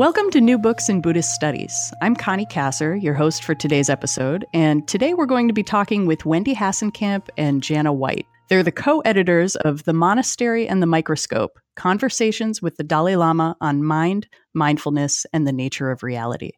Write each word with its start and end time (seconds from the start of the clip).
Welcome 0.00 0.30
to 0.30 0.40
New 0.40 0.56
Books 0.56 0.88
in 0.88 1.02
Buddhist 1.02 1.34
Studies. 1.34 1.92
I'm 2.00 2.16
Connie 2.16 2.46
Kassor, 2.46 3.02
your 3.02 3.12
host 3.12 3.44
for 3.44 3.54
today's 3.54 3.90
episode, 3.90 4.46
and 4.54 4.88
today 4.88 5.12
we're 5.12 5.26
going 5.26 5.46
to 5.48 5.52
be 5.52 5.62
talking 5.62 6.06
with 6.06 6.24
Wendy 6.24 6.54
Hasenkamp 6.54 7.28
and 7.36 7.60
Janna 7.60 7.94
White. 7.94 8.24
They're 8.48 8.62
the 8.62 8.72
co 8.72 9.00
editors 9.00 9.56
of 9.56 9.84
The 9.84 9.92
Monastery 9.92 10.66
and 10.66 10.80
the 10.80 10.86
Microscope 10.86 11.58
Conversations 11.76 12.62
with 12.62 12.76
the 12.76 12.82
Dalai 12.82 13.14
Lama 13.14 13.58
on 13.60 13.84
Mind, 13.84 14.26
Mindfulness, 14.54 15.26
and 15.34 15.46
the 15.46 15.52
Nature 15.52 15.90
of 15.90 16.02
Reality. 16.02 16.52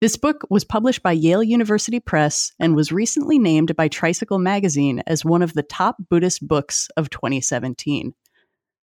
This 0.00 0.16
book 0.16 0.44
was 0.50 0.64
published 0.64 1.04
by 1.04 1.12
Yale 1.12 1.44
University 1.44 2.00
Press 2.00 2.50
and 2.58 2.74
was 2.74 2.90
recently 2.90 3.38
named 3.38 3.76
by 3.76 3.86
Tricycle 3.86 4.40
Magazine 4.40 5.04
as 5.06 5.24
one 5.24 5.42
of 5.42 5.54
the 5.54 5.62
top 5.62 5.98
Buddhist 6.10 6.48
books 6.48 6.88
of 6.96 7.10
2017. 7.10 8.12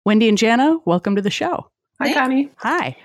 Wendy 0.04 0.30
and 0.30 0.38
Janna, 0.40 0.80
welcome 0.84 1.16
to 1.16 1.22
the 1.22 1.30
show. 1.30 1.70
Hi, 2.02 2.12
Connie. 2.12 2.50
Hi. 2.56 2.98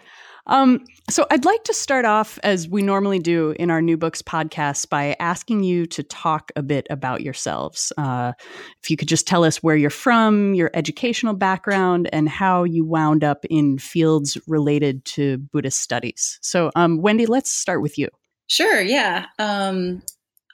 Um, 0.48 0.84
so 1.10 1.26
I'd 1.30 1.44
like 1.44 1.64
to 1.64 1.74
start 1.74 2.04
off, 2.04 2.38
as 2.42 2.68
we 2.68 2.82
normally 2.82 3.18
do 3.18 3.54
in 3.58 3.70
our 3.70 3.82
New 3.82 3.96
Books 3.96 4.22
podcast, 4.22 4.88
by 4.88 5.16
asking 5.20 5.62
you 5.62 5.86
to 5.86 6.02
talk 6.02 6.50
a 6.56 6.62
bit 6.62 6.86
about 6.90 7.22
yourselves. 7.22 7.92
Uh, 7.96 8.32
if 8.82 8.90
you 8.90 8.96
could 8.96 9.08
just 9.08 9.26
tell 9.26 9.44
us 9.44 9.62
where 9.62 9.76
you're 9.76 9.90
from, 9.90 10.54
your 10.54 10.70
educational 10.74 11.34
background, 11.34 12.08
and 12.12 12.28
how 12.28 12.64
you 12.64 12.84
wound 12.84 13.24
up 13.24 13.44
in 13.50 13.78
fields 13.78 14.38
related 14.46 15.04
to 15.04 15.38
Buddhist 15.38 15.80
studies. 15.80 16.38
So, 16.42 16.70
um, 16.76 17.00
Wendy, 17.00 17.26
let's 17.26 17.50
start 17.50 17.82
with 17.82 17.98
you. 17.98 18.08
Sure, 18.46 18.80
yeah. 18.80 19.26
Um, 19.38 20.02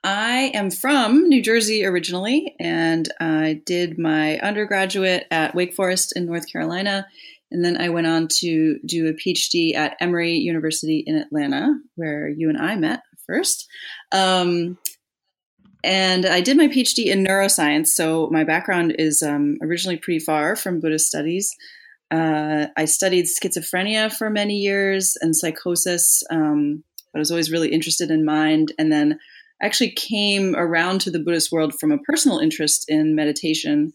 I 0.02 0.50
am 0.52 0.70
from 0.70 1.28
New 1.28 1.42
Jersey 1.42 1.84
originally, 1.84 2.54
and 2.60 3.08
I 3.20 3.62
did 3.64 3.98
my 3.98 4.38
undergraduate 4.40 5.26
at 5.30 5.54
Wake 5.54 5.72
Forest 5.72 6.12
in 6.14 6.26
North 6.26 6.50
Carolina 6.52 7.06
and 7.54 7.64
then 7.64 7.80
I 7.80 7.88
went 7.88 8.08
on 8.08 8.26
to 8.40 8.80
do 8.84 9.06
a 9.06 9.12
PhD 9.12 9.76
at 9.76 9.96
Emory 10.00 10.32
University 10.32 11.04
in 11.06 11.14
Atlanta, 11.14 11.72
where 11.94 12.28
you 12.28 12.48
and 12.48 12.58
I 12.58 12.74
met 12.74 13.02
first. 13.28 13.68
Um, 14.10 14.76
and 15.84 16.26
I 16.26 16.40
did 16.40 16.56
my 16.56 16.66
PhD 16.66 17.06
in 17.06 17.24
neuroscience. 17.24 17.88
So 17.88 18.28
my 18.32 18.42
background 18.42 18.96
is 18.98 19.22
um, 19.22 19.58
originally 19.62 19.98
pretty 19.98 20.18
far 20.18 20.56
from 20.56 20.80
Buddhist 20.80 21.06
studies. 21.06 21.54
Uh, 22.10 22.66
I 22.76 22.86
studied 22.86 23.26
schizophrenia 23.26 24.12
for 24.12 24.30
many 24.30 24.56
years 24.56 25.16
and 25.20 25.36
psychosis, 25.36 26.24
um, 26.30 26.82
but 27.12 27.18
I 27.18 27.20
was 27.20 27.30
always 27.30 27.52
really 27.52 27.68
interested 27.68 28.10
in 28.10 28.24
mind. 28.24 28.72
And 28.80 28.90
then 28.90 29.20
I 29.62 29.66
actually 29.66 29.92
came 29.92 30.56
around 30.56 31.02
to 31.02 31.10
the 31.12 31.20
Buddhist 31.20 31.52
world 31.52 31.72
from 31.78 31.92
a 31.92 31.98
personal 31.98 32.40
interest 32.40 32.86
in 32.88 33.14
meditation 33.14 33.92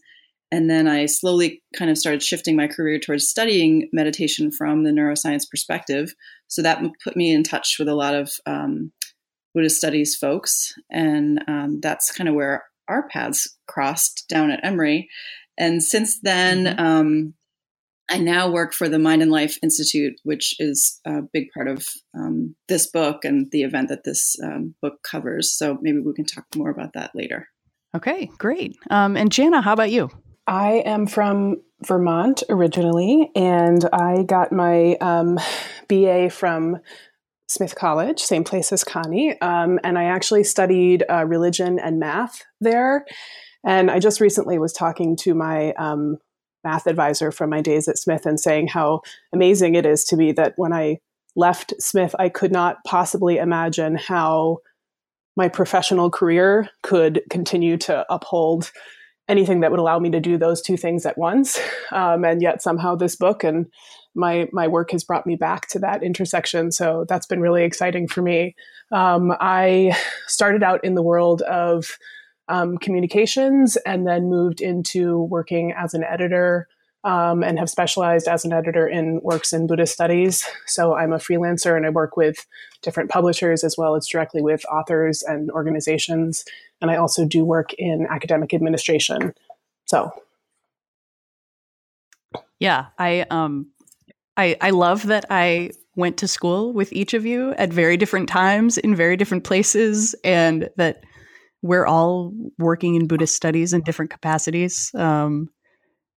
and 0.52 0.68
then 0.68 0.88
I 0.88 1.06
slowly 1.06 1.62
kind 1.76 1.90
of 1.90 1.98
started 1.98 2.22
shifting 2.22 2.56
my 2.56 2.66
career 2.66 2.98
towards 2.98 3.28
studying 3.28 3.88
meditation 3.92 4.50
from 4.50 4.82
the 4.82 4.90
neuroscience 4.90 5.48
perspective. 5.48 6.14
So 6.48 6.62
that 6.62 6.82
put 7.04 7.16
me 7.16 7.32
in 7.32 7.42
touch 7.42 7.76
with 7.78 7.88
a 7.88 7.94
lot 7.94 8.14
of 8.14 8.32
um, 8.46 8.92
Buddhist 9.54 9.76
studies 9.76 10.16
folks. 10.16 10.72
And 10.90 11.42
um, 11.46 11.80
that's 11.80 12.10
kind 12.10 12.28
of 12.28 12.34
where 12.34 12.64
our 12.88 13.08
paths 13.08 13.56
crossed 13.68 14.26
down 14.28 14.50
at 14.50 14.64
Emory. 14.64 15.08
And 15.56 15.82
since 15.82 16.18
then, 16.20 16.64
mm-hmm. 16.64 16.84
um, 16.84 17.34
I 18.10 18.18
now 18.18 18.50
work 18.50 18.74
for 18.74 18.88
the 18.88 18.98
Mind 18.98 19.22
and 19.22 19.30
Life 19.30 19.56
Institute, 19.62 20.14
which 20.24 20.56
is 20.58 20.98
a 21.06 21.22
big 21.32 21.52
part 21.54 21.68
of 21.68 21.86
um, 22.12 22.56
this 22.66 22.90
book 22.90 23.24
and 23.24 23.48
the 23.52 23.62
event 23.62 23.88
that 23.88 24.02
this 24.02 24.34
um, 24.42 24.74
book 24.82 24.94
covers. 25.08 25.56
So 25.56 25.78
maybe 25.80 26.00
we 26.00 26.12
can 26.14 26.24
talk 26.24 26.44
more 26.56 26.70
about 26.70 26.94
that 26.94 27.12
later. 27.14 27.46
Okay, 27.94 28.28
great. 28.38 28.76
Um, 28.90 29.16
and 29.16 29.30
Janna, 29.30 29.62
how 29.62 29.72
about 29.72 29.92
you? 29.92 30.10
I 30.50 30.82
am 30.84 31.06
from 31.06 31.62
Vermont 31.86 32.42
originally, 32.50 33.30
and 33.36 33.88
I 33.92 34.24
got 34.24 34.50
my 34.50 34.96
um, 34.96 35.38
BA 35.86 36.28
from 36.28 36.78
Smith 37.48 37.76
College, 37.76 38.18
same 38.18 38.42
place 38.42 38.72
as 38.72 38.82
Connie. 38.82 39.40
Um, 39.40 39.78
and 39.84 39.96
I 39.96 40.04
actually 40.04 40.42
studied 40.42 41.04
uh, 41.08 41.24
religion 41.24 41.78
and 41.78 42.00
math 42.00 42.42
there. 42.60 43.06
And 43.64 43.92
I 43.92 44.00
just 44.00 44.20
recently 44.20 44.58
was 44.58 44.72
talking 44.72 45.16
to 45.18 45.34
my 45.34 45.72
um, 45.74 46.18
math 46.64 46.88
advisor 46.88 47.30
from 47.30 47.48
my 47.50 47.60
days 47.60 47.86
at 47.86 47.98
Smith 47.98 48.26
and 48.26 48.40
saying 48.40 48.66
how 48.66 49.02
amazing 49.32 49.76
it 49.76 49.86
is 49.86 50.02
to 50.06 50.16
me 50.16 50.32
that 50.32 50.54
when 50.56 50.72
I 50.72 50.98
left 51.36 51.74
Smith, 51.78 52.12
I 52.18 52.28
could 52.28 52.50
not 52.50 52.78
possibly 52.84 53.36
imagine 53.36 53.94
how 53.94 54.58
my 55.36 55.48
professional 55.48 56.10
career 56.10 56.68
could 56.82 57.22
continue 57.30 57.76
to 57.76 58.04
uphold 58.12 58.72
anything 59.30 59.60
that 59.60 59.70
would 59.70 59.80
allow 59.80 59.98
me 59.98 60.10
to 60.10 60.20
do 60.20 60.36
those 60.36 60.60
two 60.60 60.76
things 60.76 61.06
at 61.06 61.16
once. 61.16 61.58
Um, 61.92 62.24
and 62.24 62.42
yet 62.42 62.62
somehow 62.62 62.96
this 62.96 63.16
book 63.16 63.44
and 63.44 63.66
my 64.14 64.48
my 64.52 64.66
work 64.66 64.90
has 64.90 65.04
brought 65.04 65.26
me 65.26 65.36
back 65.36 65.68
to 65.68 65.78
that 65.78 66.02
intersection. 66.02 66.72
So 66.72 67.04
that's 67.08 67.26
been 67.26 67.40
really 67.40 67.62
exciting 67.62 68.08
for 68.08 68.22
me. 68.22 68.56
Um, 68.92 69.32
I 69.40 69.96
started 70.26 70.62
out 70.62 70.84
in 70.84 70.94
the 70.96 71.02
world 71.02 71.42
of 71.42 71.96
um, 72.48 72.76
communications 72.78 73.76
and 73.86 74.06
then 74.06 74.28
moved 74.28 74.60
into 74.60 75.22
working 75.22 75.72
as 75.72 75.94
an 75.94 76.02
editor 76.02 76.66
um, 77.04 77.42
and 77.42 77.58
have 77.58 77.70
specialized 77.70 78.28
as 78.28 78.44
an 78.44 78.52
editor 78.52 78.86
in 78.86 79.20
works 79.22 79.52
in 79.52 79.66
Buddhist 79.66 79.92
studies. 79.92 80.46
So 80.66 80.94
I'm 80.94 81.12
a 81.12 81.18
freelancer 81.18 81.76
and 81.76 81.86
I 81.86 81.90
work 81.90 82.16
with 82.16 82.46
different 82.82 83.10
publishers 83.10 83.64
as 83.64 83.76
well 83.78 83.96
as 83.96 84.06
directly 84.06 84.42
with 84.42 84.64
authors 84.66 85.22
and 85.22 85.50
organizations. 85.50 86.44
And 86.80 86.90
I 86.90 86.96
also 86.96 87.24
do 87.24 87.44
work 87.44 87.72
in 87.74 88.06
academic 88.10 88.52
administration. 88.54 89.34
So, 89.86 90.12
yeah, 92.58 92.86
I 92.98 93.22
um, 93.30 93.70
I 94.36 94.56
I 94.60 94.70
love 94.70 95.06
that 95.06 95.24
I 95.30 95.70
went 95.96 96.18
to 96.18 96.28
school 96.28 96.72
with 96.72 96.92
each 96.92 97.14
of 97.14 97.26
you 97.26 97.52
at 97.54 97.72
very 97.72 97.96
different 97.96 98.28
times 98.28 98.78
in 98.78 98.94
very 98.94 99.16
different 99.16 99.44
places, 99.44 100.14
and 100.22 100.68
that 100.76 101.02
we're 101.62 101.86
all 101.86 102.32
working 102.58 102.94
in 102.94 103.06
Buddhist 103.06 103.34
studies 103.34 103.72
in 103.72 103.82
different 103.82 104.10
capacities. 104.10 104.90
Um, 104.94 105.50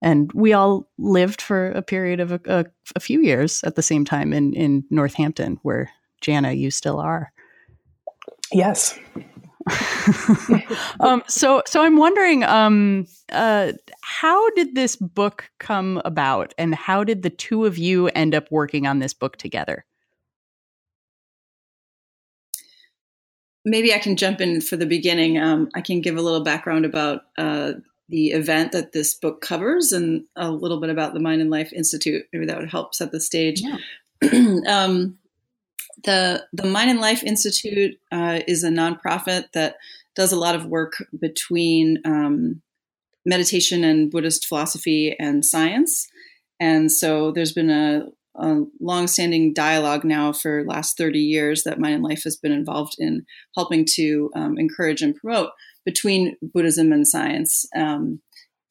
and 0.03 0.31
we 0.33 0.53
all 0.53 0.87
lived 0.99 1.41
for 1.41 1.71
a 1.71 1.81
period 1.81 2.19
of 2.19 2.33
a, 2.33 2.41
a, 2.45 2.65
a 2.95 2.99
few 2.99 3.21
years 3.21 3.63
at 3.63 3.75
the 3.75 3.81
same 3.81 4.05
time 4.05 4.33
in 4.33 4.53
in 4.53 4.83
Northampton, 4.91 5.57
where 5.63 5.89
Janna, 6.21 6.55
you 6.55 6.69
still 6.69 6.99
are. 6.99 7.31
Yes. 8.51 8.99
um, 10.99 11.23
so, 11.27 11.63
so 11.65 11.81
I'm 11.83 11.97
wondering, 11.97 12.43
um, 12.43 13.05
uh, 13.31 13.71
how 14.01 14.49
did 14.51 14.75
this 14.75 14.95
book 14.95 15.49
come 15.59 16.01
about, 16.03 16.53
and 16.57 16.75
how 16.75 17.03
did 17.03 17.23
the 17.23 17.29
two 17.29 17.65
of 17.65 17.77
you 17.77 18.07
end 18.09 18.35
up 18.35 18.51
working 18.51 18.87
on 18.87 18.99
this 18.99 19.13
book 19.13 19.37
together? 19.37 19.85
Maybe 23.65 23.93
I 23.93 23.99
can 23.99 24.17
jump 24.17 24.41
in 24.41 24.59
for 24.59 24.75
the 24.75 24.85
beginning. 24.85 25.37
Um, 25.37 25.69
I 25.73 25.79
can 25.79 26.01
give 26.01 26.17
a 26.17 26.21
little 26.21 26.43
background 26.43 26.83
about 26.83 27.21
uh, 27.37 27.73
the 28.09 28.31
event 28.31 28.71
that 28.73 28.91
this 28.91 29.13
book 29.13 29.41
covers 29.41 29.91
and 29.91 30.25
a 30.35 30.51
little 30.51 30.79
bit 30.79 30.89
about 30.89 31.13
the 31.13 31.19
Mind 31.19 31.41
and 31.41 31.49
Life 31.49 31.71
Institute. 31.73 32.25
Maybe 32.33 32.45
that 32.45 32.59
would 32.59 32.69
help 32.69 32.93
set 32.93 33.11
the 33.11 33.19
stage. 33.19 33.61
Yeah. 33.61 33.77
um, 34.67 35.17
the 36.03 36.45
the 36.51 36.67
Mind 36.67 36.89
and 36.89 36.99
Life 36.99 37.23
Institute 37.23 37.99
uh, 38.11 38.41
is 38.47 38.63
a 38.63 38.69
nonprofit 38.69 39.45
that 39.53 39.77
does 40.15 40.31
a 40.31 40.39
lot 40.39 40.55
of 40.55 40.65
work 40.65 40.93
between 41.19 41.99
um, 42.05 42.61
meditation 43.25 43.83
and 43.83 44.11
Buddhist 44.11 44.45
philosophy 44.45 45.15
and 45.19 45.45
science. 45.45 46.07
And 46.59 46.91
so 46.91 47.31
there's 47.31 47.53
been 47.53 47.69
a, 47.69 48.07
a 48.35 48.63
long-standing 48.79 49.53
dialogue 49.53 50.03
now 50.03 50.31
for 50.33 50.63
last 50.65 50.97
30 50.97 51.19
years 51.19 51.63
that 51.63 51.79
Mind 51.79 51.95
and 51.95 52.03
Life 52.03 52.23
has 52.23 52.35
been 52.35 52.51
involved 52.51 52.95
in 52.99 53.25
helping 53.55 53.85
to 53.95 54.29
um, 54.35 54.57
encourage 54.57 55.01
and 55.01 55.15
promote 55.15 55.49
between 55.85 56.37
Buddhism 56.41 56.91
and 56.91 57.07
science, 57.07 57.65
um, 57.75 58.21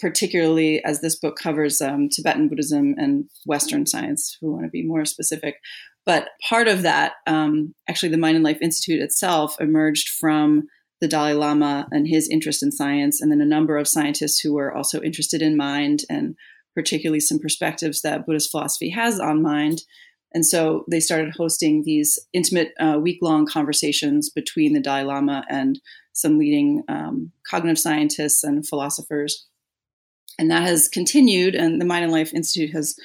particularly 0.00 0.84
as 0.84 1.00
this 1.00 1.16
book 1.16 1.36
covers 1.36 1.80
um, 1.80 2.08
Tibetan 2.08 2.48
Buddhism 2.48 2.94
and 2.98 3.24
Western 3.46 3.86
science, 3.86 4.36
who 4.40 4.52
want 4.52 4.64
to 4.64 4.70
be 4.70 4.84
more 4.84 5.04
specific. 5.04 5.56
But 6.04 6.28
part 6.48 6.66
of 6.68 6.82
that, 6.82 7.12
um, 7.26 7.74
actually, 7.88 8.08
the 8.10 8.18
Mind 8.18 8.36
and 8.36 8.44
Life 8.44 8.58
Institute 8.60 9.00
itself 9.00 9.56
emerged 9.60 10.08
from 10.08 10.64
the 11.00 11.08
Dalai 11.08 11.34
Lama 11.34 11.86
and 11.90 12.06
his 12.06 12.28
interest 12.28 12.62
in 12.62 12.72
science, 12.72 13.20
and 13.20 13.30
then 13.30 13.40
a 13.40 13.46
number 13.46 13.76
of 13.76 13.88
scientists 13.88 14.40
who 14.40 14.54
were 14.54 14.74
also 14.74 15.00
interested 15.02 15.42
in 15.42 15.56
mind 15.56 16.02
and 16.08 16.36
particularly 16.74 17.20
some 17.20 17.38
perspectives 17.38 18.02
that 18.02 18.24
Buddhist 18.26 18.50
philosophy 18.50 18.90
has 18.90 19.20
on 19.20 19.42
mind. 19.42 19.82
And 20.34 20.46
so 20.46 20.84
they 20.90 21.00
started 21.00 21.34
hosting 21.36 21.82
these 21.84 22.18
intimate 22.32 22.72
uh, 22.80 22.98
week 23.00 23.18
long 23.20 23.46
conversations 23.46 24.30
between 24.30 24.72
the 24.72 24.80
Dalai 24.80 25.02
Lama 25.02 25.44
and 25.50 25.80
some 26.12 26.38
leading 26.38 26.82
um, 26.88 27.32
cognitive 27.48 27.78
scientists 27.78 28.44
and 28.44 28.66
philosophers. 28.66 29.46
And 30.38 30.50
that 30.50 30.62
has 30.62 30.88
continued, 30.88 31.54
and 31.54 31.80
the 31.80 31.84
Mind 31.84 32.04
and 32.04 32.12
Life 32.12 32.32
Institute 32.32 32.70
has 32.70 32.96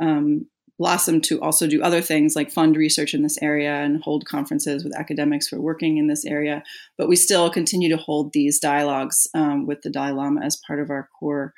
um, 0.00 0.46
blossomed 0.78 1.22
to 1.24 1.40
also 1.40 1.66
do 1.66 1.82
other 1.82 2.00
things 2.00 2.34
like 2.34 2.50
fund 2.50 2.76
research 2.76 3.14
in 3.14 3.22
this 3.22 3.38
area 3.40 3.72
and 3.72 4.02
hold 4.02 4.26
conferences 4.26 4.82
with 4.82 4.96
academics 4.96 5.46
who 5.46 5.56
are 5.56 5.62
working 5.62 5.98
in 5.98 6.08
this 6.08 6.24
area. 6.24 6.62
But 6.98 7.08
we 7.08 7.16
still 7.16 7.48
continue 7.50 7.88
to 7.90 7.96
hold 7.96 8.32
these 8.32 8.58
dialogues 8.58 9.28
um, 9.34 9.66
with 9.66 9.82
the 9.82 9.90
Dalai 9.90 10.12
Lama 10.12 10.40
as 10.42 10.60
part 10.66 10.80
of 10.80 10.90
our 10.90 11.08
core 11.18 11.54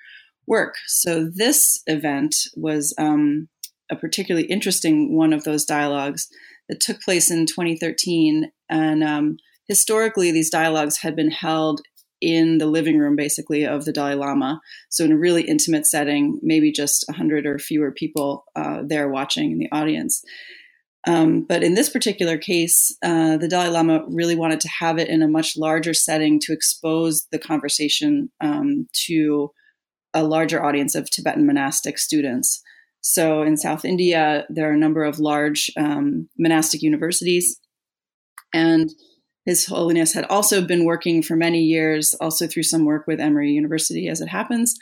work. 0.47 0.75
So 0.87 1.29
this 1.32 1.82
event 1.87 2.35
was 2.56 2.94
um, 2.99 3.49
a 3.91 3.97
particularly 3.97 4.47
interesting 4.47 5.17
one 5.17 5.32
of 5.32 5.44
those 5.44 5.64
dialogues 5.64 6.29
that 6.69 6.81
took 6.81 7.00
place 7.00 7.31
in 7.31 7.47
2013. 7.47 8.53
And 8.69 9.03
um, 9.03 9.38
historically, 9.69 10.31
these 10.31 10.51
dialogues 10.51 10.99
had 10.99 11.17
been 11.17 11.31
held 11.31 11.81
in 12.21 12.59
the 12.59 12.67
living 12.67 12.99
room, 12.99 13.15
basically, 13.17 13.65
of 13.67 13.85
the 13.85 13.93
Dalai 13.93 14.15
Lama. 14.15 14.61
So, 14.91 15.05
in 15.05 15.13
a 15.13 15.19
really 15.19 15.43
intimate 15.43 15.87
setting, 15.87 16.39
maybe 16.43 16.73
just 16.73 17.05
100 17.09 17.47
or 17.47 17.59
fewer 17.59 17.93
people 17.93 18.45
uh, 18.57 18.83
there 18.87 19.09
watching 19.09 19.53
in 19.53 19.59
the 19.59 19.71
audience. 19.73 20.23
Um, 21.07 21.43
but 21.43 21.63
in 21.63 21.75
this 21.75 21.89
particular 21.89 22.37
case, 22.37 22.97
uh, 23.03 23.37
the 23.37 23.47
Dalai 23.49 23.69
Lama 23.69 24.05
really 24.09 24.35
wanted 24.35 24.61
to 24.61 24.69
have 24.69 24.99
it 24.99 25.09
in 25.09 25.23
a 25.23 25.29
much 25.29 25.57
larger 25.57 25.95
setting 25.95 26.41
to 26.41 26.53
expose 26.53 27.27
the 27.31 27.39
conversation 27.39 28.31
um, 28.41 28.89
to 29.07 29.53
a 30.13 30.25
larger 30.25 30.65
audience 30.65 30.95
of 30.95 31.09
Tibetan 31.09 31.47
monastic 31.47 31.99
students. 31.99 32.61
So 33.03 33.43
in 33.43 33.57
South 33.57 33.85
India, 33.85 34.47
there 34.49 34.69
are 34.69 34.75
a 34.75 34.79
number 34.79 35.05
of 35.05 35.21
large 35.21 35.71
um, 35.77 36.29
monastic 36.37 36.83
universities. 36.83 37.61
And 38.53 38.91
His 39.46 39.64
Holiness 39.64 40.12
had 40.12 40.25
also 40.25 40.60
been 40.60 40.84
working 40.84 41.22
for 41.22 41.37
many 41.37 41.62
years, 41.62 42.14
also 42.20 42.46
through 42.46 42.64
some 42.64 42.84
work 42.84 43.06
with 43.06 43.20
Emory 43.20 43.52
University, 43.52 44.08
as 44.08 44.20
it 44.20 44.28
happens, 44.28 44.75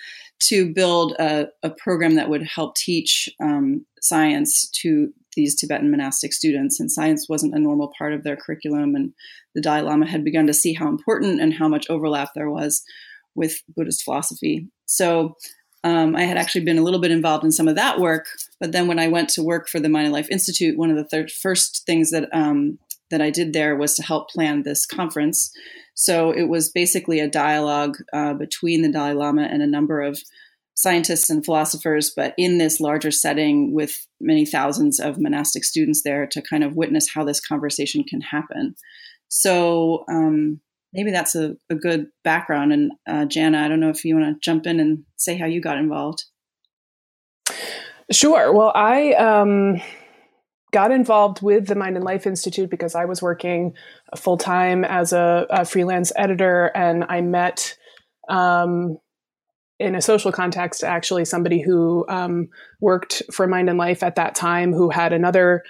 to 0.44 0.72
build 0.72 1.12
a, 1.12 1.48
a 1.62 1.70
program 1.70 2.14
that 2.16 2.30
would 2.30 2.42
help 2.42 2.74
teach 2.74 3.28
um, 3.40 3.84
science 4.00 4.68
to 4.70 5.12
these 5.36 5.54
Tibetan 5.54 5.90
monastic 5.90 6.32
students. 6.32 6.80
And 6.80 6.90
science 6.90 7.28
wasn't 7.28 7.54
a 7.54 7.58
normal 7.58 7.92
part 7.96 8.14
of 8.14 8.24
their 8.24 8.36
curriculum. 8.36 8.94
And 8.94 9.12
the 9.54 9.60
Dalai 9.60 9.82
Lama 9.82 10.06
had 10.06 10.24
begun 10.24 10.46
to 10.46 10.54
see 10.54 10.72
how 10.72 10.88
important 10.88 11.40
and 11.40 11.52
how 11.52 11.68
much 11.68 11.90
overlap 11.90 12.30
there 12.34 12.50
was 12.50 12.82
with 13.34 13.62
Buddhist 13.76 14.02
philosophy. 14.02 14.68
So 14.86 15.36
um, 15.82 16.16
I 16.16 16.22
had 16.22 16.38
actually 16.38 16.64
been 16.64 16.78
a 16.78 16.82
little 16.82 17.00
bit 17.00 17.10
involved 17.10 17.44
in 17.44 17.52
some 17.52 17.68
of 17.68 17.74
that 17.76 18.00
work, 18.00 18.26
but 18.58 18.72
then 18.72 18.86
when 18.88 18.98
I 18.98 19.08
went 19.08 19.28
to 19.30 19.42
work 19.42 19.68
for 19.68 19.80
the 19.80 19.88
Mind 19.90 20.06
and 20.06 20.14
Life 20.14 20.28
Institute, 20.30 20.78
one 20.78 20.90
of 20.90 20.96
the 20.96 21.04
thir- 21.04 21.28
first 21.28 21.84
things 21.84 22.10
that 22.10 22.28
um, 22.32 22.78
that 23.14 23.22
I 23.22 23.30
did 23.30 23.52
there 23.52 23.76
was 23.76 23.94
to 23.94 24.02
help 24.02 24.28
plan 24.28 24.64
this 24.64 24.84
conference. 24.84 25.52
So 25.94 26.32
it 26.32 26.48
was 26.48 26.68
basically 26.68 27.20
a 27.20 27.30
dialogue 27.30 27.96
uh, 28.12 28.34
between 28.34 28.82
the 28.82 28.90
Dalai 28.90 29.12
Lama 29.12 29.42
and 29.42 29.62
a 29.62 29.68
number 29.68 30.00
of 30.00 30.18
scientists 30.74 31.30
and 31.30 31.44
philosophers, 31.44 32.12
but 32.16 32.34
in 32.36 32.58
this 32.58 32.80
larger 32.80 33.12
setting 33.12 33.72
with 33.72 34.04
many 34.20 34.44
thousands 34.44 34.98
of 34.98 35.20
monastic 35.20 35.62
students 35.62 36.02
there 36.02 36.26
to 36.26 36.42
kind 36.42 36.64
of 36.64 36.74
witness 36.74 37.08
how 37.14 37.22
this 37.22 37.40
conversation 37.40 38.02
can 38.02 38.20
happen. 38.20 38.74
So 39.28 40.04
um, 40.10 40.60
maybe 40.92 41.12
that's 41.12 41.36
a, 41.36 41.54
a 41.70 41.76
good 41.76 42.06
background. 42.24 42.72
And 42.72 42.92
uh, 43.06 43.26
Janna, 43.26 43.62
I 43.62 43.68
don't 43.68 43.78
know 43.78 43.90
if 43.90 44.04
you 44.04 44.16
want 44.16 44.34
to 44.34 44.44
jump 44.44 44.66
in 44.66 44.80
and 44.80 45.04
say 45.14 45.38
how 45.38 45.46
you 45.46 45.60
got 45.60 45.78
involved. 45.78 46.24
Sure. 48.10 48.52
Well, 48.52 48.72
I 48.74 49.12
um, 49.12 49.80
got 50.74 50.90
involved 50.90 51.40
with 51.40 51.68
the 51.68 51.76
Mind 51.76 51.94
and 51.94 52.04
Life 52.04 52.26
Institute 52.26 52.68
because 52.68 52.96
I 52.96 53.04
was 53.04 53.22
working 53.22 53.74
full 54.16 54.36
time 54.36 54.84
as 54.84 55.12
a, 55.12 55.46
a, 55.48 55.64
freelance 55.64 56.12
editor, 56.16 56.72
and 56.74 57.04
I 57.08 57.20
met 57.20 57.78
um, 58.28 58.98
in 59.78 59.94
a 59.94 60.02
social 60.02 60.32
context 60.32 60.82
actually 60.82 61.26
somebody 61.26 61.62
who 61.62 62.04
um, 62.08 62.48
worked 62.80 63.22
for 63.32 63.46
Mind 63.46 63.70
and 63.70 63.78
Life 63.78 64.02
at 64.02 64.16
that 64.16 64.34
time 64.34 64.72
who 64.72 64.90
had 64.90 65.12
another 65.12 65.62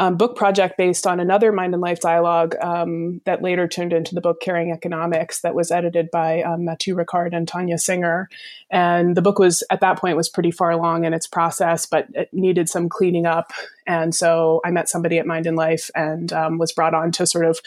um, 0.00 0.16
book 0.16 0.34
project 0.34 0.78
based 0.78 1.06
on 1.06 1.20
another 1.20 1.52
Mind 1.52 1.74
and 1.74 1.82
Life 1.82 2.00
dialogue 2.00 2.56
um, 2.62 3.20
that 3.26 3.42
later 3.42 3.68
turned 3.68 3.92
into 3.92 4.14
the 4.14 4.22
book 4.22 4.40
Caring 4.40 4.72
Economics 4.72 5.42
that 5.42 5.54
was 5.54 5.70
edited 5.70 6.10
by 6.10 6.40
um, 6.40 6.64
Matthieu 6.64 6.96
Ricard 6.96 7.36
and 7.36 7.46
Tania 7.46 7.76
Singer. 7.76 8.30
And 8.70 9.14
the 9.14 9.20
book 9.20 9.38
was 9.38 9.62
at 9.68 9.82
that 9.82 9.98
point 9.98 10.16
was 10.16 10.30
pretty 10.30 10.52
far 10.52 10.70
along 10.70 11.04
in 11.04 11.12
its 11.12 11.26
process, 11.26 11.84
but 11.84 12.06
it 12.14 12.30
needed 12.32 12.70
some 12.70 12.88
cleaning 12.88 13.26
up. 13.26 13.52
And 13.86 14.14
so 14.14 14.62
I 14.64 14.70
met 14.70 14.88
somebody 14.88 15.18
at 15.18 15.26
Mind 15.26 15.46
and 15.46 15.56
Life 15.56 15.90
and 15.94 16.32
um, 16.32 16.56
was 16.56 16.72
brought 16.72 16.94
on 16.94 17.12
to 17.12 17.26
sort 17.26 17.44
of 17.44 17.60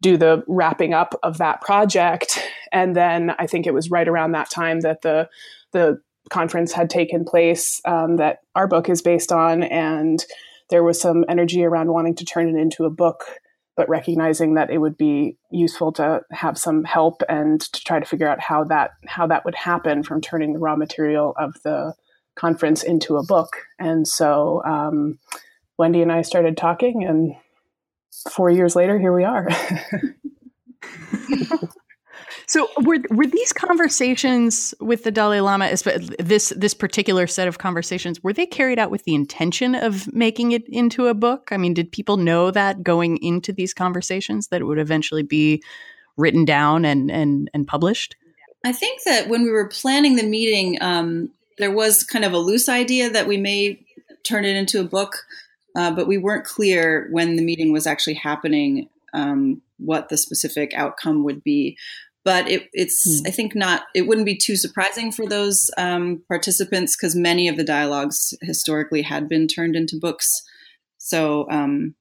do 0.00 0.16
the 0.16 0.44
wrapping 0.46 0.94
up 0.94 1.18
of 1.24 1.38
that 1.38 1.60
project. 1.60 2.40
And 2.70 2.94
then 2.94 3.34
I 3.40 3.48
think 3.48 3.66
it 3.66 3.74
was 3.74 3.90
right 3.90 4.06
around 4.06 4.30
that 4.32 4.48
time 4.48 4.82
that 4.82 5.02
the 5.02 5.28
the 5.72 6.00
conference 6.30 6.72
had 6.72 6.88
taken 6.88 7.24
place 7.24 7.80
um, 7.84 8.16
that 8.18 8.38
our 8.54 8.68
book 8.68 8.88
is 8.88 9.02
based 9.02 9.32
on 9.32 9.64
and 9.64 10.24
there 10.74 10.82
was 10.82 11.00
some 11.00 11.24
energy 11.28 11.62
around 11.62 11.92
wanting 11.92 12.16
to 12.16 12.24
turn 12.24 12.48
it 12.48 12.60
into 12.60 12.84
a 12.84 12.90
book, 12.90 13.22
but 13.76 13.88
recognizing 13.88 14.54
that 14.54 14.70
it 14.70 14.78
would 14.78 14.96
be 14.96 15.36
useful 15.52 15.92
to 15.92 16.20
have 16.32 16.58
some 16.58 16.82
help 16.82 17.22
and 17.28 17.60
to 17.60 17.84
try 17.84 18.00
to 18.00 18.04
figure 18.04 18.26
out 18.26 18.40
how 18.40 18.64
that 18.64 18.90
how 19.06 19.24
that 19.24 19.44
would 19.44 19.54
happen 19.54 20.02
from 20.02 20.20
turning 20.20 20.52
the 20.52 20.58
raw 20.58 20.74
material 20.74 21.32
of 21.38 21.54
the 21.62 21.94
conference 22.34 22.82
into 22.82 23.16
a 23.16 23.24
book. 23.24 23.50
And 23.78 24.08
so 24.08 24.64
um, 24.64 25.20
Wendy 25.78 26.02
and 26.02 26.10
I 26.10 26.22
started 26.22 26.56
talking, 26.56 27.04
and 27.04 27.36
four 28.32 28.50
years 28.50 28.74
later, 28.74 28.98
here 28.98 29.14
we 29.14 29.22
are. 29.22 29.48
So 32.46 32.68
were 32.82 32.98
were 33.10 33.26
these 33.26 33.52
conversations 33.52 34.74
with 34.80 35.04
the 35.04 35.10
Dalai 35.10 35.40
Lama, 35.40 35.70
this 36.18 36.52
this 36.56 36.74
particular 36.74 37.26
set 37.26 37.48
of 37.48 37.58
conversations, 37.58 38.22
were 38.22 38.32
they 38.32 38.46
carried 38.46 38.78
out 38.78 38.90
with 38.90 39.04
the 39.04 39.14
intention 39.14 39.74
of 39.74 40.12
making 40.12 40.52
it 40.52 40.68
into 40.68 41.06
a 41.06 41.14
book? 41.14 41.48
I 41.50 41.56
mean, 41.56 41.74
did 41.74 41.90
people 41.90 42.16
know 42.16 42.50
that 42.50 42.82
going 42.82 43.16
into 43.18 43.52
these 43.52 43.72
conversations 43.72 44.48
that 44.48 44.60
it 44.60 44.64
would 44.64 44.78
eventually 44.78 45.22
be 45.22 45.62
written 46.16 46.44
down 46.44 46.84
and 46.84 47.10
and 47.10 47.50
and 47.54 47.66
published? 47.66 48.16
I 48.64 48.72
think 48.72 49.02
that 49.04 49.28
when 49.28 49.42
we 49.42 49.50
were 49.50 49.68
planning 49.68 50.16
the 50.16 50.22
meeting, 50.22 50.78
um, 50.80 51.30
there 51.58 51.70
was 51.70 52.02
kind 52.02 52.24
of 52.24 52.32
a 52.32 52.38
loose 52.38 52.68
idea 52.68 53.10
that 53.10 53.26
we 53.26 53.36
may 53.36 53.80
turn 54.22 54.44
it 54.44 54.56
into 54.56 54.80
a 54.80 54.84
book, 54.84 55.24
uh, 55.76 55.90
but 55.90 56.06
we 56.06 56.16
weren't 56.18 56.46
clear 56.46 57.08
when 57.10 57.36
the 57.36 57.44
meeting 57.44 57.72
was 57.72 57.86
actually 57.86 58.14
happening. 58.14 58.88
Um, 59.12 59.62
what 59.78 60.08
the 60.08 60.16
specific 60.16 60.72
outcome 60.74 61.24
would 61.24 61.42
be 61.42 61.76
but 62.24 62.48
it, 62.50 62.68
it's 62.72 63.20
mm. 63.20 63.28
I 63.28 63.30
think 63.30 63.54
not 63.54 63.82
it 63.94 64.06
wouldn't 64.06 64.26
be 64.26 64.36
too 64.36 64.56
surprising 64.56 65.12
for 65.12 65.26
those 65.26 65.70
um, 65.76 66.22
participants 66.28 66.96
because 66.96 67.14
many 67.14 67.48
of 67.48 67.56
the 67.56 67.64
dialogues 67.64 68.34
historically 68.42 69.02
had 69.02 69.28
been 69.28 69.46
turned 69.46 69.76
into 69.76 69.98
books. 70.00 70.42
So 70.98 71.46
um, 71.50 71.94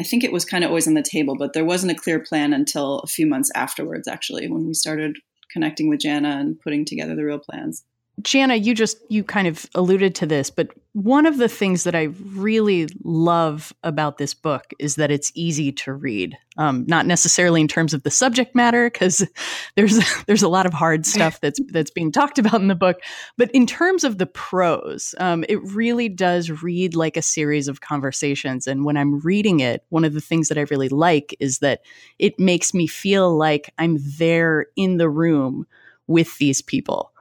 I 0.00 0.04
think 0.04 0.22
it 0.22 0.32
was 0.32 0.44
kind 0.44 0.64
of 0.64 0.70
always 0.70 0.86
on 0.86 0.94
the 0.94 1.02
table, 1.02 1.36
but 1.36 1.52
there 1.52 1.64
wasn't 1.64 1.92
a 1.92 2.00
clear 2.00 2.20
plan 2.20 2.52
until 2.52 3.00
a 3.00 3.06
few 3.06 3.26
months 3.26 3.50
afterwards, 3.54 4.06
actually, 4.06 4.48
when 4.48 4.66
we 4.66 4.74
started 4.74 5.16
connecting 5.50 5.88
with 5.88 6.00
Janna 6.00 6.40
and 6.40 6.60
putting 6.60 6.84
together 6.84 7.14
the 7.14 7.24
real 7.24 7.38
plans. 7.38 7.84
Janna, 8.22 8.62
you 8.62 8.74
just 8.74 8.98
you 9.08 9.22
kind 9.22 9.46
of 9.46 9.66
alluded 9.74 10.14
to 10.16 10.26
this, 10.26 10.50
but 10.50 10.68
one 10.92 11.26
of 11.26 11.38
the 11.38 11.48
things 11.48 11.84
that 11.84 11.94
I 11.94 12.08
really 12.32 12.88
love 13.04 13.72
about 13.84 14.18
this 14.18 14.34
book 14.34 14.72
is 14.80 14.96
that 14.96 15.10
it's 15.10 15.30
easy 15.34 15.70
to 15.72 15.92
read. 15.92 16.36
Um, 16.56 16.84
not 16.88 17.06
necessarily 17.06 17.60
in 17.60 17.68
terms 17.68 17.94
of 17.94 18.02
the 18.02 18.10
subject 18.10 18.54
matter, 18.54 18.90
because 18.90 19.24
there's 19.76 19.98
there's 20.24 20.42
a 20.42 20.48
lot 20.48 20.66
of 20.66 20.72
hard 20.72 21.06
stuff 21.06 21.40
that's 21.40 21.60
that's 21.68 21.90
being 21.90 22.10
talked 22.10 22.38
about 22.38 22.60
in 22.60 22.68
the 22.68 22.74
book, 22.74 23.00
but 23.36 23.50
in 23.52 23.66
terms 23.66 24.02
of 24.02 24.18
the 24.18 24.26
prose, 24.26 25.14
um, 25.18 25.44
it 25.48 25.62
really 25.62 26.08
does 26.08 26.62
read 26.62 26.96
like 26.96 27.16
a 27.16 27.22
series 27.22 27.68
of 27.68 27.80
conversations. 27.80 28.66
And 28.66 28.84
when 28.84 28.96
I'm 28.96 29.20
reading 29.20 29.60
it, 29.60 29.84
one 29.90 30.04
of 30.04 30.14
the 30.14 30.20
things 30.20 30.48
that 30.48 30.58
I 30.58 30.66
really 30.70 30.88
like 30.88 31.36
is 31.38 31.60
that 31.60 31.82
it 32.18 32.40
makes 32.40 32.74
me 32.74 32.88
feel 32.88 33.36
like 33.36 33.72
I'm 33.78 33.98
there 34.18 34.66
in 34.74 34.96
the 34.96 35.08
room 35.08 35.66
with 36.08 36.36
these 36.38 36.60
people. 36.60 37.12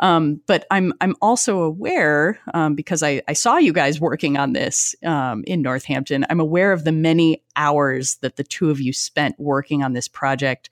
Um, 0.00 0.40
but 0.46 0.66
I'm 0.70 0.92
I'm 1.00 1.14
also 1.20 1.60
aware 1.60 2.40
um, 2.54 2.74
because 2.74 3.02
I, 3.02 3.22
I 3.28 3.34
saw 3.34 3.58
you 3.58 3.72
guys 3.72 4.00
working 4.00 4.36
on 4.36 4.54
this 4.54 4.94
um, 5.04 5.44
in 5.46 5.62
Northampton. 5.62 6.26
I'm 6.28 6.40
aware 6.40 6.72
of 6.72 6.84
the 6.84 6.92
many 6.92 7.42
hours 7.54 8.16
that 8.22 8.36
the 8.36 8.44
two 8.44 8.70
of 8.70 8.80
you 8.80 8.92
spent 8.92 9.38
working 9.38 9.82
on 9.82 9.92
this 9.92 10.08
project, 10.08 10.70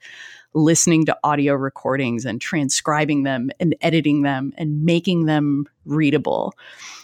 listening 0.53 1.05
to 1.05 1.17
audio 1.23 1.53
recordings 1.53 2.25
and 2.25 2.41
transcribing 2.41 3.23
them 3.23 3.51
and 3.59 3.75
editing 3.81 4.23
them 4.23 4.51
and 4.57 4.83
making 4.83 5.25
them 5.25 5.65
readable. 5.85 6.53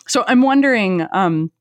So 0.07 0.23
I'm 0.27 0.41
wondering 0.41 1.07
um, 1.13 1.51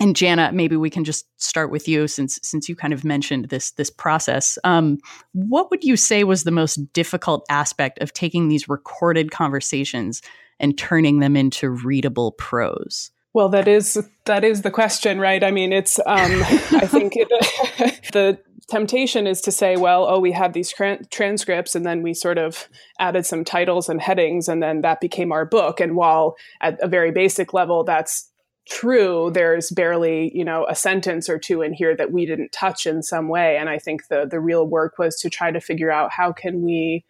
and 0.00 0.16
Janna, 0.16 0.52
maybe 0.52 0.76
we 0.76 0.88
can 0.88 1.04
just 1.04 1.26
start 1.40 1.70
with 1.70 1.86
you 1.86 2.08
since 2.08 2.40
since 2.42 2.68
you 2.68 2.74
kind 2.74 2.94
of 2.94 3.04
mentioned 3.04 3.50
this 3.50 3.72
this 3.72 3.90
process. 3.90 4.58
Um, 4.64 4.98
what 5.32 5.70
would 5.70 5.84
you 5.84 5.96
say 5.96 6.24
was 6.24 6.44
the 6.44 6.50
most 6.50 6.92
difficult 6.94 7.44
aspect 7.50 7.98
of 8.00 8.14
taking 8.14 8.48
these 8.48 8.68
recorded 8.68 9.30
conversations 9.30 10.22
and 10.58 10.76
turning 10.76 11.20
them 11.20 11.36
into 11.36 11.68
readable 11.68 12.32
prose? 12.32 13.10
Well, 13.34 13.50
that 13.50 13.68
is 13.68 14.02
that 14.24 14.42
is 14.42 14.62
the 14.62 14.70
question, 14.70 15.20
right? 15.20 15.44
I 15.44 15.50
mean, 15.50 15.72
it's 15.72 15.98
um, 16.00 16.06
I 16.06 16.86
think 16.86 17.12
it, 17.16 17.28
the 18.12 18.38
temptation 18.68 19.26
is 19.26 19.42
to 19.42 19.52
say, 19.52 19.76
well, 19.76 20.06
oh, 20.08 20.18
we 20.18 20.32
had 20.32 20.54
these 20.54 20.72
transcripts, 21.10 21.74
and 21.74 21.84
then 21.84 22.02
we 22.02 22.14
sort 22.14 22.38
of 22.38 22.68
added 22.98 23.26
some 23.26 23.44
titles 23.44 23.88
and 23.90 24.00
headings, 24.00 24.48
and 24.48 24.62
then 24.62 24.80
that 24.80 25.00
became 25.00 25.30
our 25.30 25.44
book. 25.44 25.78
And 25.78 25.94
while 25.94 26.36
at 26.62 26.80
a 26.80 26.88
very 26.88 27.12
basic 27.12 27.52
level, 27.52 27.84
that's 27.84 28.29
true, 28.70 29.30
there's 29.34 29.70
barely 29.70 30.34
you 30.34 30.44
know 30.44 30.66
a 30.68 30.74
sentence 30.74 31.28
or 31.28 31.38
two 31.38 31.60
in 31.60 31.74
here 31.74 31.94
that 31.96 32.12
we 32.12 32.24
didn't 32.24 32.52
touch 32.52 32.86
in 32.86 33.02
some 33.02 33.28
way. 33.28 33.56
And 33.56 33.68
I 33.68 33.78
think 33.78 34.08
the 34.08 34.26
the 34.30 34.40
real 34.40 34.66
work 34.66 34.98
was 34.98 35.16
to 35.20 35.28
try 35.28 35.50
to 35.50 35.60
figure 35.60 35.90
out 35.90 36.12
how 36.12 36.32
can 36.32 36.62
we 36.62 37.04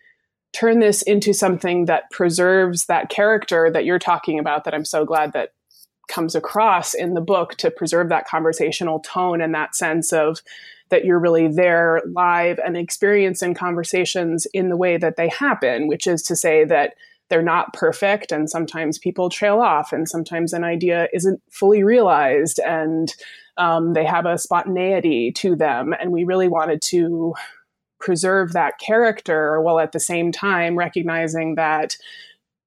turn 0.52 0.80
this 0.80 1.02
into 1.02 1.32
something 1.32 1.84
that 1.84 2.10
preserves 2.10 2.86
that 2.86 3.08
character 3.08 3.70
that 3.70 3.84
you're 3.84 4.00
talking 4.00 4.38
about 4.38 4.64
that 4.64 4.74
I'm 4.74 4.84
so 4.84 5.04
glad 5.04 5.32
that 5.34 5.52
comes 6.08 6.34
across 6.34 6.92
in 6.92 7.14
the 7.14 7.20
book 7.20 7.54
to 7.56 7.70
preserve 7.70 8.08
that 8.08 8.26
conversational 8.26 8.98
tone 8.98 9.40
and 9.40 9.54
that 9.54 9.76
sense 9.76 10.12
of 10.12 10.42
that 10.88 11.04
you're 11.04 11.20
really 11.20 11.46
there 11.46 12.02
live 12.12 12.58
and 12.58 12.76
experiencing 12.76 13.54
conversations 13.54 14.44
in 14.52 14.70
the 14.70 14.76
way 14.76 14.96
that 14.96 15.14
they 15.16 15.28
happen, 15.28 15.86
which 15.86 16.08
is 16.08 16.20
to 16.22 16.34
say 16.34 16.64
that 16.64 16.94
they're 17.30 17.42
not 17.42 17.72
perfect 17.72 18.32
and 18.32 18.50
sometimes 18.50 18.98
people 18.98 19.30
trail 19.30 19.60
off 19.60 19.92
and 19.92 20.08
sometimes 20.08 20.52
an 20.52 20.64
idea 20.64 21.08
isn't 21.14 21.40
fully 21.50 21.82
realized 21.82 22.58
and 22.66 23.14
um, 23.56 23.92
they 23.94 24.04
have 24.04 24.26
a 24.26 24.36
spontaneity 24.36 25.32
to 25.32 25.54
them. 25.54 25.94
And 25.98 26.12
we 26.12 26.24
really 26.24 26.48
wanted 26.48 26.82
to 26.82 27.34
preserve 28.00 28.52
that 28.52 28.78
character 28.78 29.60
while 29.60 29.78
at 29.78 29.92
the 29.92 30.00
same 30.00 30.32
time 30.32 30.76
recognizing 30.76 31.54
that 31.54 31.96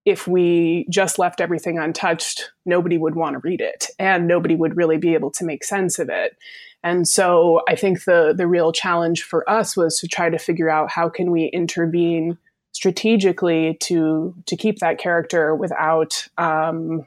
if 0.06 0.28
we 0.28 0.86
just 0.90 1.18
left 1.18 1.42
everything 1.42 1.80
untouched, 1.80 2.52
nobody 2.66 2.98
would 2.98 3.16
want 3.16 3.34
to 3.34 3.40
read 3.40 3.62
it 3.62 3.88
and 4.00 4.28
nobody 4.28 4.56
would 4.56 4.78
really 4.78 4.98
be 4.98 5.14
able 5.14 5.32
to 5.32 5.46
make 5.46 5.64
sense 5.64 5.98
of 5.98 6.10
it. 6.10 6.38
And 6.84 7.08
so 7.08 7.62
I 7.70 7.76
think 7.76 8.04
the 8.04 8.34
the 8.36 8.48
real 8.48 8.74
challenge 8.74 9.24
for 9.24 9.50
us 9.50 9.78
was 9.78 9.98
to 10.00 10.08
try 10.08 10.30
to 10.30 10.38
figure 10.38 10.70
out 10.70 10.92
how 10.92 11.08
can 11.10 11.32
we 11.32 11.46
intervene 11.46 12.38
strategically 12.74 13.78
to 13.82 14.36
to 14.46 14.58
keep 14.58 14.80
that 14.80 14.98
character 14.98 15.56
without 15.56 16.28
um, 16.38 17.06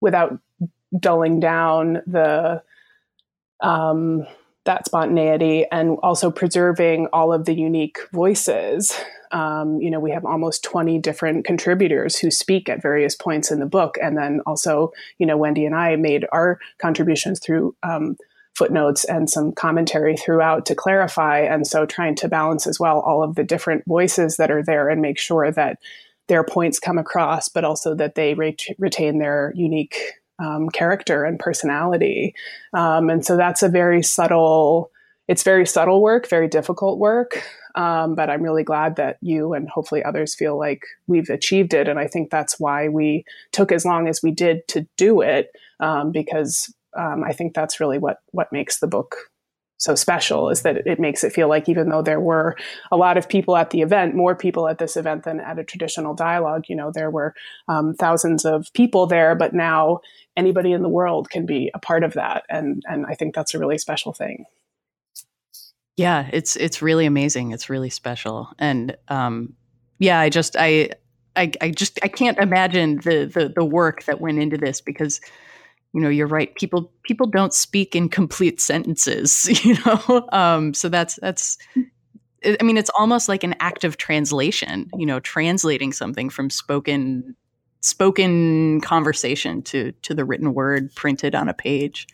without 0.00 0.38
dulling 0.98 1.38
down 1.38 2.02
the 2.06 2.62
um, 3.60 4.26
that 4.64 4.86
spontaneity 4.86 5.64
and 5.70 5.96
also 6.02 6.30
preserving 6.30 7.06
all 7.12 7.32
of 7.32 7.44
the 7.44 7.54
unique 7.54 7.98
voices. 8.12 8.98
Um, 9.32 9.80
you 9.80 9.90
know, 9.90 10.00
we 10.00 10.10
have 10.10 10.24
almost 10.24 10.64
20 10.64 10.98
different 10.98 11.44
contributors 11.44 12.18
who 12.18 12.30
speak 12.30 12.68
at 12.68 12.82
various 12.82 13.14
points 13.14 13.50
in 13.50 13.60
the 13.60 13.66
book. 13.66 13.96
And 14.02 14.18
then 14.18 14.40
also, 14.44 14.92
you 15.18 15.26
know, 15.26 15.36
Wendy 15.36 15.64
and 15.64 15.74
I 15.74 15.96
made 15.96 16.26
our 16.32 16.58
contributions 16.78 17.38
through 17.38 17.74
um, 17.82 18.16
footnotes 18.60 19.04
and 19.04 19.30
some 19.30 19.52
commentary 19.52 20.14
throughout 20.18 20.66
to 20.66 20.74
clarify. 20.74 21.38
And 21.38 21.66
so 21.66 21.86
trying 21.86 22.14
to 22.16 22.28
balance 22.28 22.66
as 22.66 22.78
well 22.78 23.00
all 23.00 23.22
of 23.22 23.34
the 23.34 23.42
different 23.42 23.84
voices 23.86 24.36
that 24.36 24.50
are 24.50 24.62
there 24.62 24.90
and 24.90 25.00
make 25.00 25.18
sure 25.18 25.50
that 25.50 25.78
their 26.28 26.44
points 26.44 26.78
come 26.78 26.98
across, 26.98 27.48
but 27.48 27.64
also 27.64 27.94
that 27.94 28.16
they 28.16 28.34
re- 28.34 28.56
retain 28.78 29.18
their 29.18 29.54
unique 29.56 29.96
um, 30.38 30.68
character 30.68 31.24
and 31.24 31.38
personality. 31.38 32.34
Um, 32.74 33.08
and 33.08 33.24
so 33.24 33.38
that's 33.38 33.62
a 33.62 33.68
very 33.70 34.02
subtle, 34.02 34.90
it's 35.26 35.42
very 35.42 35.66
subtle 35.66 36.02
work, 36.02 36.28
very 36.28 36.48
difficult 36.48 36.98
work. 36.98 37.42
Um, 37.74 38.14
but 38.14 38.28
I'm 38.28 38.42
really 38.42 38.64
glad 38.64 38.96
that 38.96 39.16
you 39.22 39.54
and 39.54 39.70
hopefully 39.70 40.04
others 40.04 40.34
feel 40.34 40.58
like 40.58 40.82
we've 41.06 41.30
achieved 41.30 41.72
it. 41.72 41.88
And 41.88 41.98
I 41.98 42.08
think 42.08 42.28
that's 42.28 42.60
why 42.60 42.88
we 42.88 43.24
took 43.52 43.72
as 43.72 43.86
long 43.86 44.06
as 44.06 44.22
we 44.22 44.32
did 44.32 44.68
to 44.68 44.86
do 44.98 45.22
it, 45.22 45.50
um, 45.78 46.12
because 46.12 46.74
um, 46.96 47.24
I 47.24 47.32
think 47.32 47.54
that's 47.54 47.80
really 47.80 47.98
what 47.98 48.18
what 48.32 48.52
makes 48.52 48.80
the 48.80 48.86
book 48.86 49.16
so 49.80 49.94
special 49.94 50.50
is 50.50 50.60
that 50.60 50.86
it 50.86 51.00
makes 51.00 51.24
it 51.24 51.32
feel 51.32 51.48
like 51.48 51.66
even 51.66 51.88
though 51.88 52.02
there 52.02 52.20
were 52.20 52.54
a 52.92 52.98
lot 52.98 53.16
of 53.16 53.30
people 53.30 53.56
at 53.56 53.70
the 53.70 53.80
event, 53.80 54.14
more 54.14 54.36
people 54.36 54.68
at 54.68 54.76
this 54.76 54.94
event 54.94 55.24
than 55.24 55.40
at 55.40 55.58
a 55.58 55.64
traditional 55.64 56.14
dialogue, 56.14 56.64
you 56.68 56.76
know, 56.76 56.92
there 56.92 57.10
were 57.10 57.34
um, 57.66 57.94
thousands 57.94 58.44
of 58.44 58.70
people 58.74 59.06
there, 59.06 59.34
but 59.34 59.54
now 59.54 60.00
anybody 60.36 60.72
in 60.72 60.82
the 60.82 60.88
world 60.88 61.30
can 61.30 61.46
be 61.46 61.70
a 61.72 61.78
part 61.78 62.04
of 62.04 62.12
that, 62.12 62.44
and 62.50 62.82
and 62.86 63.06
I 63.06 63.14
think 63.14 63.34
that's 63.34 63.54
a 63.54 63.58
really 63.58 63.78
special 63.78 64.12
thing. 64.12 64.44
Yeah, 65.96 66.28
it's 66.30 66.56
it's 66.56 66.82
really 66.82 67.06
amazing. 67.06 67.52
It's 67.52 67.70
really 67.70 67.90
special, 67.90 68.50
and 68.58 68.96
um, 69.08 69.54
yeah, 69.98 70.20
I 70.20 70.28
just 70.28 70.56
I, 70.58 70.90
I 71.36 71.52
I 71.62 71.70
just 71.70 71.98
I 72.02 72.08
can't 72.08 72.38
imagine 72.38 72.96
the 72.96 73.24
the 73.24 73.52
the 73.54 73.64
work 73.64 74.04
that 74.04 74.20
went 74.20 74.38
into 74.38 74.58
this 74.58 74.82
because 74.82 75.22
you 75.92 76.00
know 76.00 76.08
you're 76.08 76.26
right 76.26 76.54
people 76.54 76.92
people 77.02 77.26
don't 77.26 77.54
speak 77.54 77.96
in 77.96 78.08
complete 78.08 78.60
sentences 78.60 79.48
you 79.64 79.76
know? 79.84 80.28
Um, 80.32 80.74
so 80.74 80.88
that's 80.88 81.16
that's 81.16 81.58
i 82.44 82.62
mean 82.62 82.76
it's 82.76 82.90
almost 82.98 83.28
like 83.28 83.44
an 83.44 83.54
act 83.60 83.84
of 83.84 83.96
translation 83.96 84.88
you 84.96 85.04
know 85.04 85.20
translating 85.20 85.92
something 85.92 86.30
from 86.30 86.48
spoken 86.50 87.34
spoken 87.80 88.80
conversation 88.80 89.62
to 89.62 89.92
to 90.02 90.14
the 90.14 90.24
written 90.24 90.54
word 90.54 90.94
printed 90.94 91.34
on 91.34 91.48
a 91.48 91.54
page. 91.54 92.06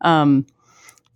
Um, 0.00 0.46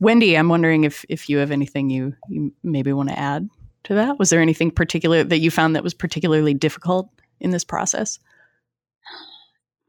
wendy 0.01 0.37
i'm 0.37 0.49
wondering 0.49 0.83
if 0.83 1.05
if 1.09 1.29
you 1.29 1.39
have 1.39 1.53
anything 1.53 1.89
you 1.89 2.15
you 2.29 2.53
maybe 2.65 2.93
want 2.93 3.09
to 3.09 3.19
add 3.19 3.49
to 3.85 3.95
that? 3.95 4.19
Was 4.19 4.31
there 4.31 4.41
anything 4.41 4.71
particular 4.71 5.25
that 5.25 5.41
you 5.41 5.51
found 5.51 5.75
that 5.77 5.85
was 5.85 5.95
particularly 5.95 6.55
difficult 6.55 7.09
in 7.41 7.51
this 7.51 7.65
process 7.65 8.19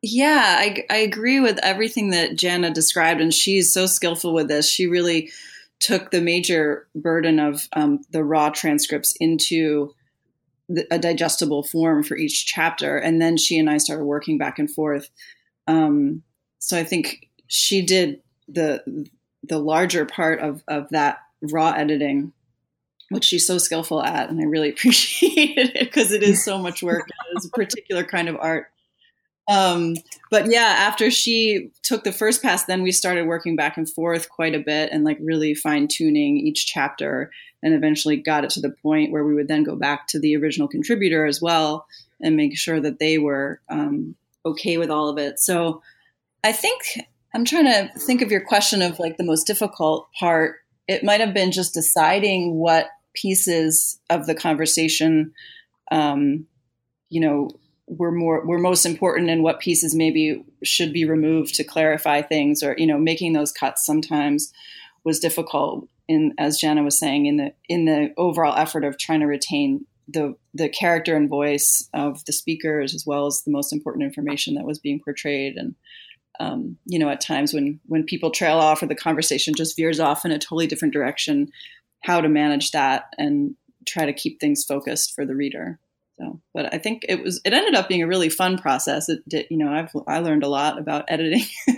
yeah, 0.04 0.58
I, 0.60 0.86
I 0.90 0.98
agree 0.98 1.40
with 1.40 1.58
everything 1.64 2.10
that 2.10 2.32
Janna 2.32 2.74
described, 2.74 3.22
and 3.22 3.34
she's 3.34 3.74
so 3.74 3.86
skillful 3.86 4.34
with 4.34 4.50
this. 4.50 4.70
She 4.70 4.86
really 4.86 5.32
took 5.80 6.12
the 6.12 6.20
major 6.20 6.88
burden 6.94 7.40
of 7.40 7.70
um, 7.72 8.02
the 8.12 8.22
raw 8.22 8.50
transcripts 8.50 9.16
into 9.22 9.96
the, 10.68 10.86
a 10.92 11.00
digestible 11.00 11.64
form 11.64 12.04
for 12.04 12.18
each 12.18 12.46
chapter, 12.46 12.98
and 12.98 13.22
then 13.22 13.38
she 13.38 13.58
and 13.58 13.70
I 13.70 13.78
started 13.78 14.04
working 14.04 14.38
back 14.38 14.60
and 14.60 14.70
forth. 14.70 15.10
Um, 15.68 16.24
so 16.60 16.78
I 16.78 16.84
think 16.84 17.30
she 17.48 17.82
did 17.82 18.22
the 18.50 19.08
the 19.42 19.58
larger 19.58 20.06
part 20.06 20.42
of 20.42 20.64
of 20.68 20.90
that 20.90 21.20
raw 21.42 21.72
editing, 21.72 22.34
which 23.10 23.24
she's 23.24 23.48
so 23.48 23.58
skillful 23.58 24.04
at, 24.04 24.30
and 24.30 24.42
I 24.42 24.44
really 24.44 24.70
appreciated 24.74 25.78
it 25.78 25.86
because 25.86 26.12
it 26.12 26.24
is 26.24 26.44
so 26.44 26.58
much 26.58 26.84
work. 26.84 27.08
It's 27.36 27.46
a 27.46 27.52
particular 27.52 28.04
kind 28.04 28.28
of 28.28 28.36
art. 28.38 28.68
Um, 29.48 29.96
but 30.32 30.50
yeah, 30.50 30.76
after 30.78 31.12
she 31.12 31.72
took 31.82 32.04
the 32.04 32.12
first 32.12 32.42
pass, 32.42 32.66
then 32.66 32.82
we 32.82 32.92
started 32.92 33.28
working 33.28 33.56
back 33.56 33.78
and 33.78 33.90
forth 33.90 34.30
quite 34.30 34.56
a 34.56 34.60
bit 34.60 34.90
and 34.92 35.04
like 35.04 35.18
really 35.22 35.54
fine 35.54 35.88
tuning 35.88 36.38
each 36.38 36.66
chapter 36.66 37.30
and 37.62 37.74
eventually 37.74 38.18
got 38.18 38.44
it 38.44 38.50
to 38.52 38.62
the 38.62 38.70
point 38.70 39.12
where 39.12 39.26
we 39.26 39.34
would 39.34 39.48
then 39.48 39.64
go 39.64 39.76
back 39.76 40.08
to 40.08 40.20
the 40.20 40.36
original 40.36 40.68
contributor 40.68 41.26
as 41.26 41.42
well 41.42 41.86
and 42.22 42.38
make 42.38 42.58
sure 42.58 42.80
that 42.80 43.00
they 43.00 43.18
were 43.18 43.60
um, 43.70 44.16
okay 44.46 44.78
with 44.78 44.90
all 44.90 45.10
of 45.10 45.18
it. 45.18 45.40
So 45.40 45.82
I 46.44 46.52
think 46.52 46.82
I'm 47.34 47.46
trying 47.46 47.66
to 47.66 47.90
think 48.00 48.22
of 48.22 48.32
your 48.32 48.42
question 48.42 48.82
of 48.82 49.00
like 49.00 49.18
the 49.18 49.24
most 49.24 49.46
difficult 49.46 50.08
part. 50.18 50.58
It 50.88 51.04
might 51.04 51.22
have 51.22 51.34
been 51.34 51.52
just 51.52 51.74
deciding 51.74 52.56
what 52.56 52.88
pieces 53.14 54.00
of 54.10 54.26
the 54.26 54.36
conversation, 54.36 55.34
um, 55.92 56.46
you 57.10 57.22
know, 57.22 57.50
were 57.98 58.12
more 58.12 58.46
were 58.46 58.60
most 58.60 58.86
important 58.86 59.30
and 59.30 59.44
what 59.44 59.60
pieces 59.60 59.96
maybe 59.96 60.44
should 60.64 60.94
be 60.94 61.06
removed 61.06 61.56
to 61.56 61.64
clarify 61.64 62.22
things 62.22 62.64
or 62.64 62.76
you 62.78 62.88
know 62.88 62.98
making 62.98 63.34
those 63.34 63.52
cuts 63.52 63.86
sometimes 63.86 64.52
was 65.04 65.20
difficult 65.20 65.88
in 66.08 66.34
as 66.38 66.60
Janna 66.60 66.84
was 66.84 66.98
saying 66.98 67.26
in 67.26 67.38
the 67.38 67.54
in 67.68 67.86
the 67.86 68.14
overall 68.18 68.56
effort 68.58 68.84
of 68.84 68.98
trying 68.98 69.22
to 69.22 69.28
retain 69.28 69.86
the 70.08 70.36
the 70.54 70.70
character 70.70 71.16
and 71.16 71.30
voice 71.30 71.90
of 71.94 72.24
the 72.26 72.34
speakers 72.34 72.94
as 72.94 73.06
well 73.06 73.26
as 73.26 73.42
the 73.42 73.52
most 73.52 73.72
important 73.72 74.04
information 74.04 74.56
that 74.56 74.66
was 74.66 74.80
being 74.80 75.00
portrayed. 75.00 75.56
And 75.56 75.76
um, 76.40 76.78
you 76.86 77.00
know 77.00 77.10
at 77.10 77.22
times 77.22 77.54
when 77.54 77.80
when 77.86 78.04
people 78.04 78.32
trail 78.32 78.58
off 78.58 78.82
or 78.82 78.88
the 78.88 78.96
conversation 78.96 79.54
just 79.54 79.78
veers 79.78 80.00
off 80.00 80.26
in 80.26 80.32
a 80.32 80.40
totally 80.40 80.68
different 80.68 80.94
direction 80.94 81.50
how 82.02 82.20
to 82.20 82.28
manage 82.28 82.72
that 82.72 83.06
and 83.18 83.56
try 83.86 84.06
to 84.06 84.14
keep 84.14 84.40
things 84.40 84.64
focused 84.64 85.14
for 85.16 85.26
the 85.26 85.36
reader 85.36 85.80
so, 86.20 86.40
but 86.54 86.74
I 86.74 86.78
think 86.78 87.06
it 87.10 87.24
was 87.24 87.42
it 87.44 87.54
ended 87.54 87.76
up 87.76 87.88
being 87.88 88.04
a 88.04 88.08
really 88.08 88.30
fun 88.30 88.58
process. 88.58 89.10
It 89.10 89.28
did, 89.28 89.48
you 89.50 89.58
know, 89.58 89.70
I've 89.70 89.90
I 90.08 90.20
learned 90.20 90.44
a 90.44 90.48
lot 90.48 90.78
about 90.78 91.06
editing, 91.08 91.46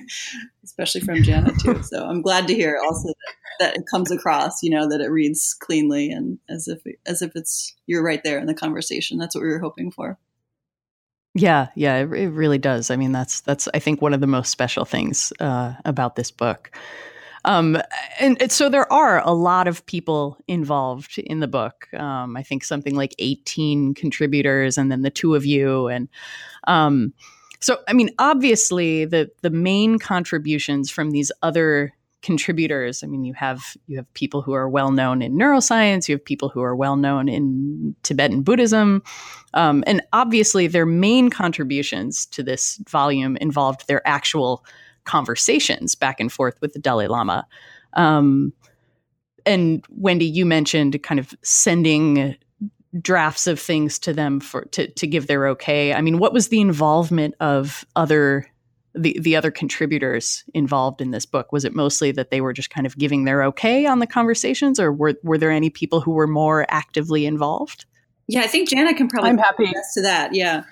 especially 0.64 1.02
from 1.02 1.24
Janet 1.24 1.54
too. 1.62 1.82
So 1.84 2.06
I'm 2.06 2.22
glad 2.22 2.48
to 2.48 2.54
hear 2.54 2.78
also 2.84 3.08
that, 3.08 3.16
that, 3.60 3.78
it 3.78 3.86
comes 3.90 4.12
across, 4.12 4.62
you 4.62 4.70
know, 4.70 4.90
that 4.90 5.00
it 5.00 5.08
reads 5.08 5.54
cleanly 5.54 6.12
and 6.12 6.38
as 6.50 6.68
if 6.68 6.82
as 7.06 7.22
if 7.22 7.36
it's 7.36 7.74
you're 7.88 8.04
right 8.04 8.22
there 8.24 8.38
in 8.38 8.46
the 8.46 8.54
conversation. 8.54 9.18
That's 9.18 9.36
what 9.36 9.44
we 9.44 9.50
were 9.50 9.60
hoping 9.60 9.90
for. 9.90 10.18
Yeah, 11.34 11.68
yeah, 11.76 11.98
it, 11.98 12.12
it 12.14 12.30
really 12.30 12.58
does. 12.58 12.90
I 12.90 12.98
mean, 12.98 13.14
that's 13.14 13.42
that's 13.42 13.70
I 13.74 13.80
think 13.80 14.02
one 14.02 14.14
of 14.14 14.22
the 14.22 14.28
most 14.28 14.50
special 14.50 14.84
things 14.84 15.32
uh, 15.40 15.74
about 15.86 16.16
this 16.18 16.32
book. 16.32 16.78
Um, 17.46 17.78
and, 18.20 18.42
and, 18.42 18.52
so 18.52 18.70
there 18.70 18.92
are 18.92 19.22
a 19.24 19.32
lot 19.32 19.68
of 19.68 19.86
people 19.86 20.38
involved 20.48 21.20
in 21.20 21.40
the 21.40 21.48
book. 21.48 21.88
Um, 21.94 22.36
I 22.36 22.42
think 22.44 22.64
something 22.64 22.96
like 22.96 23.14
18 23.20 23.94
contributors, 23.94 24.78
and 24.78 24.92
then 24.92 25.04
the 25.04 25.12
two 25.12 25.36
of 25.36 25.46
you. 25.46 25.88
And 25.88 26.10
um, 26.68 27.14
so, 27.62 27.78
I 27.88 27.94
mean, 27.94 28.10
obviously, 28.20 29.06
the 29.06 29.30
the 29.42 29.52
main 29.52 30.00
contributions 30.00 30.90
from 30.90 31.12
these 31.12 31.32
other 31.42 31.94
contributors. 32.26 33.04
I 33.04 33.08
mean, 33.08 33.24
you 33.24 33.34
have 33.36 33.78
you 33.86 33.98
have 33.98 34.12
people 34.16 34.42
who 34.42 34.54
are 34.54 34.68
well 34.68 34.92
known 34.92 35.22
in 35.22 35.38
neuroscience. 35.38 36.10
You 36.10 36.16
have 36.16 36.26
people 36.26 36.50
who 36.50 36.62
are 36.62 36.76
well 36.76 36.96
known 36.96 37.30
in 37.30 37.96
Tibetan 38.02 38.42
Buddhism, 38.42 39.04
um, 39.54 39.84
and 39.86 40.02
obviously, 40.12 40.66
their 40.66 40.88
main 40.88 41.30
contributions 41.30 42.26
to 42.28 42.42
this 42.42 42.82
volume 42.90 43.38
involved 43.38 43.88
their 43.88 44.06
actual 44.08 44.66
conversations 45.06 45.96
back 45.96 46.20
and 46.20 46.32
forth 46.32 46.60
with 46.62 46.74
the 46.74 46.80
Dalai 46.80 47.08
Lama. 47.08 47.48
Um, 47.94 48.54
and 49.46 49.86
Wendy, 49.90 50.26
you 50.26 50.46
mentioned 50.46 51.02
kind 51.04 51.20
of 51.20 51.34
sending 51.44 52.36
drafts 53.02 53.48
of 53.48 53.60
things 53.60 54.00
to 54.00 54.14
them 54.14 54.40
for 54.40 54.66
to 54.66 54.88
to 54.92 55.08
give 55.08 55.28
their 55.28 55.48
okay. 55.50 55.94
I 55.94 56.02
mean, 56.02 56.18
what 56.20 56.34
was 56.34 56.50
the 56.50 56.62
involvement 56.62 57.36
of 57.40 57.86
other 57.96 58.50
the 58.94 59.18
the 59.22 59.36
other 59.36 59.52
contributors 59.52 60.44
involved 60.54 61.02
in 61.02 61.12
this 61.12 61.26
book? 61.26 61.52
Was 61.52 61.66
it 61.66 61.76
mostly 61.76 62.12
that 62.14 62.32
they 62.32 62.42
were 62.42 62.54
just 62.54 62.70
kind 62.70 62.88
of 62.88 62.98
giving 62.98 63.26
their 63.26 63.44
okay 63.44 63.86
on 63.86 64.00
the 64.00 64.08
conversations, 64.08 64.80
or 64.80 64.92
were 64.92 65.16
were 65.24 65.38
there 65.38 65.52
any 65.52 65.70
people 65.70 66.02
who 66.02 66.12
were 66.12 66.28
more 66.28 66.66
actively 66.70 67.26
involved? 67.26 67.86
Yeah, 68.28 68.42
I 68.42 68.48
think 68.48 68.70
Janna 68.70 68.96
can 68.96 69.08
probably 69.08 69.32
I'm 69.32 69.38
happy 69.38 69.72
to 69.94 70.02
that. 70.02 70.34
Yeah. 70.34 70.64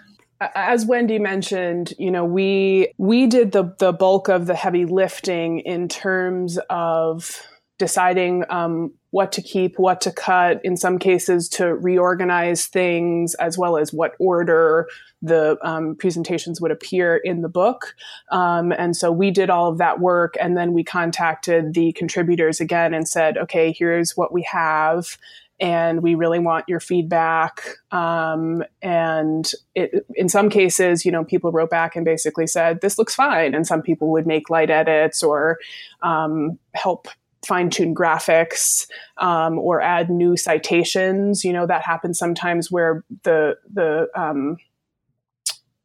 As 0.42 0.86
Wendy 0.86 1.20
mentioned, 1.20 1.94
you 1.98 2.12
know, 2.12 2.26
we 2.26 2.94
we 2.98 3.28
did 3.28 3.52
the 3.52 3.74
the 3.80 3.94
bulk 3.94 4.28
of 4.28 4.46
the 4.46 4.56
heavy 4.56 4.86
lifting 4.86 5.60
in 5.60 5.88
terms 5.88 6.60
of 6.70 7.42
deciding 7.80 8.46
um, 8.50 8.94
what 9.10 9.32
to 9.32 9.42
keep, 9.42 9.78
what 9.78 10.00
to 10.02 10.12
cut, 10.12 10.64
in 10.64 10.78
some 10.78 10.98
cases 10.98 11.50
to 11.50 11.76
reorganize 11.76 12.68
things, 12.68 13.36
as 13.36 13.58
well 13.58 13.78
as 13.78 13.92
what 13.92 14.14
order 14.20 14.88
the 15.22 15.58
um, 15.64 15.96
presentations 15.96 16.62
would 16.62 16.72
appear 16.72 17.18
in 17.18 17.42
the 17.42 17.50
book. 17.50 17.96
Um, 18.32 18.72
and 18.72 18.96
so 18.96 19.12
we 19.12 19.32
did 19.32 19.50
all 19.50 19.70
of 19.70 19.80
that 19.80 20.00
work. 20.00 20.36
And 20.40 20.56
then 20.56 20.74
we 20.74 20.84
contacted 20.84 21.74
the 21.74 21.92
contributors 21.94 22.60
again 22.60 22.94
and 22.94 23.08
said, 23.08 23.38
okay, 23.38 23.72
here's 23.72 24.16
what 24.16 24.32
we 24.32 24.44
have. 24.44 25.18
And 25.60 26.02
we 26.02 26.16
really 26.16 26.40
want 26.40 26.66
your 26.68 26.80
feedback. 26.80 27.62
Um, 27.92 28.64
and 28.82 29.50
it, 29.76 30.06
in 30.16 30.28
some 30.28 30.50
cases, 30.50 31.06
you 31.06 31.12
know, 31.12 31.24
people 31.24 31.52
wrote 31.52 31.70
back 31.70 31.96
and 31.96 32.04
basically 32.04 32.48
said, 32.48 32.82
this 32.82 32.98
looks 32.98 33.16
fine. 33.16 33.54
And 33.54 33.66
some 33.66 33.82
people 33.82 34.12
would 34.12 34.28
make 34.28 34.50
light 34.50 34.70
edits 34.70 35.24
or 35.24 35.60
um, 36.02 36.58
help 36.74 37.08
fine 37.46 37.70
tune 37.70 37.94
graphics 37.94 38.88
um, 39.18 39.60
or 39.60 39.82
add 39.82 40.10
new 40.10 40.36
citations. 40.36 41.44
You 41.44 41.54
know, 41.54 41.68
that 41.68 41.84
happens 41.84 42.18
sometimes 42.18 42.72
where 42.72 43.04
the 43.24 43.58
the 43.72 44.08
um, 44.16 44.58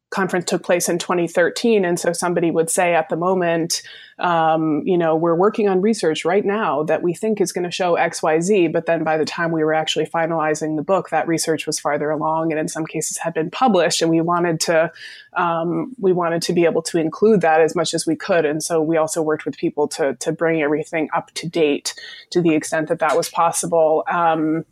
conference 0.09 0.45
took 0.45 0.63
place 0.63 0.89
in 0.89 0.97
2013 0.97 1.85
and 1.85 1.99
so 1.99 2.11
somebody 2.11 2.51
would 2.51 2.69
say 2.69 2.95
at 2.95 3.09
the 3.09 3.15
moment 3.15 3.81
um, 4.19 4.81
you 4.85 4.97
know 4.97 5.15
we're 5.15 5.35
working 5.35 5.69
on 5.69 5.81
research 5.81 6.25
right 6.25 6.45
now 6.45 6.83
that 6.83 7.01
we 7.01 7.13
think 7.13 7.39
is 7.39 7.51
going 7.51 7.63
to 7.63 7.71
show 7.71 7.95
xyz 7.95 8.71
but 8.71 8.85
then 8.85 9.03
by 9.03 9.17
the 9.17 9.25
time 9.25 9.51
we 9.51 9.63
were 9.63 9.73
actually 9.73 10.05
finalizing 10.05 10.75
the 10.75 10.81
book 10.81 11.09
that 11.09 11.27
research 11.27 11.65
was 11.65 11.79
farther 11.79 12.09
along 12.09 12.51
and 12.51 12.59
in 12.59 12.67
some 12.67 12.85
cases 12.85 13.17
had 13.17 13.33
been 13.33 13.49
published. 13.49 14.01
And 14.01 14.11
we 14.11 14.21
wanted 14.21 14.59
to 14.61 14.91
um, 15.33 15.95
we 15.99 16.13
wanted 16.13 16.41
to 16.43 16.53
be 16.53 16.65
able 16.65 16.81
to 16.83 16.97
include 16.97 17.41
that 17.41 17.61
as 17.61 17.75
much 17.75 17.93
as 17.93 18.05
we 18.05 18.15
could. 18.15 18.45
And 18.45 18.61
so 18.61 18.81
we 18.81 18.97
also 18.97 19.21
worked 19.21 19.45
with 19.45 19.57
people 19.57 19.87
to 19.89 20.15
to 20.15 20.31
bring 20.31 20.61
everything 20.61 21.09
up 21.13 21.31
to 21.35 21.47
date 21.47 21.93
to 22.31 22.41
the 22.41 22.55
extent 22.55 22.89
that 22.89 22.99
that 22.99 23.15
was 23.15 23.29
possible 23.29 24.03
um, 24.07 24.65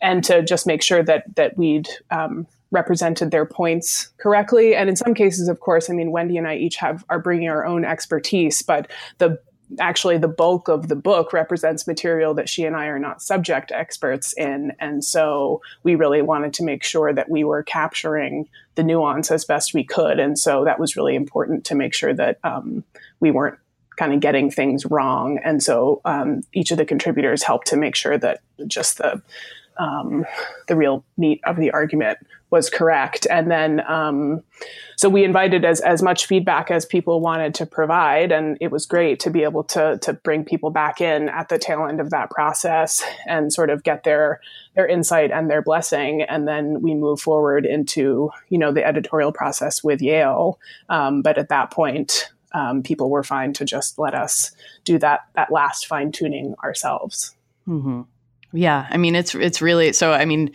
and 0.00 0.22
to 0.24 0.42
just 0.42 0.66
make 0.66 0.82
sure 0.82 1.02
that 1.02 1.24
that 1.36 1.56
we'd 1.56 1.88
um, 2.10 2.46
represented 2.72 3.30
their 3.30 3.46
points 3.46 4.10
correctly. 4.18 4.74
And 4.74 4.88
in 4.88 4.96
some 4.96 5.14
cases, 5.14 5.46
of 5.48 5.60
course, 5.60 5.88
I 5.88 5.92
mean, 5.92 6.10
Wendy 6.10 6.36
and 6.36 6.48
I 6.48 6.56
each 6.56 6.76
have 6.76 7.04
are 7.08 7.20
bringing 7.20 7.48
our 7.48 7.64
own 7.64 7.84
expertise, 7.84 8.62
but 8.62 8.90
the 9.18 9.38
actually 9.80 10.18
the 10.18 10.28
bulk 10.28 10.68
of 10.68 10.88
the 10.88 10.96
book 10.96 11.32
represents 11.32 11.86
material 11.86 12.34
that 12.34 12.48
she 12.48 12.64
and 12.64 12.76
I 12.76 12.86
are 12.86 12.98
not 12.98 13.22
subject 13.22 13.72
experts 13.72 14.34
in. 14.34 14.72
And 14.80 15.04
so 15.04 15.62
we 15.82 15.94
really 15.94 16.22
wanted 16.22 16.52
to 16.54 16.64
make 16.64 16.82
sure 16.82 17.12
that 17.12 17.30
we 17.30 17.44
were 17.44 17.62
capturing 17.62 18.48
the 18.74 18.82
nuance 18.82 19.30
as 19.30 19.44
best 19.44 19.72
we 19.72 19.84
could. 19.84 20.18
And 20.18 20.38
so 20.38 20.64
that 20.64 20.78
was 20.78 20.96
really 20.96 21.14
important 21.14 21.64
to 21.66 21.74
make 21.74 21.94
sure 21.94 22.12
that 22.14 22.38
um, 22.44 22.84
we 23.20 23.30
weren't 23.30 23.58
kind 23.96 24.12
of 24.12 24.20
getting 24.20 24.50
things 24.50 24.86
wrong. 24.86 25.38
And 25.44 25.62
so 25.62 26.00
um, 26.04 26.42
each 26.52 26.70
of 26.70 26.78
the 26.78 26.84
contributors 26.84 27.42
helped 27.42 27.66
to 27.68 27.76
make 27.76 27.94
sure 27.94 28.18
that 28.18 28.40
just 28.66 28.98
the 28.98 29.22
um, 29.78 30.26
the 30.68 30.76
real 30.76 31.02
meat 31.16 31.40
of 31.44 31.56
the 31.56 31.70
argument 31.70 32.18
was 32.52 32.68
correct. 32.68 33.26
And 33.30 33.50
then, 33.50 33.80
um, 33.88 34.42
so 34.96 35.08
we 35.08 35.24
invited 35.24 35.64
as, 35.64 35.80
as 35.80 36.02
much 36.02 36.26
feedback 36.26 36.70
as 36.70 36.84
people 36.84 37.20
wanted 37.20 37.54
to 37.54 37.66
provide. 37.66 38.30
And 38.30 38.58
it 38.60 38.70
was 38.70 38.84
great 38.84 39.18
to 39.20 39.30
be 39.30 39.42
able 39.42 39.64
to, 39.64 39.98
to 40.02 40.12
bring 40.12 40.44
people 40.44 40.70
back 40.70 41.00
in 41.00 41.30
at 41.30 41.48
the 41.48 41.58
tail 41.58 41.86
end 41.86 41.98
of 41.98 42.10
that 42.10 42.30
process 42.30 43.02
and 43.26 43.52
sort 43.52 43.70
of 43.70 43.82
get 43.82 44.04
their, 44.04 44.40
their 44.76 44.86
insight 44.86 45.32
and 45.32 45.50
their 45.50 45.62
blessing. 45.62 46.22
And 46.22 46.46
then 46.46 46.82
we 46.82 46.94
move 46.94 47.20
forward 47.20 47.64
into, 47.64 48.30
you 48.50 48.58
know, 48.58 48.70
the 48.70 48.84
editorial 48.84 49.32
process 49.32 49.82
with 49.82 50.02
Yale. 50.02 50.60
Um, 50.90 51.22
but 51.22 51.38
at 51.38 51.48
that 51.48 51.70
point, 51.70 52.30
um, 52.52 52.82
people 52.82 53.08
were 53.08 53.24
fine 53.24 53.54
to 53.54 53.64
just 53.64 53.98
let 53.98 54.14
us 54.14 54.52
do 54.84 54.98
that, 54.98 55.20
that 55.36 55.50
last 55.50 55.86
fine 55.86 56.12
tuning 56.12 56.54
ourselves. 56.62 57.34
Mm-hmm. 57.66 58.02
Yeah. 58.52 58.86
I 58.90 58.98
mean, 58.98 59.14
it's, 59.14 59.34
it's 59.34 59.62
really, 59.62 59.94
so, 59.94 60.12
I 60.12 60.26
mean, 60.26 60.52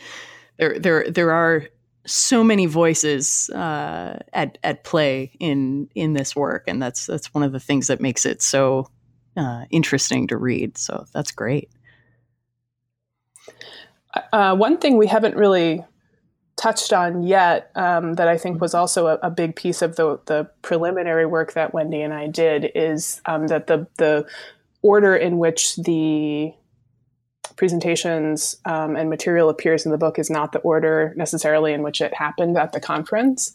there, 0.57 0.77
there, 0.77 1.09
there 1.09 1.31
are 1.31 1.65
so 2.07 2.43
many 2.43 2.65
voices 2.65 3.49
uh, 3.51 4.19
at 4.33 4.57
at 4.63 4.83
play 4.83 5.31
in 5.39 5.89
in 5.93 6.13
this 6.13 6.35
work, 6.35 6.63
and 6.67 6.81
that's 6.81 7.05
that's 7.05 7.33
one 7.33 7.43
of 7.43 7.51
the 7.51 7.59
things 7.59 7.87
that 7.87 8.01
makes 8.01 8.25
it 8.25 8.41
so 8.41 8.89
uh, 9.35 9.65
interesting 9.69 10.27
to 10.27 10.37
read. 10.37 10.77
So 10.77 11.05
that's 11.13 11.31
great. 11.31 11.69
Uh, 14.33 14.55
one 14.55 14.77
thing 14.77 14.97
we 14.97 15.07
haven't 15.07 15.35
really 15.35 15.83
touched 16.55 16.91
on 16.91 17.21
yet 17.21 17.71
um, 17.75 18.15
that 18.15 18.27
I 18.27 18.37
think 18.37 18.59
was 18.59 18.73
also 18.73 19.07
a, 19.07 19.19
a, 19.21 19.29
big 19.29 19.55
piece 19.55 19.83
of 19.83 19.95
the 19.95 20.19
the 20.25 20.49
preliminary 20.63 21.27
work 21.27 21.53
that 21.53 21.73
Wendy 21.73 22.01
and 22.01 22.13
I 22.13 22.27
did 22.27 22.71
is 22.73 23.21
um, 23.25 23.47
that 23.47 23.67
the 23.67 23.87
the 23.97 24.25
order 24.81 25.15
in 25.15 25.37
which 25.37 25.75
the 25.75 26.53
presentations 27.55 28.57
um, 28.65 28.95
and 28.95 29.09
material 29.09 29.49
appears 29.49 29.85
in 29.85 29.91
the 29.91 29.97
book 29.97 30.19
is 30.19 30.29
not 30.29 30.51
the 30.51 30.59
order 30.59 31.13
necessarily 31.15 31.73
in 31.73 31.83
which 31.83 32.01
it 32.01 32.13
happened 32.13 32.57
at 32.57 32.71
the 32.71 32.79
conference. 32.79 33.53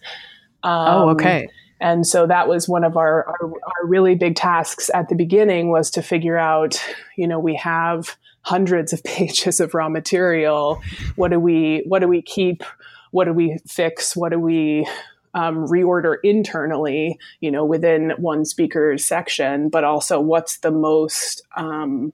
Oh, 0.63 0.71
um, 0.71 0.89
oh, 0.89 1.09
okay. 1.11 1.49
And 1.81 2.07
so 2.07 2.27
that 2.29 2.47
was 2.47 2.69
one 2.69 2.85
of 2.85 2.97
our, 2.97 3.27
our, 3.27 3.45
our 3.51 3.87
really 3.87 4.15
big 4.15 4.37
tasks 4.37 4.89
at 4.95 5.09
the 5.09 5.17
beginning 5.17 5.71
was 5.71 5.91
to 5.91 6.03
figure 6.03 6.39
out, 6.39 6.81
you 7.17 7.27
know, 7.27 7.41
we 7.41 7.57
have 7.57 8.17
hundreds 8.43 8.93
of 8.93 9.03
pages 9.05 9.61
of 9.61 9.75
raw 9.75 9.89
material. 9.89 10.81
What 11.17 11.33
do 11.33 11.41
we 11.41 11.83
what 11.87 11.99
do 11.99 12.09
we 12.09 12.23
keep? 12.23 12.63
What 13.11 13.25
do 13.25 13.33
we 13.33 13.59
fix? 13.67 14.17
What 14.17 14.31
do 14.31 14.39
we 14.39 14.87
um, 15.35 15.67
reorder 15.67 16.17
internally, 16.23 17.19
you 17.41 17.51
know, 17.51 17.65
within 17.65 18.13
one 18.19 18.45
speaker's 18.45 19.05
section, 19.05 19.69
but 19.69 19.85
also 19.85 20.21
what's 20.21 20.59
the 20.59 20.71
most 20.71 21.43
um, 21.57 22.13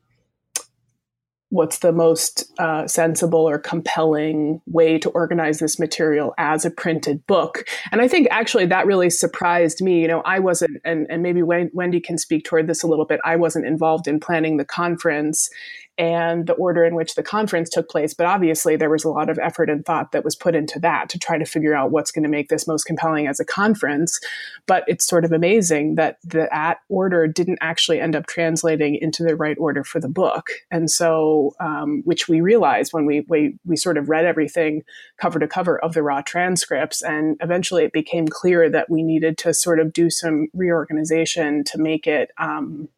what's 1.51 1.79
the 1.79 1.93
most 1.93 2.45
uh, 2.59 2.87
sensible 2.87 3.49
or 3.49 3.59
compelling 3.59 4.61
way 4.67 4.99
to 4.99 5.09
organize 5.11 5.59
this 5.59 5.79
material 5.79 6.35
as 6.37 6.65
a 6.65 6.71
printed 6.71 7.27
book. 7.27 7.65
And 7.91 8.01
i 8.01 8.09
think 8.09 8.29
actually 8.31 8.67
that 8.67 8.87
really 8.87 9.11
surprised 9.11 9.83
me. 9.83 10.01
You 10.01 10.09
know 10.09 10.23
i 10.25 10.39
wasn't 10.39 10.81
and, 10.85 11.07
and 11.11 11.23
maybe 11.23 11.43
wendy 11.43 12.01
can 12.01 12.19
speak 12.19 12.45
toward 12.45 12.67
this 12.67 12.83
a 12.83 12.87
little 12.87 13.05
bit. 13.05 13.21
I 13.25 13.37
wasn't 13.37 13.67
involved 13.67 14.07
in 14.07 14.21
planning 14.21 14.57
the 14.57 14.65
conference 14.65 15.51
and 15.99 16.47
the 16.47 16.53
order 16.55 16.85
in 16.85 16.95
which 16.95 17.17
the 17.17 17.23
conference 17.25 17.69
took 17.69 17.91
place. 17.91 18.15
But 18.15 18.27
obviously, 18.27 18.77
there 18.77 18.89
was 18.89 19.05
a 19.05 19.11
lot 19.11 19.29
of 19.29 19.39
effort 19.39 19.69
and 19.69 19.85
thought 19.85 20.13
that 20.13 20.25
was 20.25 20.37
put 20.37 20.55
into 20.55 20.79
that 20.79 21.09
to 21.09 21.19
try 21.19 21.37
to 21.37 21.45
figure 21.45 21.75
out 21.75 21.91
what's 21.91 22.13
going 22.13 22.23
to 22.23 22.29
make 22.29 22.49
this 22.49 22.69
most 22.69 22.85
compelling 22.85 23.27
as 23.27 23.41
a 23.41 23.45
conference. 23.45 24.21
But 24.67 24.85
it's 24.87 25.05
sort 25.05 25.25
of 25.25 25.33
amazing 25.33 25.97
that 25.97 26.19
that 26.25 26.79
order 26.89 27.27
didn't 27.27 27.59
actually 27.61 28.01
end 28.01 28.15
up 28.15 28.27
translating 28.27 28.95
into 28.95 29.25
the 29.25 29.35
right 29.35 29.59
order 29.59 29.83
for 29.83 29.99
the 29.99 30.09
book. 30.09 30.51
And 30.71 30.89
so, 30.89 31.57
um, 31.59 32.03
which 32.05 32.29
we 32.29 32.41
realized 32.41 32.93
when 32.93 33.05
we, 33.05 33.25
we, 33.29 33.59
we 33.67 33.77
sort 33.77 33.99
of 33.99 34.09
read 34.09 34.25
everything 34.25 34.85
cover 35.17 35.41
to 35.41 35.49
cover 35.49 35.79
of 35.81 35.95
the 35.95 36.03
raw 36.05 36.23
transcripts. 36.23 37.03
And 37.03 37.37
eventually, 37.41 37.85
it 37.85 37.93
became 37.93 38.29
clear 38.29 38.71
that 38.71 38.89
we 38.89 39.03
needed 39.03 39.37
to 39.39 39.53
sort 39.53 39.81
of 39.81 39.93
do 39.93 40.11
some 40.11 40.47
reorganization 40.55 41.65
to 41.65 41.79
make 41.79 42.07
it. 42.07 42.31
Um, 42.39 42.89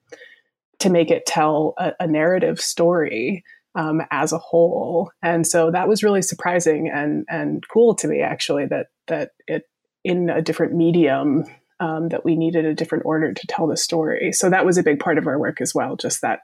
to 0.80 0.90
make 0.90 1.10
it 1.10 1.26
tell 1.26 1.74
a, 1.78 1.92
a 2.00 2.06
narrative 2.06 2.60
story 2.60 3.44
um, 3.74 4.02
as 4.10 4.32
a 4.32 4.38
whole. 4.38 5.10
And 5.22 5.46
so 5.46 5.70
that 5.70 5.88
was 5.88 6.02
really 6.02 6.22
surprising 6.22 6.90
and 6.92 7.24
and 7.28 7.64
cool 7.68 7.94
to 7.96 8.08
me 8.08 8.20
actually 8.20 8.66
that 8.66 8.88
that 9.06 9.30
it 9.46 9.68
in 10.04 10.30
a 10.30 10.42
different 10.42 10.74
medium 10.74 11.44
um, 11.78 12.08
that 12.08 12.24
we 12.24 12.36
needed 12.36 12.64
a 12.64 12.74
different 12.74 13.04
order 13.06 13.32
to 13.32 13.46
tell 13.46 13.66
the 13.66 13.76
story. 13.76 14.32
So 14.32 14.50
that 14.50 14.66
was 14.66 14.76
a 14.76 14.82
big 14.82 15.00
part 15.00 15.18
of 15.18 15.26
our 15.26 15.38
work 15.38 15.60
as 15.60 15.74
well, 15.74 15.96
just 15.96 16.20
that 16.22 16.40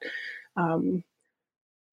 um, 0.57 1.05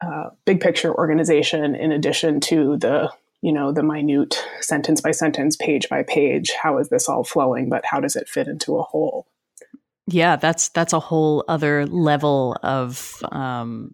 uh, 0.01 0.29
big 0.45 0.61
picture 0.61 0.93
organization 0.93 1.75
in 1.75 1.91
addition 1.91 2.39
to 2.39 2.77
the 2.77 3.11
you 3.41 3.51
know 3.51 3.71
the 3.71 3.83
minute 3.83 4.43
sentence 4.61 5.01
by 5.01 5.11
sentence 5.11 5.55
page 5.55 5.87
by 5.89 6.03
page 6.03 6.51
how 6.61 6.77
is 6.77 6.89
this 6.89 7.07
all 7.07 7.23
flowing 7.23 7.69
but 7.69 7.85
how 7.85 7.99
does 7.99 8.15
it 8.15 8.27
fit 8.27 8.47
into 8.47 8.77
a 8.77 8.83
whole 8.83 9.27
yeah, 10.07 10.35
that's 10.35 10.69
that's 10.69 10.91
a 10.91 10.99
whole 10.99 11.45
other 11.47 11.85
level 11.85 12.57
of 12.61 13.23
um, 13.31 13.93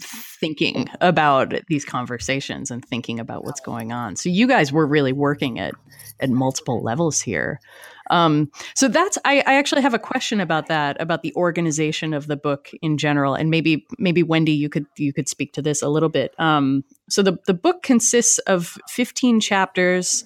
thinking 0.00 0.88
about 1.02 1.52
these 1.68 1.84
conversations 1.84 2.70
and 2.70 2.82
thinking 2.82 3.20
about 3.20 3.44
what's 3.44 3.60
going 3.60 3.92
on. 3.92 4.16
So 4.16 4.30
you 4.30 4.46
guys 4.46 4.72
were 4.72 4.86
really 4.86 5.12
working 5.12 5.58
at 5.58 5.74
at 6.20 6.30
multiple 6.30 6.82
levels 6.82 7.20
here. 7.20 7.60
Um, 8.08 8.50
so 8.74 8.88
that's 8.88 9.18
I, 9.26 9.42
I 9.46 9.54
actually 9.54 9.82
have 9.82 9.92
a 9.92 9.98
question 9.98 10.40
about 10.40 10.68
that 10.68 10.98
about 11.02 11.22
the 11.22 11.34
organization 11.34 12.14
of 12.14 12.28
the 12.28 12.36
book 12.36 12.70
in 12.80 12.96
general, 12.96 13.34
and 13.34 13.50
maybe 13.50 13.86
maybe 13.98 14.22
Wendy 14.22 14.52
you 14.52 14.70
could 14.70 14.86
you 14.96 15.12
could 15.12 15.28
speak 15.28 15.52
to 15.52 15.62
this 15.62 15.82
a 15.82 15.88
little 15.88 16.08
bit. 16.08 16.32
Um, 16.38 16.82
so 17.10 17.22
the 17.22 17.38
the 17.46 17.54
book 17.54 17.82
consists 17.82 18.38
of 18.38 18.78
fifteen 18.88 19.40
chapters 19.40 20.24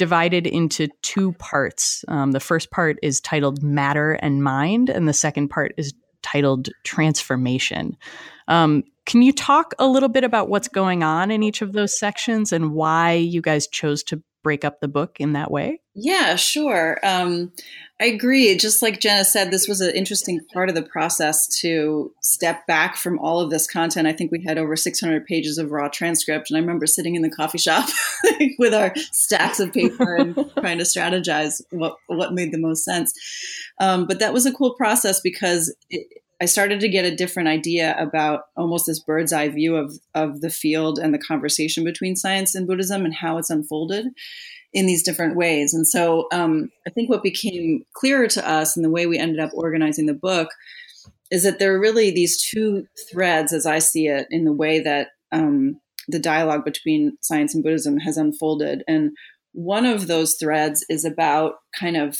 divided 0.00 0.46
into 0.46 0.88
two 1.02 1.32
parts. 1.32 2.06
Um, 2.08 2.30
the 2.32 2.40
first 2.40 2.70
part 2.70 2.96
is 3.02 3.20
titled 3.20 3.62
Matter 3.62 4.12
and 4.14 4.42
Mind, 4.42 4.88
and 4.88 5.06
the 5.06 5.12
second 5.12 5.48
part 5.48 5.74
is 5.76 5.92
titled 6.22 6.70
Transformation. 6.84 7.98
Um, 8.48 8.82
can 9.04 9.20
you 9.20 9.30
talk 9.30 9.74
a 9.78 9.86
little 9.86 10.08
bit 10.08 10.24
about 10.24 10.48
what's 10.48 10.68
going 10.68 11.02
on 11.02 11.30
in 11.30 11.42
each 11.42 11.60
of 11.60 11.74
those 11.74 11.98
sections 11.98 12.50
and 12.50 12.72
why 12.72 13.12
you 13.12 13.42
guys 13.42 13.66
chose 13.66 14.02
to 14.04 14.22
break 14.42 14.64
up 14.64 14.80
the 14.80 14.88
book 14.88 15.16
in 15.20 15.32
that 15.34 15.50
way? 15.50 15.80
Yeah, 15.94 16.36
sure. 16.36 16.98
Um, 17.02 17.52
I 18.00 18.06
agree. 18.06 18.56
Just 18.56 18.80
like 18.80 19.00
Jenna 19.00 19.24
said, 19.24 19.50
this 19.50 19.68
was 19.68 19.82
an 19.82 19.94
interesting 19.94 20.40
part 20.54 20.70
of 20.70 20.74
the 20.74 20.82
process 20.82 21.46
to 21.60 22.14
step 22.22 22.66
back 22.66 22.96
from 22.96 23.18
all 23.18 23.40
of 23.40 23.50
this 23.50 23.66
content. 23.66 24.08
I 24.08 24.14
think 24.14 24.32
we 24.32 24.42
had 24.42 24.56
over 24.56 24.74
600 24.74 25.26
pages 25.26 25.58
of 25.58 25.70
raw 25.70 25.88
transcript, 25.88 26.50
and 26.50 26.56
I 26.56 26.60
remember 26.60 26.86
sitting 26.86 27.14
in 27.14 27.22
the 27.22 27.30
coffee 27.30 27.58
shop 27.58 27.90
with 28.58 28.72
our 28.72 28.94
stacks 29.12 29.60
of 29.60 29.72
paper 29.74 30.16
and 30.16 30.34
trying 30.58 30.78
to 30.78 30.84
strategize 30.84 31.60
what 31.70 31.96
what 32.06 32.32
made 32.32 32.52
the 32.52 32.58
most 32.58 32.84
sense. 32.84 33.12
Um, 33.78 34.06
but 34.06 34.18
that 34.20 34.32
was 34.32 34.46
a 34.46 34.52
cool 34.52 34.74
process 34.74 35.20
because 35.20 35.74
it, 35.90 36.06
I 36.40 36.46
started 36.46 36.80
to 36.80 36.88
get 36.88 37.04
a 37.04 37.14
different 37.14 37.48
idea 37.48 37.94
about 37.98 38.44
almost 38.56 38.86
this 38.86 39.00
bird's 39.00 39.32
eye 39.32 39.48
view 39.48 39.76
of 39.76 39.92
of 40.14 40.40
the 40.40 40.50
field 40.50 40.98
and 40.98 41.12
the 41.12 41.18
conversation 41.18 41.84
between 41.84 42.16
science 42.16 42.54
and 42.54 42.66
Buddhism 42.66 43.04
and 43.04 43.14
how 43.14 43.36
it's 43.38 43.50
unfolded 43.50 44.06
in 44.72 44.86
these 44.86 45.02
different 45.02 45.36
ways. 45.36 45.74
And 45.74 45.86
so 45.86 46.28
um, 46.32 46.70
I 46.86 46.90
think 46.90 47.10
what 47.10 47.22
became 47.22 47.84
clearer 47.94 48.28
to 48.28 48.48
us 48.48 48.76
and 48.76 48.84
the 48.84 48.90
way 48.90 49.06
we 49.06 49.18
ended 49.18 49.40
up 49.40 49.50
organizing 49.52 50.06
the 50.06 50.14
book 50.14 50.48
is 51.30 51.42
that 51.42 51.58
there 51.58 51.74
are 51.74 51.80
really 51.80 52.10
these 52.10 52.40
two 52.40 52.86
threads, 53.10 53.52
as 53.52 53.66
I 53.66 53.78
see 53.78 54.06
it, 54.06 54.26
in 54.30 54.44
the 54.44 54.52
way 54.52 54.80
that 54.80 55.08
um, 55.32 55.80
the 56.08 56.18
dialogue 56.18 56.64
between 56.64 57.16
science 57.20 57.54
and 57.54 57.62
Buddhism 57.62 57.98
has 57.98 58.16
unfolded. 58.16 58.82
And 58.88 59.12
one 59.52 59.86
of 59.86 60.06
those 60.06 60.36
threads 60.36 60.84
is 60.88 61.04
about 61.04 61.54
kind 61.78 61.96
of 61.96 62.18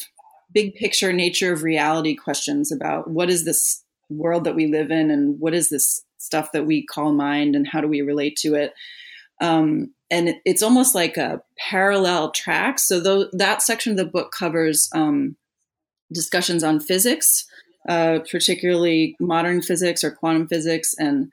big 0.53 0.75
picture 0.75 1.13
nature 1.13 1.53
of 1.53 1.63
reality 1.63 2.17
questions 2.17 2.73
about 2.73 3.09
what 3.09 3.31
is 3.31 3.45
this 3.45 3.85
world 4.11 4.45
that 4.45 4.55
we 4.55 4.67
live 4.67 4.91
in 4.91 5.11
and 5.11 5.41
what 5.41 5.55
is 5.55 5.69
this 5.69 6.05
stuff 6.19 6.53
that 6.53 6.67
we 6.67 6.85
call 6.85 7.13
mind 7.13 7.57
and 7.57 7.67
how 7.67 7.81
do 7.81 7.89
we 7.89 8.03
relate 8.03 8.37
to 8.37 8.55
it 8.55 8.75
um, 9.41 9.95
and 10.11 10.29
it, 10.29 10.41
it's 10.45 10.63
almost 10.63 10.95
like 10.95 11.17
a 11.17 11.43
parallel 11.59 12.31
track. 12.33 12.79
So 12.79 13.03
th- 13.03 13.31
that 13.33 13.63
section 13.63 13.93
of 13.93 13.99
the 13.99 14.05
book 14.05 14.33
covers 14.37 14.89
um, 14.95 15.37
discussions 16.13 16.63
on 16.63 16.81
physics, 16.81 17.47
uh, 17.89 18.21
particularly 18.31 19.17
modern 19.21 19.63
physics 19.63 20.05
or 20.05 20.11
quantum 20.11 20.47
physics, 20.47 20.95
and 20.99 21.31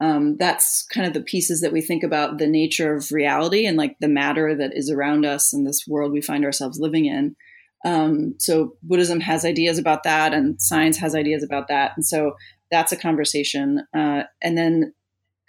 um, 0.00 0.36
that's 0.38 0.86
kind 0.86 1.06
of 1.06 1.12
the 1.12 1.20
pieces 1.20 1.60
that 1.60 1.72
we 1.72 1.82
think 1.82 2.02
about 2.02 2.38
the 2.38 2.46
nature 2.46 2.94
of 2.94 3.12
reality 3.12 3.66
and 3.66 3.76
like 3.76 3.96
the 4.00 4.08
matter 4.08 4.56
that 4.56 4.74
is 4.74 4.90
around 4.90 5.26
us 5.26 5.52
in 5.52 5.64
this 5.64 5.86
world 5.86 6.10
we 6.10 6.22
find 6.22 6.44
ourselves 6.44 6.80
living 6.80 7.04
in. 7.04 7.36
Um, 7.84 8.34
so 8.38 8.76
Buddhism 8.82 9.20
has 9.20 9.44
ideas 9.44 9.78
about 9.78 10.02
that, 10.04 10.34
and 10.34 10.60
science 10.60 10.96
has 10.98 11.14
ideas 11.14 11.42
about 11.42 11.68
that, 11.68 11.92
and 11.96 12.04
so 12.04 12.36
that's 12.70 12.92
a 12.92 12.96
conversation. 12.96 13.86
Uh, 13.94 14.24
and 14.42 14.56
then, 14.56 14.92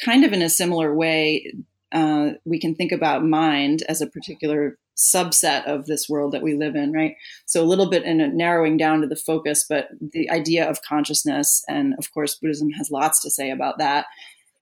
kind 0.04 0.24
of 0.24 0.34
in 0.34 0.41
a 0.41 0.50
similar 0.50 0.96
way, 0.96 1.54
uh, 1.91 2.32
we 2.46 2.60
can 2.60 2.76
think 2.76 2.91
about 2.91 3.26
mind 3.26 3.84
as 3.89 4.02
a 4.02 4.08
particular 4.08 4.78
subset 4.98 5.65
of 5.65 5.86
this 5.86 6.08
world 6.08 6.32
that 6.32 6.44
we 6.44 6.54
live 6.54 6.76
in, 6.76 6.94
right? 6.94 7.15
So 7.46 7.63
a 7.63 7.65
little 7.65 7.89
bit 7.89 8.04
in 8.04 8.22
a 8.22 8.28
narrowing 8.28 8.78
down 8.78 9.02
to 9.02 9.08
the 9.08 9.15
focus, 9.15 9.65
but 9.67 9.89
the 10.00 10.30
idea 10.30 10.70
of 10.70 10.82
consciousness, 10.84 11.63
and 11.67 11.96
of 11.98 12.13
course, 12.13 12.36
Buddhism 12.36 12.70
has 12.72 12.91
lots 12.91 13.22
to 13.22 13.30
say 13.30 13.52
about 13.52 13.78
that. 13.80 14.06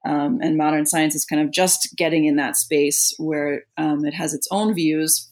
Um, 0.06 0.40
and 0.42 0.58
modern 0.58 0.86
science 0.86 1.14
is 1.14 1.26
kind 1.26 1.42
of 1.42 1.52
just 1.52 1.90
getting 1.98 2.26
in 2.26 2.38
that 2.38 2.56
space 2.56 3.14
where 3.18 3.64
um, 3.78 4.06
it 4.06 4.14
has 4.14 4.34
its 4.34 4.48
own 4.50 4.74
views 4.74 5.30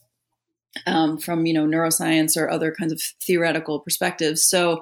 um, 0.85 1.17
from 1.17 1.45
you 1.45 1.53
know 1.53 1.65
neuroscience 1.65 2.37
or 2.37 2.49
other 2.49 2.73
kinds 2.77 2.91
of 2.91 3.01
theoretical 3.21 3.79
perspectives. 3.79 4.43
So 4.43 4.81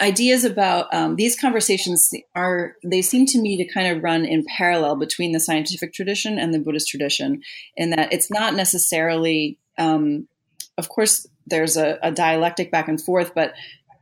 ideas 0.00 0.44
about 0.44 0.92
um, 0.92 1.16
these 1.16 1.38
conversations 1.38 2.10
are 2.34 2.76
they 2.84 3.00
seem 3.00 3.24
to 3.26 3.40
me 3.40 3.56
to 3.56 3.72
kind 3.72 3.88
of 3.88 4.02
run 4.02 4.24
in 4.24 4.44
parallel 4.56 4.96
between 4.96 5.32
the 5.32 5.40
scientific 5.40 5.94
tradition 5.94 6.38
and 6.38 6.52
the 6.52 6.58
buddhist 6.58 6.88
tradition 6.88 7.40
in 7.76 7.90
that 7.90 8.12
it's 8.12 8.30
not 8.30 8.54
necessarily 8.54 9.58
um, 9.78 10.28
of 10.76 10.88
course 10.90 11.26
there's 11.46 11.76
a, 11.76 11.98
a, 12.02 12.12
dialectic 12.12 12.70
back 12.70 12.86
and 12.86 13.00
forth 13.00 13.32
but 13.34 13.54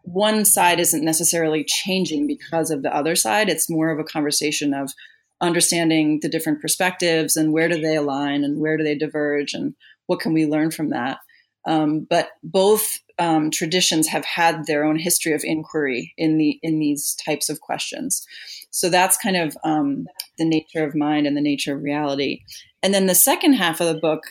one 0.02 0.44
side 0.44 0.80
isn't 0.80 1.04
necessarily 1.04 1.62
changing 1.62 2.26
because 2.26 2.72
of 2.72 2.82
the 2.82 2.94
other 2.94 3.14
side 3.14 3.48
it's 3.48 3.70
more 3.70 3.90
of 3.90 4.00
a 4.00 4.04
conversation 4.04 4.74
of 4.74 4.92
understanding 5.40 6.18
the 6.20 6.28
different 6.28 6.60
perspectives 6.60 7.36
and 7.36 7.52
where 7.52 7.68
do 7.68 7.80
they 7.80 7.94
align 7.94 8.42
and 8.42 8.60
where 8.60 8.76
do 8.76 8.82
they 8.82 8.96
diverge 8.96 9.54
and 9.54 9.74
what 10.10 10.20
can 10.20 10.32
we 10.32 10.44
learn 10.44 10.70
from 10.70 10.90
that 10.90 11.18
um, 11.66 12.06
but 12.08 12.30
both 12.42 12.98
um, 13.18 13.50
traditions 13.50 14.08
have 14.08 14.24
had 14.24 14.66
their 14.66 14.84
own 14.84 14.98
history 14.98 15.32
of 15.32 15.42
inquiry 15.44 16.14
in 16.16 16.38
the 16.38 16.58
in 16.62 16.78
these 16.78 17.14
types 17.14 17.48
of 17.50 17.60
questions. 17.60 18.26
So 18.70 18.88
that's 18.88 19.18
kind 19.18 19.36
of 19.36 19.56
um, 19.62 20.06
the 20.38 20.46
nature 20.46 20.84
of 20.84 20.94
mind 20.94 21.26
and 21.26 21.36
the 21.36 21.42
nature 21.42 21.76
of 21.76 21.82
reality. 21.82 22.40
And 22.82 22.94
then 22.94 23.06
the 23.06 23.14
second 23.14 23.54
half 23.54 23.80
of 23.80 23.88
the 23.88 24.00
book 24.00 24.22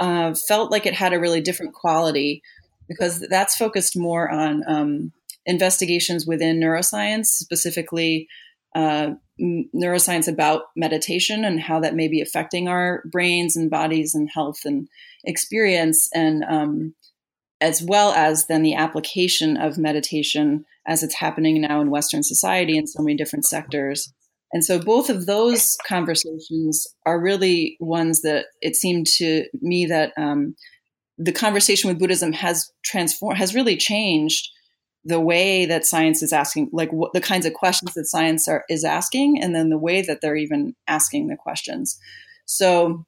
uh, 0.00 0.34
felt 0.34 0.72
like 0.72 0.86
it 0.86 0.94
had 0.94 1.12
a 1.12 1.20
really 1.20 1.40
different 1.40 1.74
quality 1.74 2.42
because 2.88 3.20
that's 3.28 3.56
focused 3.56 3.96
more 3.96 4.28
on 4.28 4.64
um, 4.66 5.12
investigations 5.46 6.26
within 6.26 6.58
neuroscience, 6.58 7.26
specifically 7.26 8.26
uh, 8.74 9.10
neuroscience 9.40 10.26
about 10.26 10.64
meditation 10.74 11.44
and 11.44 11.60
how 11.60 11.78
that 11.78 11.94
may 11.94 12.08
be 12.08 12.20
affecting 12.20 12.66
our 12.66 13.02
brains 13.10 13.56
and 13.56 13.70
bodies 13.70 14.14
and 14.14 14.30
health 14.32 14.64
and 14.64 14.88
experience, 15.24 16.08
and 16.14 16.44
um, 16.44 16.94
as 17.60 17.82
well 17.82 18.12
as 18.12 18.46
then 18.46 18.62
the 18.62 18.74
application 18.74 19.56
of 19.56 19.78
meditation 19.78 20.64
as 20.86 21.02
it's 21.02 21.14
happening 21.14 21.60
now 21.60 21.80
in 21.80 21.90
Western 21.90 22.22
society 22.22 22.76
in 22.76 22.86
so 22.86 23.02
many 23.02 23.16
different 23.16 23.44
sectors. 23.44 24.12
And 24.52 24.64
so 24.64 24.78
both 24.78 25.08
of 25.08 25.26
those 25.26 25.78
conversations 25.86 26.86
are 27.06 27.20
really 27.20 27.76
ones 27.80 28.20
that 28.22 28.46
it 28.60 28.76
seemed 28.76 29.06
to 29.18 29.44
me 29.60 29.86
that 29.86 30.12
um, 30.18 30.54
the 31.16 31.32
conversation 31.32 31.88
with 31.88 31.98
Buddhism 31.98 32.32
has 32.32 32.70
transformed, 32.84 33.38
has 33.38 33.54
really 33.54 33.76
changed 33.76 34.50
the 35.04 35.20
way 35.20 35.66
that 35.66 35.86
science 35.86 36.22
is 36.22 36.32
asking, 36.32 36.68
like 36.72 36.92
what 36.92 37.12
the 37.12 37.20
kinds 37.20 37.46
of 37.46 37.54
questions 37.54 37.94
that 37.94 38.06
science 38.06 38.46
are, 38.46 38.64
is 38.68 38.84
asking, 38.84 39.42
and 39.42 39.54
then 39.54 39.68
the 39.68 39.78
way 39.78 40.02
that 40.02 40.20
they're 40.20 40.36
even 40.36 40.74
asking 40.86 41.28
the 41.28 41.36
questions. 41.36 41.98
So 42.44 43.04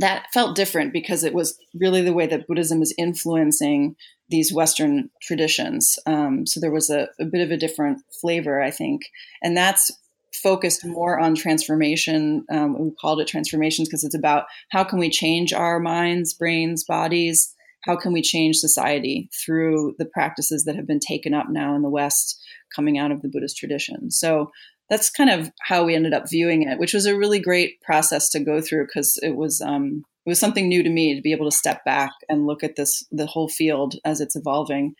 that 0.00 0.26
felt 0.32 0.56
different 0.56 0.92
because 0.92 1.24
it 1.24 1.34
was 1.34 1.58
really 1.74 2.02
the 2.02 2.12
way 2.12 2.26
that 2.26 2.46
Buddhism 2.46 2.82
is 2.82 2.94
influencing 2.96 3.96
these 4.28 4.52
Western 4.52 5.10
traditions. 5.22 5.98
Um, 6.06 6.46
so 6.46 6.60
there 6.60 6.70
was 6.70 6.90
a, 6.90 7.08
a, 7.20 7.24
bit 7.24 7.42
of 7.42 7.50
a 7.50 7.56
different 7.56 8.00
flavor, 8.20 8.62
I 8.62 8.70
think. 8.70 9.02
And 9.42 9.56
that's 9.56 9.90
focused 10.32 10.86
more 10.86 11.18
on 11.18 11.34
transformation. 11.34 12.44
Um, 12.50 12.78
we 12.78 12.92
called 13.00 13.20
it 13.20 13.26
transformations 13.26 13.88
because 13.88 14.04
it's 14.04 14.14
about 14.14 14.44
how 14.70 14.84
can 14.84 14.98
we 14.98 15.10
change 15.10 15.52
our 15.52 15.80
minds, 15.80 16.32
brains, 16.32 16.84
bodies, 16.84 17.52
how 17.82 17.96
can 17.96 18.12
we 18.12 18.22
change 18.22 18.56
society 18.56 19.28
through 19.44 19.94
the 19.98 20.04
practices 20.06 20.64
that 20.64 20.76
have 20.76 20.86
been 20.86 21.00
taken 21.00 21.34
up 21.34 21.46
now 21.50 21.74
in 21.74 21.82
the 21.82 21.90
West 21.90 22.40
coming 22.74 22.98
out 22.98 23.10
of 23.10 23.22
the 23.22 23.28
Buddhist 23.28 23.56
tradition? 23.56 24.10
So 24.10 24.50
that's 24.90 25.08
kind 25.08 25.30
of 25.30 25.50
how 25.62 25.84
we 25.84 25.94
ended 25.94 26.12
up 26.12 26.28
viewing 26.28 26.68
it, 26.68 26.78
which 26.78 26.92
was 26.92 27.06
a 27.06 27.16
really 27.16 27.38
great 27.38 27.80
process 27.80 28.28
to 28.30 28.40
go 28.40 28.60
through 28.60 28.86
because 28.86 29.18
it 29.22 29.36
was 29.36 29.60
um, 29.60 30.04
it 30.26 30.28
was 30.28 30.40
something 30.40 30.68
new 30.68 30.82
to 30.82 30.90
me 30.90 31.14
to 31.14 31.22
be 31.22 31.32
able 31.32 31.48
to 31.48 31.56
step 31.56 31.84
back 31.84 32.10
and 32.28 32.46
look 32.46 32.62
at 32.62 32.76
this 32.76 33.06
the 33.10 33.26
whole 33.26 33.48
field 33.48 33.94
as 34.04 34.20
it's 34.20 34.36
evolving 34.36 34.94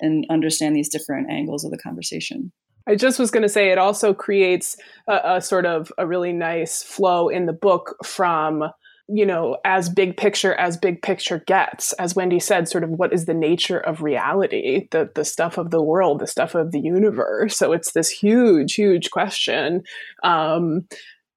and 0.00 0.26
understand 0.28 0.76
these 0.76 0.90
different 0.90 1.30
angles 1.30 1.64
of 1.64 1.70
the 1.70 1.78
conversation. 1.78 2.52
I 2.88 2.94
just 2.94 3.18
was 3.18 3.30
going 3.30 3.42
to 3.42 3.48
say 3.48 3.70
it 3.70 3.78
also 3.78 4.14
creates 4.14 4.76
a, 5.08 5.36
a, 5.36 5.40
sort 5.40 5.66
of 5.66 5.90
a 5.98 6.06
really 6.06 6.32
nice 6.32 6.82
flow 6.82 7.28
in 7.28 7.46
the 7.46 7.52
book 7.52 7.96
from 8.04 8.62
you 9.08 9.24
know, 9.24 9.58
as 9.64 9.88
big 9.88 10.16
picture 10.16 10.54
as 10.54 10.76
big 10.76 11.00
picture 11.00 11.42
gets, 11.46 11.92
as 11.94 12.16
Wendy 12.16 12.40
said, 12.40 12.68
sort 12.68 12.84
of 12.84 12.90
what 12.90 13.12
is 13.12 13.26
the 13.26 13.34
nature 13.34 13.78
of 13.78 14.02
reality, 14.02 14.88
the 14.90 15.10
the 15.14 15.24
stuff 15.24 15.58
of 15.58 15.70
the 15.70 15.82
world, 15.82 16.20
the 16.20 16.26
stuff 16.26 16.54
of 16.54 16.72
the 16.72 16.80
universe. 16.80 17.56
So 17.56 17.72
it's 17.72 17.92
this 17.92 18.10
huge, 18.10 18.74
huge 18.74 19.10
question. 19.10 19.82
Um, 20.22 20.86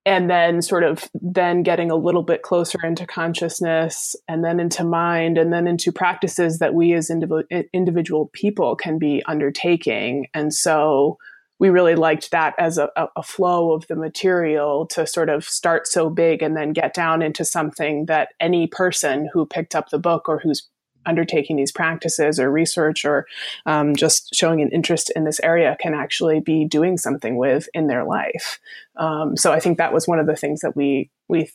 and 0.05 0.29
then 0.29 0.61
sort 0.61 0.83
of 0.83 1.09
then 1.13 1.61
getting 1.61 1.91
a 1.91 1.95
little 1.95 2.23
bit 2.23 2.41
closer 2.41 2.79
into 2.83 3.05
consciousness 3.05 4.15
and 4.27 4.43
then 4.43 4.59
into 4.59 4.83
mind 4.83 5.37
and 5.37 5.53
then 5.53 5.67
into 5.67 5.91
practices 5.91 6.59
that 6.59 6.73
we 6.73 6.93
as 6.93 7.09
indiv- 7.09 7.67
individual 7.73 8.31
people 8.33 8.75
can 8.75 8.97
be 8.97 9.21
undertaking 9.27 10.27
and 10.33 10.53
so 10.53 11.17
we 11.59 11.69
really 11.69 11.95
liked 11.95 12.31
that 12.31 12.55
as 12.57 12.77
a, 12.77 12.89
a, 12.95 13.21
flow 13.21 13.73
of 13.73 13.85
the 13.87 13.95
material 13.95 14.85
to 14.87 15.05
sort 15.05 15.29
of 15.29 15.43
start 15.43 15.87
so 15.87 16.09
big 16.09 16.41
and 16.41 16.55
then 16.55 16.71
get 16.71 16.93
down 16.93 17.21
into 17.21 17.43
something 17.43 18.05
that 18.05 18.29
any 18.39 18.65
person 18.65 19.29
who 19.33 19.45
picked 19.45 19.75
up 19.75 19.89
the 19.89 19.99
book 19.99 20.29
or 20.29 20.39
who's 20.39 20.67
undertaking 21.05 21.57
these 21.57 21.71
practices 21.71 22.39
or 22.39 22.51
research 22.51 23.03
or 23.03 23.25
um, 23.65 23.95
just 23.95 24.33
showing 24.33 24.61
an 24.61 24.69
interest 24.69 25.11
in 25.15 25.23
this 25.25 25.39
area 25.41 25.77
can 25.81 25.93
actually 25.93 26.39
be 26.39 26.65
doing 26.65 26.97
something 26.97 27.35
with 27.35 27.67
in 27.73 27.87
their 27.87 28.03
life. 28.03 28.59
Um, 28.95 29.35
so 29.35 29.51
I 29.51 29.59
think 29.59 29.77
that 29.77 29.93
was 29.93 30.07
one 30.07 30.19
of 30.19 30.27
the 30.27 30.35
things 30.35 30.61
that 30.61 30.75
we 30.75 31.09
we 31.27 31.51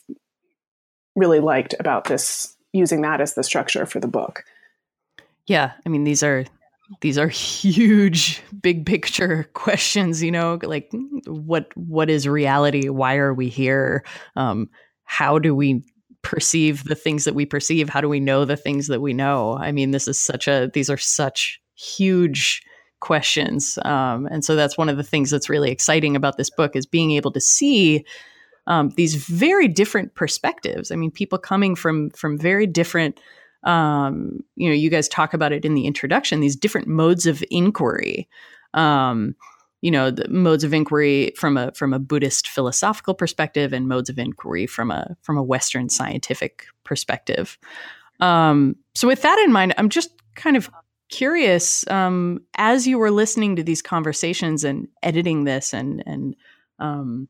really 1.16 1.40
liked 1.40 1.74
about 1.78 2.04
this 2.04 2.56
using 2.72 3.02
that 3.02 3.20
as 3.20 3.34
the 3.34 3.44
structure 3.44 3.86
for 3.86 4.00
the 4.00 4.08
book. 4.08 4.44
Yeah, 5.46 5.72
I 5.84 5.88
mean 5.88 6.04
these 6.04 6.22
are 6.22 6.44
these 7.00 7.18
are 7.18 7.28
huge 7.28 8.42
big 8.62 8.84
picture 8.84 9.44
questions 9.54 10.22
you 10.22 10.30
know 10.30 10.58
like 10.62 10.90
what 11.26 11.68
what 11.76 12.10
is 12.10 12.28
reality? 12.28 12.88
Why 12.88 13.16
are 13.16 13.34
we 13.34 13.48
here? 13.48 14.04
Um, 14.36 14.68
how 15.04 15.38
do 15.38 15.54
we 15.54 15.82
perceive 16.22 16.84
the 16.84 16.94
things 16.94 17.24
that 17.24 17.34
we 17.34 17.44
perceive? 17.44 17.88
How 17.88 18.00
do 18.00 18.08
we 18.08 18.20
know 18.20 18.44
the 18.44 18.56
things 18.56 18.88
that 18.88 19.00
we 19.00 19.12
know? 19.12 19.56
I 19.58 19.72
mean 19.72 19.90
this 19.90 20.08
is 20.08 20.20
such 20.20 20.48
a 20.48 20.70
these 20.72 20.90
are 20.90 20.98
such 20.98 21.60
huge 21.74 22.62
questions. 23.00 23.78
Um, 23.82 24.26
and 24.26 24.44
so 24.44 24.56
that's 24.56 24.78
one 24.78 24.88
of 24.88 24.96
the 24.96 25.02
things 25.02 25.30
that's 25.30 25.50
really 25.50 25.70
exciting 25.70 26.16
about 26.16 26.38
this 26.38 26.50
book 26.50 26.74
is 26.74 26.86
being 26.86 27.10
able 27.12 27.32
to 27.32 27.40
see 27.40 28.04
um, 28.66 28.90
these 28.96 29.14
very 29.14 29.68
different 29.68 30.14
perspectives. 30.14 30.90
I 30.90 30.96
mean 30.96 31.10
people 31.10 31.38
coming 31.38 31.74
from 31.74 32.10
from 32.10 32.38
very 32.38 32.66
different 32.66 33.20
um, 33.64 34.40
you 34.56 34.68
know, 34.68 34.74
you 34.74 34.90
guys 34.90 35.08
talk 35.08 35.34
about 35.34 35.52
it 35.52 35.64
in 35.64 35.74
the 35.74 35.86
introduction, 35.86 36.40
these 36.40 36.56
different 36.56 36.86
modes 36.86 37.26
of 37.26 37.42
inquiry. 37.50 38.28
Um, 38.74 39.34
you 39.80 39.90
know, 39.90 40.10
the 40.10 40.26
modes 40.28 40.64
of 40.64 40.72
inquiry 40.72 41.32
from 41.36 41.58
a 41.58 41.70
from 41.72 41.92
a 41.92 41.98
Buddhist 41.98 42.48
philosophical 42.48 43.12
perspective 43.12 43.74
and 43.74 43.86
modes 43.86 44.08
of 44.08 44.18
inquiry 44.18 44.66
from 44.66 44.90
a 44.90 45.14
from 45.20 45.36
a 45.36 45.42
Western 45.42 45.90
scientific 45.90 46.64
perspective. 46.84 47.58
Um, 48.20 48.76
so 48.94 49.06
with 49.06 49.20
that 49.22 49.38
in 49.44 49.52
mind, 49.52 49.74
I'm 49.76 49.90
just 49.90 50.10
kind 50.36 50.56
of 50.56 50.70
curious, 51.10 51.86
um, 51.88 52.40
as 52.56 52.86
you 52.86 52.98
were 52.98 53.10
listening 53.10 53.56
to 53.56 53.62
these 53.62 53.82
conversations 53.82 54.64
and 54.64 54.88
editing 55.02 55.44
this 55.44 55.74
and 55.74 56.02
and 56.06 56.34
um, 56.78 57.28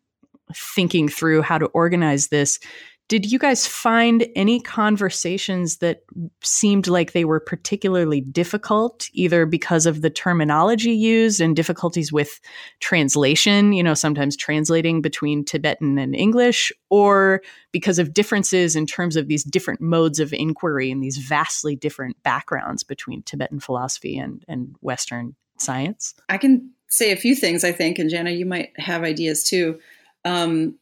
thinking 0.54 1.08
through 1.08 1.42
how 1.42 1.58
to 1.58 1.66
organize 1.66 2.28
this, 2.28 2.60
did 3.08 3.30
you 3.30 3.38
guys 3.38 3.66
find 3.66 4.26
any 4.34 4.60
conversations 4.60 5.76
that 5.78 6.04
seemed 6.42 6.86
like 6.86 7.12
they 7.12 7.26
were 7.26 7.40
particularly 7.40 8.22
difficult, 8.22 9.08
either 9.12 9.44
because 9.44 9.84
of 9.84 10.00
the 10.00 10.08
terminology 10.08 10.92
used 10.92 11.40
and 11.40 11.54
difficulties 11.54 12.12
with 12.12 12.40
translation, 12.80 13.74
you 13.74 13.82
know, 13.82 13.92
sometimes 13.92 14.36
translating 14.36 15.02
between 15.02 15.44
Tibetan 15.44 15.98
and 15.98 16.16
English, 16.16 16.72
or 16.88 17.42
because 17.72 17.98
of 17.98 18.14
differences 18.14 18.74
in 18.74 18.86
terms 18.86 19.16
of 19.16 19.28
these 19.28 19.44
different 19.44 19.82
modes 19.82 20.18
of 20.18 20.32
inquiry 20.32 20.90
and 20.90 21.02
these 21.02 21.18
vastly 21.18 21.76
different 21.76 22.20
backgrounds 22.22 22.82
between 22.82 23.22
Tibetan 23.22 23.60
philosophy 23.60 24.16
and, 24.16 24.42
and 24.48 24.74
Western 24.80 25.34
science? 25.58 26.14
I 26.30 26.38
can 26.38 26.70
say 26.88 27.12
a 27.12 27.16
few 27.16 27.34
things, 27.34 27.64
I 27.64 27.72
think, 27.72 27.98
and 27.98 28.10
Janna, 28.10 28.36
you 28.36 28.46
might 28.46 28.72
have 28.78 29.02
ideas 29.02 29.44
too. 29.44 29.78
Um, 30.24 30.78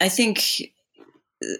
I 0.00 0.10
think 0.10 0.73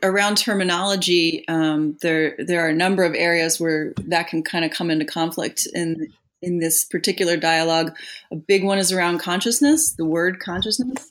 around 0.03 0.37
terminology, 0.37 1.45
um, 1.49 1.97
there 2.03 2.37
there 2.39 2.65
are 2.65 2.69
a 2.69 2.75
number 2.75 3.05
of 3.05 3.15
areas 3.15 3.61
where 3.61 3.93
that 4.07 4.29
can 4.29 4.43
kind 4.43 4.65
of 4.65 4.71
come 4.71 4.91
into 4.91 5.05
conflict 5.05 5.67
in 5.75 6.13
in 6.43 6.59
this 6.59 6.85
particular 6.85 7.37
dialogue. 7.37 7.97
A 8.31 8.37
big 8.37 8.65
one 8.65 8.79
is 8.79 8.93
around 8.93 9.19
consciousness, 9.19 9.95
the 9.95 10.05
word 10.05 10.41
consciousness. 10.41 11.11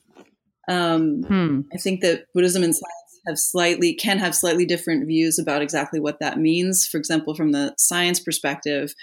Um, 0.68 1.24
hmm. 1.24 1.62
I 1.74 1.78
think 1.78 2.02
that 2.02 2.26
Buddhism 2.34 2.64
and 2.64 2.76
science 2.76 3.20
have 3.28 3.40
slightly 3.40 3.94
can 3.94 4.18
have 4.20 4.36
slightly 4.36 4.66
different 4.66 5.08
views 5.08 5.40
about 5.40 5.62
exactly 5.62 6.00
what 6.00 6.20
that 6.20 6.40
means. 6.40 6.88
For 6.88 6.98
example, 6.98 7.36
from 7.36 7.52
the 7.52 7.74
science 7.78 8.20
perspective, 8.20 8.94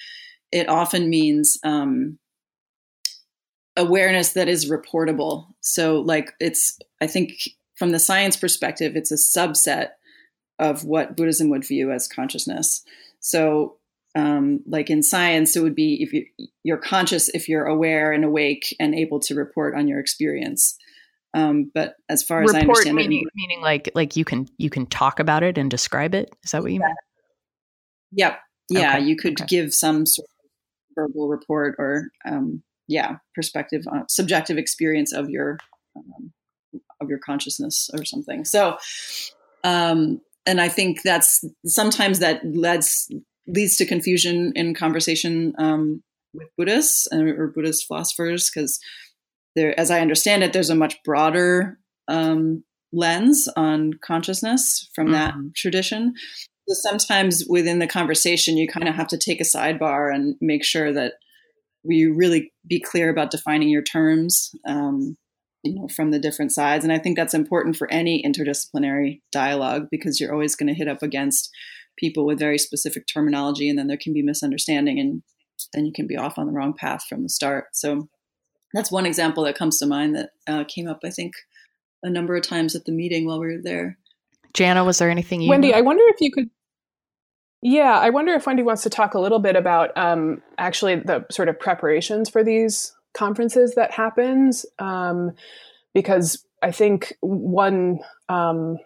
it 0.52 0.68
often 0.68 1.08
means 1.08 1.58
um, 1.64 2.18
awareness 3.76 4.32
that 4.34 4.48
is 4.48 4.70
reportable. 4.70 5.46
So, 5.60 6.00
like 6.00 6.32
it's 6.40 6.78
I 7.00 7.06
think 7.06 7.32
from 7.80 7.92
the 7.92 7.98
science 7.98 8.36
perspective, 8.36 8.94
it's 8.94 9.10
a 9.10 9.14
subset 9.14 9.92
of 10.58 10.84
what 10.84 11.16
Buddhism 11.16 11.48
would 11.48 11.66
view 11.66 11.90
as 11.90 12.06
consciousness. 12.06 12.84
So, 13.20 13.78
um, 14.14 14.60
like 14.66 14.90
in 14.90 15.02
science, 15.02 15.56
it 15.56 15.62
would 15.62 15.74
be 15.74 16.02
if 16.02 16.12
you, 16.12 16.26
you're 16.62 16.76
conscious, 16.76 17.30
if 17.30 17.48
you're 17.48 17.64
aware 17.64 18.12
and 18.12 18.22
awake 18.22 18.76
and 18.78 18.94
able 18.94 19.18
to 19.20 19.34
report 19.34 19.74
on 19.74 19.88
your 19.88 19.98
experience. 19.98 20.76
Um, 21.32 21.70
but 21.74 21.94
as 22.10 22.22
far 22.22 22.42
as 22.42 22.54
I 22.54 22.60
understand, 22.60 22.96
meaning, 22.96 23.22
it, 23.22 23.32
meaning 23.34 23.62
like 23.62 23.90
like 23.94 24.14
you 24.14 24.26
can 24.26 24.46
you 24.58 24.68
can 24.68 24.84
talk 24.84 25.18
about 25.18 25.42
it 25.42 25.56
and 25.56 25.70
describe 25.70 26.14
it. 26.14 26.28
Is 26.44 26.50
that 26.50 26.62
what 26.62 26.72
you 26.72 26.80
mean? 26.80 26.94
Yep. 28.12 28.40
Yeah, 28.68 28.96
okay. 28.96 29.04
you 29.06 29.16
could 29.16 29.40
okay. 29.40 29.46
give 29.46 29.72
some 29.72 30.04
sort 30.04 30.28
of 30.28 31.06
verbal 31.06 31.28
report 31.28 31.76
or 31.78 32.08
um, 32.26 32.62
yeah, 32.88 33.16
perspective, 33.34 33.84
on, 33.90 34.06
subjective 34.10 34.58
experience 34.58 35.14
of 35.14 35.30
your 35.30 35.56
um, 35.96 36.32
of 37.00 37.08
your 37.08 37.18
consciousness 37.18 37.90
or 37.94 38.04
something. 38.04 38.44
So, 38.44 38.76
um, 39.64 40.20
and 40.46 40.60
I 40.60 40.68
think 40.68 41.02
that's 41.02 41.44
sometimes 41.66 42.18
that 42.18 42.40
leads 42.44 43.10
leads 43.46 43.76
to 43.76 43.86
confusion 43.86 44.52
in 44.54 44.74
conversation 44.74 45.54
um, 45.58 46.02
with 46.32 46.48
Buddhists 46.56 47.08
or 47.12 47.48
Buddhist 47.48 47.86
philosophers 47.86 48.50
because 48.50 48.80
there, 49.56 49.78
as 49.78 49.90
I 49.90 50.00
understand 50.00 50.42
it, 50.42 50.52
there's 50.52 50.70
a 50.70 50.74
much 50.74 51.02
broader 51.04 51.78
um, 52.08 52.64
lens 52.92 53.48
on 53.56 53.94
consciousness 54.04 54.88
from 54.94 55.08
mm-hmm. 55.08 55.14
that 55.14 55.34
tradition. 55.56 56.14
So 56.68 56.74
sometimes 56.74 57.44
within 57.48 57.80
the 57.80 57.86
conversation, 57.86 58.56
you 58.56 58.68
kind 58.68 58.88
of 58.88 58.94
have 58.94 59.08
to 59.08 59.18
take 59.18 59.40
a 59.40 59.44
sidebar 59.44 60.14
and 60.14 60.36
make 60.40 60.64
sure 60.64 60.92
that 60.92 61.14
we 61.82 62.06
really 62.06 62.52
be 62.66 62.80
clear 62.80 63.10
about 63.10 63.30
defining 63.30 63.68
your 63.68 63.82
terms. 63.82 64.50
Um, 64.66 65.16
you 65.62 65.74
know 65.74 65.88
from 65.88 66.10
the 66.10 66.18
different 66.18 66.52
sides. 66.52 66.84
And 66.84 66.92
i 66.92 66.98
think 66.98 67.16
that's 67.16 67.34
important 67.34 67.76
for 67.76 67.90
any 67.90 68.22
interdisciplinary 68.22 69.20
dialogue 69.32 69.88
because 69.90 70.20
you're 70.20 70.32
always 70.32 70.56
going 70.56 70.68
to 70.68 70.74
hit 70.74 70.88
up 70.88 71.02
against 71.02 71.50
people 71.96 72.24
with 72.24 72.38
very 72.38 72.58
specific 72.58 73.04
terminology 73.06 73.68
and 73.68 73.78
then 73.78 73.86
there 73.86 73.98
can 74.00 74.12
be 74.12 74.22
misunderstanding 74.22 74.98
and 74.98 75.22
then 75.74 75.84
you 75.84 75.92
can 75.92 76.06
be 76.06 76.16
off 76.16 76.38
on 76.38 76.46
the 76.46 76.52
wrong 76.52 76.72
path 76.72 77.04
from 77.06 77.22
the 77.22 77.28
start. 77.28 77.66
So 77.72 78.08
that's 78.72 78.90
one 78.90 79.06
example 79.06 79.44
that 79.44 79.58
comes 79.58 79.78
to 79.78 79.86
mind 79.86 80.14
that 80.16 80.30
uh, 80.46 80.64
came 80.64 80.88
up 80.88 81.00
i 81.04 81.10
think 81.10 81.34
a 82.02 82.10
number 82.10 82.36
of 82.36 82.42
times 82.42 82.74
at 82.74 82.84
the 82.84 82.92
meeting 82.92 83.26
while 83.26 83.38
we 83.38 83.46
were 83.46 83.62
there. 83.62 83.98
Janna 84.54 84.86
was 84.86 84.98
there 84.98 85.10
anything 85.10 85.40
you 85.40 85.48
wendy 85.48 85.70
know? 85.70 85.78
i 85.78 85.80
wonder 85.80 86.02
if 86.08 86.20
you 86.20 86.30
could 86.32 86.50
yeah 87.62 87.98
i 87.98 88.10
wonder 88.10 88.32
if 88.32 88.46
wendy 88.46 88.62
wants 88.62 88.82
to 88.82 88.90
talk 88.90 89.14
a 89.14 89.20
little 89.20 89.38
bit 89.38 89.54
about 89.54 89.96
um, 89.96 90.42
actually 90.58 90.96
the 90.96 91.24
sort 91.30 91.48
of 91.48 91.58
preparations 91.60 92.28
for 92.28 92.42
these 92.42 92.92
conferences 93.14 93.74
that 93.74 93.92
happens 93.92 94.66
um, 94.78 95.32
because 95.94 96.44
I 96.62 96.70
think 96.70 97.16
one 97.20 98.00
um, 98.28 98.78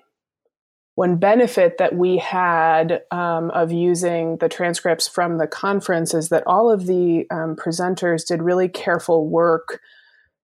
one 0.95 1.17
benefit 1.17 1.79
that 1.79 1.97
we 1.97 2.19
had 2.19 3.03
um, 3.11 3.51
of 3.51 3.73
using 3.73 4.37
the 4.37 4.49
transcripts 4.49 5.09
from 5.09 5.39
the 5.39 5.47
conference 5.49 6.15
is 6.15 6.29
that 6.29 6.45
all 6.47 6.71
of 6.71 6.87
the 6.87 7.27
um, 7.31 7.57
presenters 7.57 8.25
did 8.25 8.41
really 8.41 8.69
careful 8.69 9.29
work 9.29 9.81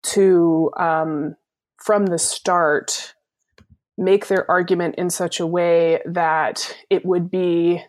to 0.02 0.70
um, 0.76 1.36
from 1.76 2.06
the 2.06 2.18
start 2.18 3.14
make 3.96 4.26
their 4.26 4.50
argument 4.50 4.96
in 4.96 5.08
such 5.10 5.38
a 5.38 5.46
way 5.46 6.00
that 6.04 6.76
it 6.88 7.04
would 7.04 7.30
be 7.30 7.80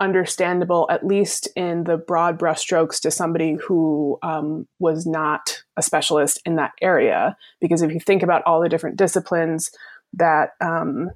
understandable, 0.00 0.86
at 0.90 1.06
least 1.06 1.48
in 1.56 1.84
the 1.84 1.96
broad 1.96 2.38
brushstrokes, 2.38 3.00
to 3.00 3.10
somebody 3.10 3.54
who 3.54 4.18
um, 4.22 4.66
was 4.78 5.06
not 5.06 5.62
a 5.76 5.82
specialist 5.82 6.40
in 6.44 6.56
that 6.56 6.72
area. 6.80 7.36
Because 7.60 7.82
if 7.82 7.92
you 7.92 8.00
think 8.00 8.22
about 8.22 8.42
all 8.46 8.60
the 8.60 8.68
different 8.68 8.96
disciplines 8.96 9.70
that 10.12 10.50
um, 10.60 11.10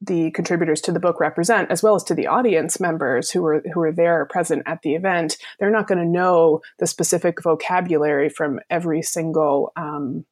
the 0.00 0.30
contributors 0.32 0.80
to 0.82 0.92
the 0.92 1.00
book 1.00 1.20
represent, 1.20 1.70
as 1.70 1.82
well 1.82 1.94
as 1.94 2.02
to 2.04 2.14
the 2.14 2.26
audience 2.26 2.80
members 2.80 3.30
who 3.30 3.42
were 3.42 3.62
who 3.72 3.80
were 3.80 3.92
there 3.92 4.26
present 4.26 4.62
at 4.66 4.82
the 4.82 4.94
event, 4.94 5.36
they're 5.58 5.70
not 5.70 5.86
going 5.86 5.98
to 5.98 6.04
know 6.04 6.60
the 6.78 6.86
specific 6.86 7.42
vocabulary 7.42 8.28
from 8.28 8.58
every 8.68 9.02
single 9.02 9.72
um, 9.76 10.24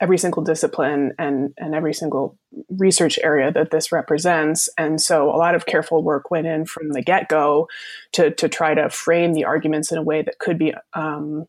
every 0.00 0.18
single 0.18 0.42
discipline 0.42 1.12
and 1.18 1.52
and 1.58 1.74
every 1.74 1.94
single 1.94 2.38
research 2.68 3.18
area 3.22 3.52
that 3.52 3.70
this 3.70 3.92
represents. 3.92 4.68
And 4.76 5.00
so 5.00 5.30
a 5.30 5.36
lot 5.36 5.54
of 5.54 5.66
careful 5.66 6.02
work 6.02 6.30
went 6.30 6.46
in 6.46 6.66
from 6.66 6.92
the 6.92 7.02
get-go 7.02 7.68
to 8.12 8.30
to 8.32 8.48
try 8.48 8.74
to 8.74 8.90
frame 8.90 9.32
the 9.32 9.44
arguments 9.44 9.92
in 9.92 9.98
a 9.98 10.02
way 10.02 10.22
that 10.22 10.38
could 10.38 10.58
be 10.58 10.74
um, 10.94 11.46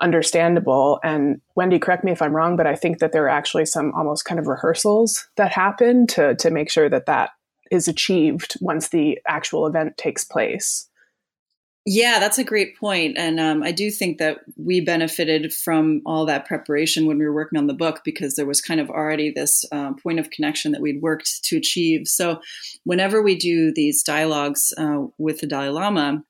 understandable. 0.00 1.00
And 1.04 1.40
wendy 1.54 1.78
correct 1.78 2.04
me 2.04 2.12
if 2.12 2.22
i'm 2.22 2.34
wrong 2.34 2.56
but 2.56 2.66
i 2.66 2.74
think 2.74 2.98
that 2.98 3.12
there 3.12 3.24
are 3.24 3.28
actually 3.28 3.66
some 3.66 3.92
almost 3.94 4.24
kind 4.24 4.40
of 4.40 4.46
rehearsals 4.46 5.28
that 5.36 5.52
happen 5.52 6.06
to 6.06 6.34
to 6.36 6.50
make 6.50 6.70
sure 6.70 6.88
that 6.88 7.06
that 7.06 7.30
is 7.70 7.88
achieved 7.88 8.56
once 8.60 8.88
the 8.88 9.18
actual 9.26 9.66
event 9.66 9.96
takes 9.96 10.24
place 10.24 10.88
yeah, 11.84 12.20
that's 12.20 12.38
a 12.38 12.44
great 12.44 12.78
point. 12.78 13.18
And 13.18 13.40
um, 13.40 13.62
I 13.62 13.72
do 13.72 13.90
think 13.90 14.18
that 14.18 14.38
we 14.56 14.80
benefited 14.80 15.52
from 15.52 16.00
all 16.06 16.24
that 16.26 16.46
preparation 16.46 17.06
when 17.06 17.18
we 17.18 17.24
were 17.24 17.34
working 17.34 17.58
on 17.58 17.66
the 17.66 17.74
book 17.74 18.02
because 18.04 18.36
there 18.36 18.46
was 18.46 18.60
kind 18.60 18.78
of 18.78 18.88
already 18.88 19.30
this 19.30 19.64
uh, 19.72 19.92
point 19.94 20.20
of 20.20 20.30
connection 20.30 20.70
that 20.72 20.80
we'd 20.80 21.02
worked 21.02 21.42
to 21.44 21.56
achieve. 21.56 22.06
So 22.06 22.40
whenever 22.84 23.20
we 23.20 23.36
do 23.36 23.72
these 23.74 24.04
dialogues 24.04 24.72
uh, 24.78 25.06
with 25.18 25.40
the 25.40 25.46
Dalai 25.48 25.70
Lama, 25.70 26.22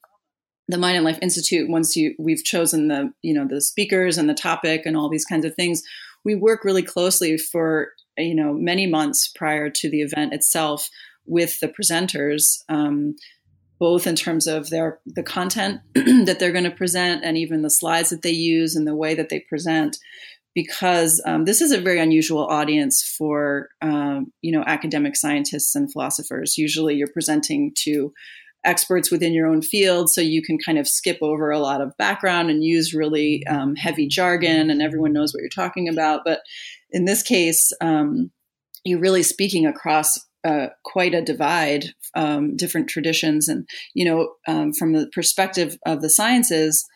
the 0.69 0.79
Mind 0.79 0.97
and 0.97 1.05
Life 1.05 1.19
Institute, 1.21 1.69
once 1.69 1.97
you 1.97 2.15
we've 2.19 2.45
chosen 2.45 2.89
the 2.89 3.13
you 3.21 3.35
know 3.35 3.47
the 3.47 3.61
speakers 3.61 4.17
and 4.17 4.31
the 4.31 4.35
topic 4.35 4.87
and 4.87 4.97
all 4.97 5.11
these 5.11 5.27
kinds 5.27 5.45
of 5.45 5.55
things, 5.55 5.83
we 6.25 6.35
work 6.35 6.65
really 6.65 6.83
closely 6.83 7.37
for 7.37 7.91
you 8.17 8.35
know 8.35 8.55
many 8.55 8.87
months 8.87 9.29
prior 9.29 9.69
to 9.69 9.91
the 9.91 10.01
event 10.01 10.33
itself 10.33 10.89
with 11.27 11.61
the 11.61 11.69
presenters. 11.69 12.63
Um, 12.71 13.17
both 13.83 14.07
in 14.07 14.15
terms 14.15 14.47
of 14.47 14.71
their 14.71 15.01
the 15.07 15.25
content 15.25 15.81
that 15.95 16.37
they're 16.39 16.53
going 16.53 16.63
to 16.63 16.71
present 16.71 17.25
and 17.25 17.37
even 17.37 17.63
the 17.63 17.69
slides 17.69 18.11
that 18.11 18.23
they 18.23 18.31
use 18.31 18.77
and 18.77 18.87
the 18.87 18.95
way 18.95 19.13
that 19.13 19.29
they 19.29 19.41
present. 19.41 19.99
Because 20.55 21.21
um, 21.27 21.47
this 21.47 21.61
is 21.61 21.73
a 21.73 21.81
very 21.81 21.99
unusual 21.99 22.47
audience 22.47 23.03
for 23.03 23.71
um, 23.81 24.33
you 24.41 24.53
know 24.53 24.63
academic 24.69 25.17
scientists 25.17 25.75
and 25.75 25.93
philosophers. 25.93 26.57
Usually 26.57 26.95
you're 26.95 27.09
presenting 27.13 27.73
to 27.79 28.13
experts 28.65 29.11
within 29.11 29.33
your 29.33 29.49
own 29.49 29.63
field 29.63 30.09
so 30.09 30.21
you 30.21 30.43
can 30.43 30.59
kind 30.65 30.79
of 30.79 30.87
skip 30.87 31.19
over 31.21 31.51
a 31.51 31.59
lot 31.59 31.81
of 31.81 31.97
background 31.97 32.51
and 32.51 32.63
use 32.63 32.95
really 32.95 33.45
um, 33.49 33.75
heavy 33.75 34.07
jargon 34.07 34.71
and 34.71 34.81
everyone 34.81 35.13
knows 35.13 35.35
what 35.35 35.41
you're 35.41 35.49
talking 35.49 35.89
about. 35.89 36.21
But 36.25 36.43
in 36.93 37.05
this 37.05 37.25
case 37.25 37.73
um, 37.81 38.31
you're 38.85 39.01
really 39.01 39.25
speaking 39.25 39.67
across 39.67 40.21
uh, 40.45 40.69
quite 40.85 41.15
a 41.15 41.23
divide, 41.23 41.87
um, 42.15 42.57
different 42.57 42.89
traditions, 42.89 43.49
and 43.49 43.69
you 43.95 44.05
know, 44.05 44.35
um, 44.47 44.73
from 44.73 44.93
the 44.93 45.07
perspective 45.09 45.79
of 45.87 46.03
the 46.03 46.11
sciences, 46.11 46.87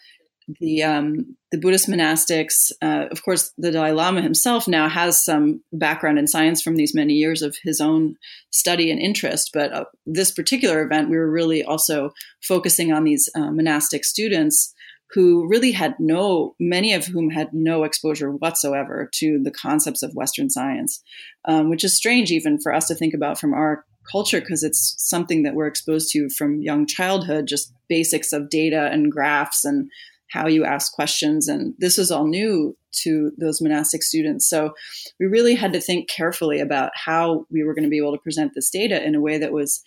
the 0.60 0.82
um, 0.82 1.36
the 1.50 1.58
Buddhist 1.58 1.88
monastics, 1.88 2.70
uh, 2.82 3.06
of 3.10 3.22
course, 3.24 3.52
the 3.58 3.70
Dalai 3.70 3.92
Lama 3.92 4.22
himself 4.22 4.68
now 4.68 4.88
has 4.88 5.24
some 5.24 5.62
background 5.72 6.18
in 6.18 6.26
science 6.26 6.62
from 6.62 6.76
these 6.76 6.94
many 6.94 7.14
years 7.14 7.42
of 7.42 7.56
his 7.62 7.80
own 7.80 8.16
study 8.50 8.90
and 8.90 9.00
interest. 9.00 9.50
But 9.52 9.72
uh, 9.72 9.84
this 10.06 10.30
particular 10.30 10.82
event, 10.82 11.10
we 11.10 11.16
were 11.16 11.30
really 11.30 11.64
also 11.64 12.12
focusing 12.42 12.92
on 12.92 13.04
these 13.04 13.28
uh, 13.34 13.50
monastic 13.50 14.04
students 14.04 14.74
who 15.10 15.46
really 15.48 15.72
had 15.72 15.94
no, 15.98 16.54
many 16.58 16.92
of 16.92 17.06
whom 17.06 17.30
had 17.30 17.48
no 17.52 17.84
exposure 17.84 18.30
whatsoever 18.30 19.08
to 19.14 19.40
the 19.42 19.50
concepts 19.50 20.02
of 20.02 20.14
Western 20.14 20.50
science, 20.50 21.02
um, 21.46 21.70
which 21.70 21.84
is 21.84 21.96
strange 21.96 22.30
even 22.30 22.60
for 22.60 22.74
us 22.74 22.88
to 22.88 22.94
think 22.94 23.14
about 23.14 23.38
from 23.38 23.54
our 23.54 23.84
culture 24.10 24.40
because 24.40 24.62
it's 24.62 24.94
something 24.98 25.42
that 25.42 25.54
we're 25.54 25.66
exposed 25.66 26.10
to 26.12 26.28
from 26.30 26.62
young 26.62 26.86
childhood, 26.86 27.46
just 27.46 27.72
basics 27.88 28.32
of 28.32 28.50
data 28.50 28.88
and 28.92 29.12
graphs 29.12 29.64
and 29.64 29.90
how 30.30 30.46
you 30.46 30.64
ask 30.64 30.92
questions. 30.92 31.48
And 31.48 31.74
this 31.78 31.96
was 31.96 32.10
all 32.10 32.26
new 32.26 32.76
to 33.02 33.30
those 33.38 33.60
monastic 33.60 34.02
students. 34.02 34.48
So 34.48 34.72
we 35.20 35.26
really 35.26 35.54
had 35.54 35.72
to 35.72 35.80
think 35.80 36.08
carefully 36.08 36.60
about 36.60 36.90
how 36.94 37.46
we 37.50 37.62
were 37.62 37.74
going 37.74 37.84
to 37.84 37.90
be 37.90 37.98
able 37.98 38.12
to 38.12 38.22
present 38.22 38.52
this 38.54 38.70
data 38.70 39.04
in 39.04 39.14
a 39.14 39.20
way 39.20 39.38
that 39.38 39.52
was 39.52 39.82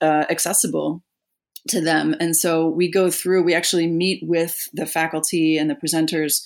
uh, 0.00 0.24
accessible 0.28 1.02
to 1.68 1.80
them. 1.80 2.14
And 2.20 2.36
so 2.36 2.68
we 2.68 2.90
go 2.90 3.10
through, 3.10 3.42
we 3.42 3.54
actually 3.54 3.86
meet 3.86 4.22
with 4.26 4.68
the 4.72 4.86
faculty 4.86 5.58
and 5.58 5.68
the 5.68 5.74
presenters 5.74 6.42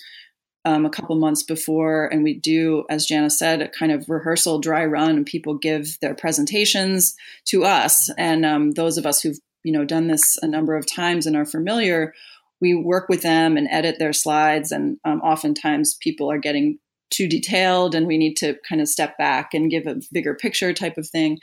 um, 0.65 0.85
a 0.85 0.91
couple 0.91 1.17
months 1.17 1.43
before, 1.43 2.07
and 2.13 2.23
we 2.23 2.35
do, 2.35 2.85
as 2.91 3.07
Janna 3.07 3.31
said, 3.31 3.63
a 3.63 3.69
kind 3.69 3.93
of 3.93 4.09
rehearsal 4.09 4.59
dry 4.59 4.85
run, 4.85 5.17
and 5.17 5.27
people 5.27 5.55
give 5.55 5.99
their 6.01 6.15
presentations 6.15 7.15
to 7.47 7.65
us. 7.65 8.11
And 8.19 8.45
um, 8.45 8.73
those 8.73 8.99
of 8.99 9.07
us 9.07 9.23
who've 9.23 9.39
you 9.63 9.73
know 9.73 9.85
done 9.85 10.09
this 10.09 10.39
a 10.43 10.47
number 10.47 10.77
of 10.77 10.87
times 10.87 11.27
and 11.27 11.37
are 11.37 11.47
familiar, 11.47 12.13
we 12.61 12.75
work 12.75 13.09
with 13.09 13.23
them 13.23 13.57
and 13.57 13.69
edit 13.71 13.99
their 13.99 14.13
slides. 14.13 14.71
And 14.71 14.99
um, 15.05 15.21
oftentimes, 15.23 15.97
people 16.01 16.31
are 16.31 16.39
getting 16.39 16.79
too 17.11 17.27
detailed, 17.27 17.95
and 17.95 18.07
we 18.07 18.19
need 18.19 18.37
to 18.37 18.57
kind 18.69 18.83
of 18.83 18.89
step 18.89 19.17
back 19.17 19.55
and 19.55 19.71
give 19.71 19.87
a 19.87 20.01
bigger 20.13 20.35
picture 20.35 20.75
type 20.75 20.99
of 20.99 21.09
thing. 21.09 21.39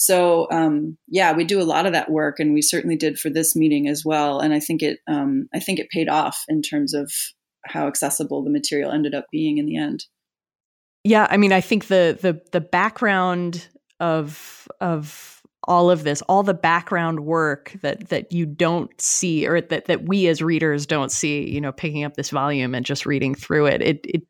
So 0.00 0.46
um, 0.52 0.96
yeah, 1.08 1.32
we 1.32 1.42
do 1.42 1.60
a 1.60 1.64
lot 1.64 1.84
of 1.84 1.92
that 1.92 2.08
work, 2.08 2.38
and 2.38 2.54
we 2.54 2.62
certainly 2.62 2.94
did 2.94 3.18
for 3.18 3.30
this 3.30 3.56
meeting 3.56 3.88
as 3.88 4.04
well. 4.04 4.38
And 4.38 4.54
I 4.54 4.60
think 4.60 4.80
it 4.80 5.00
um, 5.08 5.48
I 5.52 5.58
think 5.58 5.80
it 5.80 5.90
paid 5.90 6.08
off 6.08 6.44
in 6.48 6.62
terms 6.62 6.94
of 6.94 7.10
how 7.64 7.88
accessible 7.88 8.44
the 8.44 8.50
material 8.50 8.92
ended 8.92 9.12
up 9.12 9.26
being 9.32 9.58
in 9.58 9.66
the 9.66 9.76
end. 9.76 10.04
Yeah, 11.02 11.26
I 11.28 11.36
mean, 11.36 11.52
I 11.52 11.60
think 11.60 11.88
the 11.88 12.16
the 12.20 12.40
the 12.52 12.60
background 12.60 13.66
of 13.98 14.68
of 14.80 15.42
all 15.64 15.90
of 15.90 16.04
this, 16.04 16.22
all 16.22 16.44
the 16.44 16.54
background 16.54 17.26
work 17.26 17.74
that 17.82 18.08
that 18.10 18.30
you 18.30 18.46
don't 18.46 18.92
see, 19.00 19.48
or 19.48 19.60
that 19.60 19.86
that 19.86 20.04
we 20.04 20.28
as 20.28 20.40
readers 20.40 20.86
don't 20.86 21.10
see, 21.10 21.50
you 21.50 21.60
know, 21.60 21.72
picking 21.72 22.04
up 22.04 22.14
this 22.14 22.30
volume 22.30 22.72
and 22.72 22.86
just 22.86 23.04
reading 23.04 23.34
through 23.34 23.66
it, 23.66 23.82
it 23.82 24.00
it 24.04 24.22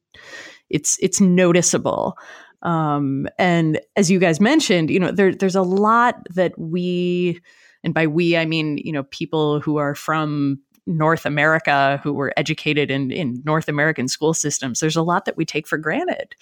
it's 0.70 0.96
it's 1.02 1.20
noticeable. 1.20 2.16
Um, 2.62 3.29
and 3.38 3.81
as 3.97 4.11
you 4.11 4.18
guys 4.18 4.40
mentioned, 4.40 4.90
you 4.90 4.99
know, 4.99 5.12
there, 5.12 5.35
there's 5.35 5.57
a 5.57 5.62
lot 5.62 6.16
that 6.35 6.59
we, 6.59 7.40
and 7.85 7.94
by 7.94 8.07
we, 8.07 8.37
I 8.37 8.44
mean, 8.44 8.79
you 8.79 8.92
know, 8.92 9.05
people 9.05 9.61
who 9.61 9.77
are 9.77 9.94
from 9.94 10.61
North 10.87 11.27
America 11.27 12.01
who 12.03 12.12
were 12.14 12.33
educated 12.37 12.90
in, 12.90 13.11
in 13.11 13.42
North 13.44 13.68
American 13.68 14.09
school 14.09 14.35
systems, 14.35 14.81
there's 14.81 14.97
a 14.97 15.03
lot 15.03 15.27
that 15.27 15.37
we 15.37 15.44
take 15.44 15.68
for 15.68 15.79
granted. 15.79 16.35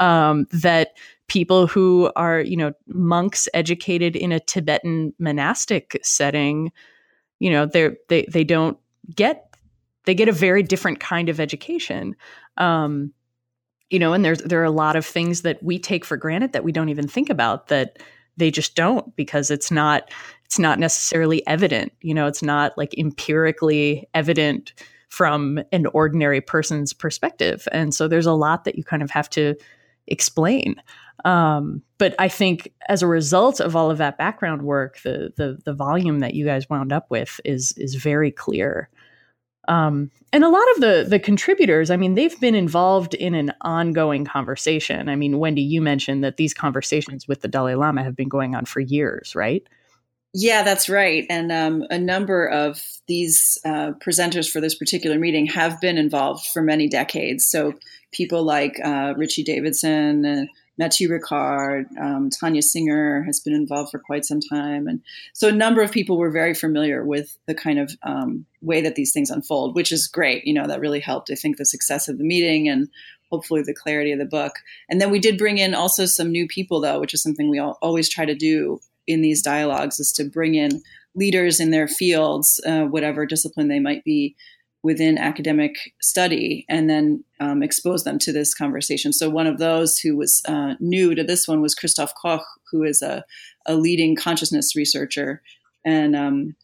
Um, 0.00 0.46
that 0.50 0.96
people 1.28 1.66
who 1.66 2.12
are, 2.16 2.40
you 2.40 2.56
know, 2.56 2.72
monks 2.88 3.48
educated 3.54 4.16
in 4.16 4.32
a 4.32 4.40
Tibetan 4.40 5.14
monastic 5.18 5.98
setting, 6.02 6.72
you 7.38 7.48
know, 7.48 7.64
they're, 7.64 7.96
they, 8.08 8.26
they 8.26 8.44
don't 8.44 8.76
get, 9.14 9.54
they 10.04 10.14
get 10.14 10.28
a 10.28 10.32
very 10.32 10.64
different 10.64 10.98
kind 10.98 11.28
of 11.28 11.38
education. 11.38 12.16
Um, 12.56 13.12
you 13.92 13.98
know 13.98 14.12
and 14.12 14.24
there's 14.24 14.38
there 14.42 14.60
are 14.60 14.64
a 14.64 14.70
lot 14.70 14.96
of 14.96 15.04
things 15.04 15.42
that 15.42 15.62
we 15.62 15.78
take 15.78 16.04
for 16.04 16.16
granted 16.16 16.52
that 16.52 16.64
we 16.64 16.72
don't 16.72 16.88
even 16.88 17.06
think 17.06 17.30
about 17.30 17.68
that 17.68 17.98
they 18.36 18.50
just 18.50 18.74
don't 18.74 19.14
because 19.16 19.50
it's 19.50 19.70
not 19.70 20.10
it's 20.44 20.58
not 20.58 20.78
necessarily 20.78 21.46
evident 21.46 21.92
you 22.00 22.14
know 22.14 22.26
it's 22.26 22.42
not 22.42 22.76
like 22.76 22.96
empirically 22.98 24.08
evident 24.14 24.72
from 25.12 25.60
an 25.72 25.84
ordinary 25.92 26.40
person's 26.40 26.94
perspective. 26.94 27.68
And 27.70 27.94
so 27.94 28.08
there's 28.08 28.24
a 28.24 28.32
lot 28.32 28.64
that 28.64 28.76
you 28.76 28.82
kind 28.82 29.02
of 29.02 29.10
have 29.10 29.28
to 29.30 29.54
explain. 30.06 30.76
Um, 31.26 31.82
but 31.98 32.16
i 32.18 32.26
think 32.26 32.72
as 32.88 33.00
a 33.00 33.06
result 33.06 33.60
of 33.60 33.76
all 33.76 33.88
of 33.88 33.98
that 33.98 34.18
background 34.18 34.62
work 34.62 35.00
the 35.04 35.32
the 35.36 35.56
the 35.64 35.72
volume 35.72 36.18
that 36.18 36.34
you 36.34 36.44
guys 36.44 36.68
wound 36.68 36.92
up 36.92 37.06
with 37.10 37.40
is 37.44 37.72
is 37.76 37.94
very 37.94 38.32
clear 38.32 38.88
um, 39.68 40.10
and 40.32 40.44
a 40.44 40.48
lot 40.48 40.64
of 40.74 40.80
the 40.80 41.06
the 41.08 41.18
contributors, 41.18 41.90
I 41.90 41.96
mean, 41.96 42.14
they've 42.14 42.38
been 42.40 42.54
involved 42.54 43.14
in 43.14 43.34
an 43.34 43.52
ongoing 43.60 44.24
conversation. 44.24 45.08
I 45.08 45.16
mean, 45.16 45.38
Wendy, 45.38 45.62
you 45.62 45.80
mentioned 45.80 46.24
that 46.24 46.36
these 46.36 46.54
conversations 46.54 47.28
with 47.28 47.42
the 47.42 47.48
Dalai 47.48 47.74
Lama 47.74 48.02
have 48.02 48.16
been 48.16 48.28
going 48.28 48.54
on 48.54 48.64
for 48.64 48.80
years, 48.80 49.34
right? 49.34 49.66
Yeah, 50.34 50.62
that's 50.62 50.88
right. 50.88 51.26
And 51.28 51.52
um, 51.52 51.84
a 51.90 51.98
number 51.98 52.46
of 52.46 52.82
these 53.06 53.58
uh, 53.66 53.92
presenters 54.02 54.50
for 54.50 54.62
this 54.62 54.74
particular 54.74 55.18
meeting 55.18 55.44
have 55.46 55.78
been 55.80 55.98
involved 55.98 56.46
for 56.46 56.62
many 56.62 56.88
decades. 56.88 57.44
So 57.44 57.74
people 58.12 58.42
like 58.42 58.80
uh, 58.82 59.12
Richie 59.16 59.44
Davidson, 59.44 60.24
uh, 60.24 60.44
Matthieu 60.78 61.08
Ricard, 61.08 61.84
um, 62.00 62.30
Tania 62.30 62.62
Singer 62.62 63.22
has 63.24 63.40
been 63.40 63.54
involved 63.54 63.90
for 63.90 63.98
quite 63.98 64.24
some 64.24 64.40
time. 64.40 64.86
And 64.86 65.02
so 65.32 65.48
a 65.48 65.52
number 65.52 65.82
of 65.82 65.92
people 65.92 66.16
were 66.16 66.30
very 66.30 66.54
familiar 66.54 67.04
with 67.04 67.36
the 67.46 67.54
kind 67.54 67.78
of 67.78 67.96
um, 68.02 68.46
way 68.62 68.80
that 68.80 68.94
these 68.94 69.12
things 69.12 69.30
unfold, 69.30 69.74
which 69.74 69.92
is 69.92 70.06
great. 70.06 70.46
You 70.46 70.54
know, 70.54 70.66
that 70.66 70.80
really 70.80 71.00
helped, 71.00 71.30
I 71.30 71.34
think, 71.34 71.56
the 71.56 71.66
success 71.66 72.08
of 72.08 72.18
the 72.18 72.24
meeting 72.24 72.68
and 72.68 72.88
hopefully 73.30 73.62
the 73.62 73.74
clarity 73.74 74.12
of 74.12 74.18
the 74.18 74.24
book. 74.24 74.56
And 74.88 75.00
then 75.00 75.10
we 75.10 75.18
did 75.18 75.38
bring 75.38 75.58
in 75.58 75.74
also 75.74 76.06
some 76.06 76.30
new 76.30 76.46
people, 76.46 76.80
though, 76.80 77.00
which 77.00 77.14
is 77.14 77.22
something 77.22 77.48
we 77.48 77.58
all, 77.58 77.78
always 77.82 78.08
try 78.08 78.24
to 78.24 78.34
do 78.34 78.80
in 79.06 79.22
these 79.22 79.42
dialogues 79.42 79.98
is 79.98 80.12
to 80.12 80.24
bring 80.24 80.54
in 80.54 80.82
leaders 81.14 81.60
in 81.60 81.70
their 81.70 81.88
fields, 81.88 82.60
uh, 82.66 82.84
whatever 82.84 83.26
discipline 83.26 83.68
they 83.68 83.80
might 83.80 84.04
be, 84.04 84.34
within 84.82 85.16
academic 85.16 85.94
study 86.00 86.66
and 86.68 86.90
then 86.90 87.24
um, 87.40 87.62
expose 87.62 88.04
them 88.04 88.18
to 88.18 88.32
this 88.32 88.52
conversation. 88.54 89.12
So 89.12 89.30
one 89.30 89.46
of 89.46 89.58
those 89.58 89.98
who 89.98 90.16
was 90.16 90.42
uh, 90.48 90.74
new 90.80 91.14
to 91.14 91.22
this 91.22 91.46
one 91.46 91.60
was 91.60 91.74
Christoph 91.74 92.12
Koch, 92.20 92.44
who 92.70 92.82
is 92.82 93.00
a, 93.00 93.24
a 93.66 93.76
leading 93.76 94.16
consciousness 94.16 94.74
researcher, 94.74 95.40
and 95.84 96.16
um, 96.16 96.56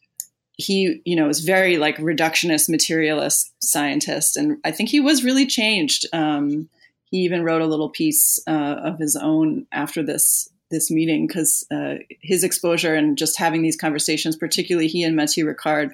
he, 0.57 1.01
you 1.05 1.15
know, 1.15 1.29
is 1.29 1.39
very 1.39 1.77
like 1.77 1.97
reductionist, 1.97 2.69
materialist 2.69 3.53
scientist, 3.59 4.35
and 4.35 4.57
I 4.65 4.71
think 4.71 4.89
he 4.89 4.99
was 4.99 5.23
really 5.23 5.45
changed. 5.45 6.05
Um, 6.11 6.69
he 7.05 7.19
even 7.19 7.43
wrote 7.43 7.61
a 7.61 7.67
little 7.67 7.89
piece 7.89 8.39
uh, 8.47 8.75
of 8.83 8.99
his 8.99 9.15
own 9.15 9.65
after 9.71 10.03
this 10.03 10.49
this 10.69 10.91
meeting 10.91 11.25
because 11.25 11.65
uh, 11.71 11.95
his 12.21 12.43
exposure 12.43 12.93
and 12.93 13.17
just 13.17 13.39
having 13.39 13.61
these 13.61 13.77
conversations, 13.77 14.35
particularly 14.35 14.87
he 14.87 15.03
and 15.03 15.15
Matthieu 15.15 15.45
Ricard, 15.45 15.91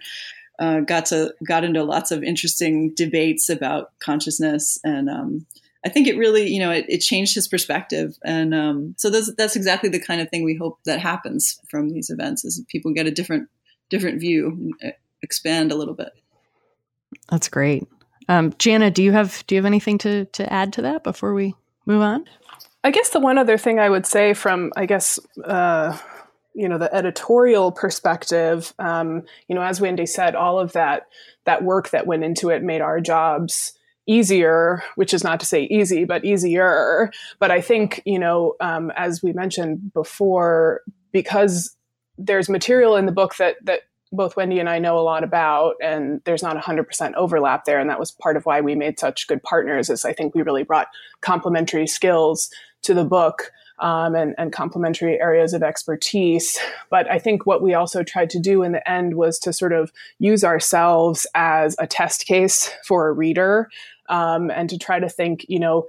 uh, 0.60 0.82
got 0.82 1.06
to 1.08 1.34
got 1.46 1.64
into 1.64 1.84
lots 1.84 2.12
of 2.12 2.24
interesting 2.24 2.94
debates 2.94 3.50
about 3.50 3.92
consciousness, 4.00 4.80
and 4.84 5.10
um, 5.10 5.46
I 5.86 5.90
think 5.90 6.08
it 6.08 6.18
really, 6.18 6.50
you 6.52 6.60
know, 6.60 6.72
it, 6.72 6.86
it 6.90 7.00
changed 7.00 7.36
his 7.36 7.48
perspective, 7.48 8.18
and 8.24 8.54
um, 8.54 8.96
so 8.98 9.10
that's 9.10 9.34
that's 9.36 9.56
exactly 9.56 9.90
the 9.90 10.00
kind 10.00 10.22
of 10.22 10.30
thing 10.30 10.44
we 10.44 10.56
hope 10.56 10.80
that 10.86 11.00
happens 11.00 11.60
from 11.70 11.90
these 11.90 12.10
events 12.10 12.44
is 12.46 12.64
people 12.68 12.94
get 12.94 13.06
a 13.06 13.12
different 13.12 13.50
different 13.90 14.20
view, 14.20 14.74
uh, 14.84 14.90
expand 15.22 15.72
a 15.72 15.76
little 15.76 15.94
bit. 15.94 16.10
That's 17.30 17.50
great. 17.50 17.88
Um, 18.28 18.52
Janna, 18.54 18.94
do 18.94 19.04
you 19.04 19.12
have 19.12 19.44
do 19.48 19.56
you 19.56 19.60
have 19.60 19.66
anything 19.66 19.98
to 20.00 20.26
to 20.26 20.52
add 20.52 20.74
to 20.74 20.82
that 20.84 21.04
before 21.04 21.34
we 21.34 21.56
move 21.86 22.02
on? 22.02 22.26
I 22.84 22.92
guess 22.92 23.10
the 23.10 23.20
one 23.20 23.38
other 23.38 23.58
thing 23.58 23.80
I 23.80 23.90
would 23.90 24.06
say 24.06 24.34
from 24.34 24.72
I 24.76 24.86
guess 24.86 25.20
uh, 25.44 25.98
you 26.56 26.68
know 26.68 26.78
the 26.78 26.94
editorial 26.94 27.72
perspective, 27.72 28.74
um, 28.80 29.24
you 29.48 29.56
know, 29.56 29.62
as 29.62 29.82
Wendy 29.82 30.06
said, 30.06 30.36
all 30.36 30.60
of 30.60 30.74
that 30.74 31.08
that 31.46 31.64
work 31.64 31.90
that 31.90 32.08
went 32.08 32.24
into 32.24 32.50
it 32.50 32.64
made 32.64 32.82
our 32.82 33.00
jobs 33.00 33.74
easier, 34.08 34.84
which 34.96 35.14
is 35.14 35.24
not 35.24 35.40
to 35.40 35.46
say 35.46 35.64
easy, 35.64 36.06
but 36.06 36.24
easier. 36.24 37.12
But 37.40 37.52
I 37.52 37.62
think 37.62 38.02
you 38.06 38.20
know, 38.20 38.56
um, 38.60 38.92
as 38.96 39.22
we 39.22 39.34
mentioned 39.34 39.94
before, 39.94 40.82
because 41.12 41.76
there's 42.18 42.50
material 42.50 42.96
in 42.96 43.06
the 43.06 43.12
book 43.12 43.36
that 43.38 43.58
that 43.66 43.82
both 44.12 44.38
Wendy 44.38 44.60
and 44.60 44.70
I 44.70 44.80
know 44.80 44.98
a 44.98 45.02
lot 45.02 45.24
about, 45.24 45.76
and 45.82 46.22
there's 46.26 46.44
not 46.44 46.56
100% 46.56 47.14
overlap 47.16 47.66
there. 47.66 47.80
And 47.80 47.90
that 47.90 48.00
was 48.00 48.12
part 48.12 48.38
of 48.38 48.46
why 48.46 48.62
we 48.62 48.76
made 48.76 49.00
such 49.00 49.28
good 49.28 49.44
partners, 49.44 49.90
is 49.90 50.06
I 50.06 50.14
think 50.14 50.34
we 50.34 50.42
really 50.42 50.64
brought 50.64 50.88
complementary 51.22 51.88
skills 51.88 52.50
to 52.84 52.94
the 52.94 53.04
book 53.04 53.52
um, 53.80 54.16
and, 54.16 54.36
and 54.38 54.52
complementary 54.52 55.20
areas 55.20 55.54
of 55.54 55.64
expertise. 55.64 56.58
But 56.90 57.10
I 57.10 57.20
think 57.20 57.46
what 57.46 57.62
we 57.62 57.74
also 57.74 58.04
tried 58.04 58.30
to 58.32 58.40
do 58.40 58.64
in 58.64 58.72
the 58.72 58.90
end 58.90 59.16
was 59.16 59.40
to 59.40 59.54
sort 59.54 59.74
of 59.74 59.92
use 60.20 60.44
ourselves 60.44 61.28
as 61.36 61.76
a 61.80 61.88
test 61.88 62.26
case 62.26 62.72
for 62.86 63.08
a 63.08 63.14
reader 63.14 63.70
um, 64.10 64.50
and 64.52 64.70
to 64.70 64.78
try 64.78 65.00
to 65.00 65.10
think, 65.10 65.46
you 65.50 65.60
know, 65.60 65.88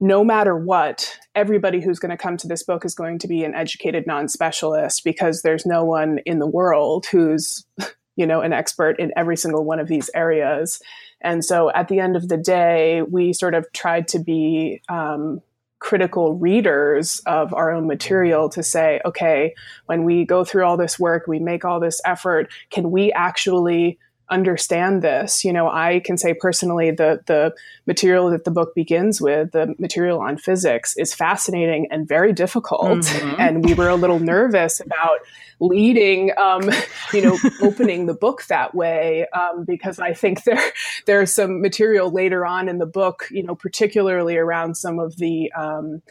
no 0.00 0.24
matter 0.24 0.56
what, 0.56 1.18
everybody 1.34 1.80
who's 1.80 1.98
going 1.98 2.10
to 2.10 2.16
come 2.16 2.36
to 2.36 2.48
this 2.48 2.62
book 2.62 2.84
is 2.84 2.94
going 2.94 3.18
to 3.20 3.28
be 3.28 3.44
an 3.44 3.54
educated 3.54 4.06
non 4.06 4.28
specialist 4.28 5.04
because 5.04 5.42
there's 5.42 5.64
no 5.64 5.84
one 5.84 6.18
in 6.26 6.40
the 6.40 6.46
world 6.46 7.06
who's, 7.06 7.64
you 8.16 8.26
know, 8.26 8.40
an 8.40 8.52
expert 8.52 8.98
in 8.98 9.12
every 9.16 9.36
single 9.36 9.64
one 9.64 9.80
of 9.80 9.88
these 9.88 10.10
areas. 10.14 10.80
And 11.20 11.44
so 11.44 11.70
at 11.70 11.88
the 11.88 12.00
end 12.00 12.16
of 12.16 12.28
the 12.28 12.36
day, 12.36 13.02
we 13.02 13.32
sort 13.32 13.54
of 13.54 13.66
tried 13.72 14.08
to 14.08 14.18
be 14.18 14.82
um, 14.88 15.40
critical 15.84 16.32
readers 16.32 17.20
of 17.26 17.52
our 17.52 17.70
own 17.70 17.86
material 17.86 18.48
to 18.48 18.62
say, 18.62 19.02
okay, 19.04 19.54
when 19.84 20.02
we 20.02 20.24
go 20.24 20.42
through 20.42 20.64
all 20.64 20.78
this 20.78 20.98
work, 20.98 21.26
we 21.26 21.38
make 21.38 21.62
all 21.62 21.78
this 21.78 22.00
effort, 22.06 22.50
can 22.70 22.90
we 22.90 23.12
actually 23.12 23.98
understand 24.30 25.02
this. 25.02 25.44
You 25.44 25.52
know, 25.52 25.68
I 25.68 26.00
can 26.02 26.16
say 26.16 26.32
personally 26.32 26.90
the 26.90 27.20
the 27.26 27.52
material 27.86 28.30
that 28.30 28.44
the 28.44 28.50
book 28.50 28.74
begins 28.74 29.20
with, 29.20 29.52
the 29.52 29.74
material 29.78 30.20
on 30.20 30.38
physics, 30.38 30.96
is 30.96 31.12
fascinating 31.12 31.86
and 31.90 32.08
very 32.08 32.32
difficult. 32.32 33.00
Mm-hmm. 33.00 33.34
And 33.44 33.62
we 33.62 33.74
were 33.74 33.88
a 33.90 33.94
little 33.94 34.20
nervous 34.20 34.80
about 34.80 35.18
leading, 35.64 36.30
um, 36.38 36.70
you 37.12 37.22
know, 37.22 37.38
opening 37.62 38.06
the 38.06 38.14
book 38.14 38.44
that 38.46 38.74
way 38.74 39.26
um, 39.28 39.64
because 39.64 39.98
I 39.98 40.12
think 40.12 40.44
there 40.44 40.72
there's 41.06 41.32
some 41.32 41.60
material 41.60 42.10
later 42.10 42.46
on 42.46 42.68
in 42.68 42.78
the 42.78 42.86
book, 42.86 43.28
you 43.30 43.42
know, 43.42 43.54
particularly 43.54 44.36
around 44.36 44.76
some 44.76 44.98
of 44.98 45.16
the 45.16 45.50
um, 45.52 46.02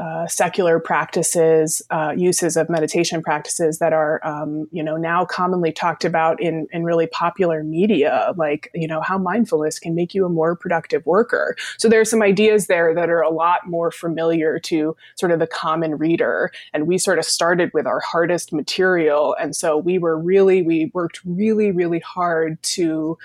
uh, 0.00 0.26
secular 0.26 0.80
practices, 0.80 1.82
uh, 1.90 2.14
uses 2.16 2.56
of 2.56 2.70
meditation 2.70 3.22
practices 3.22 3.80
that 3.80 3.92
are, 3.92 4.18
um, 4.26 4.66
you 4.72 4.82
know, 4.82 4.96
now 4.96 5.26
commonly 5.26 5.72
talked 5.72 6.06
about 6.06 6.40
in, 6.40 6.66
in 6.72 6.84
really 6.84 7.06
popular 7.06 7.62
media, 7.62 8.32
like, 8.38 8.70
you 8.74 8.88
know, 8.88 9.02
how 9.02 9.18
mindfulness 9.18 9.78
can 9.78 9.94
make 9.94 10.14
you 10.14 10.24
a 10.24 10.30
more 10.30 10.56
productive 10.56 11.04
worker. 11.04 11.54
So 11.76 11.86
there 11.86 12.00
are 12.00 12.06
some 12.06 12.22
ideas 12.22 12.66
there 12.66 12.94
that 12.94 13.10
are 13.10 13.20
a 13.20 13.28
lot 13.28 13.66
more 13.66 13.90
familiar 13.90 14.58
to 14.60 14.96
sort 15.16 15.32
of 15.32 15.38
the 15.38 15.46
common 15.46 15.98
reader. 15.98 16.50
And 16.72 16.86
we 16.86 16.96
sort 16.96 17.18
of 17.18 17.26
started 17.26 17.70
with 17.74 17.86
our 17.86 18.00
hardest 18.00 18.54
material. 18.54 19.36
And 19.38 19.54
so 19.54 19.76
we 19.76 19.98
were 19.98 20.18
really, 20.18 20.62
we 20.62 20.90
worked 20.94 21.20
really, 21.26 21.72
really 21.72 22.00
hard 22.00 22.62
to, 22.62 23.18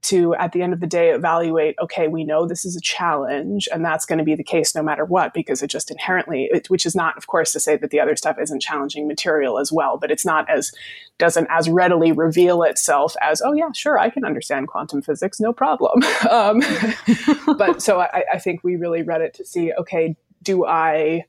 to 0.00 0.34
at 0.36 0.52
the 0.52 0.62
end 0.62 0.72
of 0.72 0.80
the 0.80 0.86
day 0.86 1.10
evaluate 1.10 1.74
okay 1.80 2.06
we 2.06 2.22
know 2.22 2.46
this 2.46 2.64
is 2.64 2.76
a 2.76 2.80
challenge 2.80 3.68
and 3.72 3.84
that's 3.84 4.06
going 4.06 4.18
to 4.18 4.24
be 4.24 4.34
the 4.34 4.44
case 4.44 4.74
no 4.74 4.82
matter 4.82 5.04
what 5.04 5.34
because 5.34 5.62
it 5.62 5.68
just 5.68 5.90
inherently 5.90 6.48
it, 6.52 6.70
which 6.70 6.86
is 6.86 6.94
not 6.94 7.16
of 7.16 7.26
course 7.26 7.52
to 7.52 7.60
say 7.60 7.76
that 7.76 7.90
the 7.90 7.98
other 7.98 8.14
stuff 8.14 8.36
isn't 8.40 8.62
challenging 8.62 9.08
material 9.08 9.58
as 9.58 9.72
well 9.72 9.98
but 9.98 10.10
it's 10.10 10.24
not 10.24 10.48
as 10.48 10.72
doesn't 11.18 11.48
as 11.50 11.68
readily 11.68 12.12
reveal 12.12 12.62
itself 12.62 13.16
as 13.22 13.42
oh 13.44 13.52
yeah 13.52 13.72
sure 13.72 13.98
i 13.98 14.08
can 14.08 14.24
understand 14.24 14.68
quantum 14.68 15.02
physics 15.02 15.40
no 15.40 15.52
problem. 15.52 16.02
Um, 16.30 16.62
but 17.56 17.80
so 17.80 18.00
I, 18.00 18.24
I 18.34 18.38
think 18.38 18.62
we 18.62 18.76
really 18.76 19.02
read 19.02 19.22
it 19.22 19.34
to 19.34 19.44
see 19.44 19.72
okay 19.72 20.16
do 20.42 20.66
i 20.66 21.24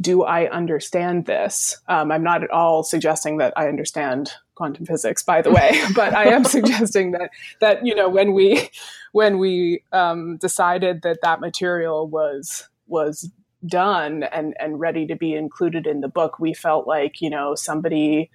do 0.00 0.24
I 0.24 0.50
understand 0.50 1.26
this? 1.26 1.80
Um, 1.88 2.10
I'm 2.10 2.22
not 2.22 2.42
at 2.42 2.50
all 2.50 2.82
suggesting 2.82 3.38
that 3.38 3.52
I 3.56 3.68
understand 3.68 4.32
quantum 4.54 4.86
physics, 4.86 5.22
by 5.22 5.42
the 5.42 5.50
way, 5.50 5.80
but 5.94 6.14
I 6.14 6.24
am 6.26 6.44
suggesting 6.44 7.12
that 7.12 7.30
that 7.60 7.86
you 7.86 7.94
know 7.94 8.08
when 8.08 8.32
we 8.32 8.70
when 9.12 9.38
we 9.38 9.82
um, 9.92 10.36
decided 10.38 11.02
that 11.02 11.20
that 11.22 11.40
material 11.40 12.08
was 12.08 12.68
was 12.86 13.30
done 13.66 14.24
and 14.24 14.54
and 14.58 14.78
ready 14.80 15.06
to 15.06 15.16
be 15.16 15.34
included 15.34 15.86
in 15.86 16.00
the 16.00 16.08
book, 16.08 16.38
we 16.38 16.54
felt 16.54 16.86
like 16.86 17.20
you 17.20 17.30
know 17.30 17.54
somebody. 17.54 18.30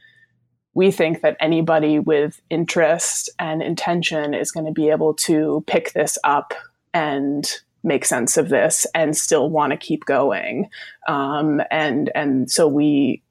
We 0.76 0.91
think 0.91 1.22
that 1.22 1.36
anybody 1.39 1.97
with 1.99 2.39
interest 2.49 3.28
and 3.39 3.62
intention 3.62 4.36
is 4.36 4.51
going 4.51 4.68
to 4.68 4.72
be 4.72 4.89
able 4.89 5.16
to 5.16 5.64
pick 5.66 5.91
this 5.93 6.18
up 6.24 6.53
and 6.93 7.51
make 7.84 8.05
sense 8.05 8.38
of 8.38 8.49
this 8.49 8.86
and 8.93 9.15
still 9.15 9.49
want 9.49 9.71
to 9.71 9.77
keep 9.77 10.05
going. 10.05 10.69
Um, 11.07 11.61
and 11.71 12.11
and 12.15 12.51
so 12.51 12.67
we 12.67 13.21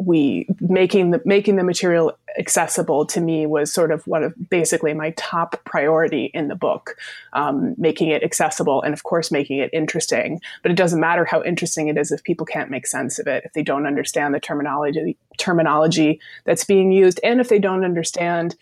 we 0.00 0.46
making 0.60 1.10
the 1.10 1.20
making 1.24 1.56
the 1.56 1.62
material 1.62 2.16
accessible 2.38 3.04
to 3.04 3.20
me 3.20 3.44
was 3.44 3.72
sort 3.72 3.90
of 3.90 4.06
one 4.06 4.22
of 4.22 4.34
basically 4.48 4.94
my 4.94 5.10
top 5.16 5.62
priority 5.64 6.30
in 6.32 6.48
the 6.48 6.54
book 6.54 6.96
um, 7.34 7.74
making 7.76 8.08
it 8.08 8.22
accessible 8.22 8.80
and 8.82 8.94
of 8.94 9.02
course 9.02 9.30
making 9.30 9.58
it 9.58 9.68
interesting 9.72 10.40
but 10.62 10.70
it 10.70 10.76
doesn't 10.76 11.00
matter 11.00 11.24
how 11.24 11.42
interesting 11.42 11.88
it 11.88 11.98
is 11.98 12.10
if 12.12 12.22
people 12.24 12.46
can't 12.46 12.70
make 12.70 12.86
sense 12.86 13.18
of 13.18 13.26
it 13.26 13.44
if 13.44 13.52
they 13.52 13.62
don't 13.62 13.86
understand 13.86 14.32
the 14.32 14.40
terminology 14.40 15.18
terminology 15.38 16.18
that's 16.44 16.64
being 16.64 16.92
used 16.92 17.20
and 17.22 17.40
if 17.40 17.48
they 17.48 17.58
don't 17.58 17.84
understand 17.84 18.56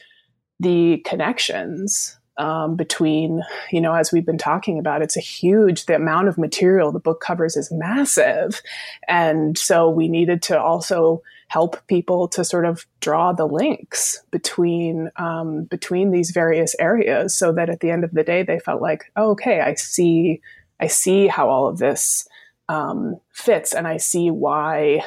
the 0.58 0.98
connections 1.04 2.17
um, 2.38 2.76
between, 2.76 3.42
you 3.70 3.80
know, 3.80 3.94
as 3.94 4.12
we've 4.12 4.24
been 4.24 4.38
talking 4.38 4.78
about, 4.78 5.02
it's 5.02 5.16
a 5.16 5.20
huge, 5.20 5.86
the 5.86 5.96
amount 5.96 6.28
of 6.28 6.38
material 6.38 6.92
the 6.92 7.00
book 7.00 7.20
covers 7.20 7.56
is 7.56 7.70
massive. 7.72 8.62
And 9.08 9.58
so 9.58 9.90
we 9.90 10.08
needed 10.08 10.40
to 10.42 10.60
also 10.60 11.22
help 11.48 11.84
people 11.88 12.28
to 12.28 12.44
sort 12.44 12.64
of 12.64 12.86
draw 13.00 13.32
the 13.32 13.46
links 13.46 14.22
between, 14.30 15.10
um, 15.16 15.64
between 15.64 16.10
these 16.10 16.30
various 16.30 16.76
areas 16.78 17.34
so 17.34 17.52
that 17.52 17.70
at 17.70 17.80
the 17.80 17.90
end 17.90 18.04
of 18.04 18.12
the 18.12 18.22
day, 18.22 18.42
they 18.42 18.60
felt 18.60 18.80
like, 18.80 19.10
oh, 19.16 19.30
okay, 19.30 19.60
I 19.60 19.74
see, 19.74 20.40
I 20.78 20.86
see 20.86 21.26
how 21.26 21.48
all 21.48 21.66
of 21.66 21.78
this 21.78 22.28
um, 22.68 23.18
fits 23.32 23.72
and 23.72 23.88
I 23.88 23.96
see 23.96 24.30
why 24.30 25.02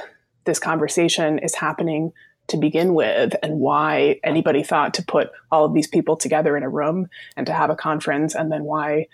this 0.45 0.59
conversation 0.59 1.39
is 1.39 1.55
happening 1.55 2.11
to 2.52 2.58
begin 2.58 2.93
with 2.93 3.36
and 3.41 3.60
why 3.60 4.20
anybody 4.24 4.64
thought 4.64 4.93
to 4.93 5.04
put 5.04 5.32
all 5.52 5.66
of 5.66 5.74
these 5.74 5.88
people 5.88 6.16
together 6.16 6.56
in 6.56 6.64
a 6.64 6.70
room 6.70 7.08
and 7.36 7.47
to 7.47 7.54
have 7.54 7.70
a 7.70 7.76
conference 7.76 8.36
and 8.36 8.52
then 8.52 8.64
why 8.64 9.08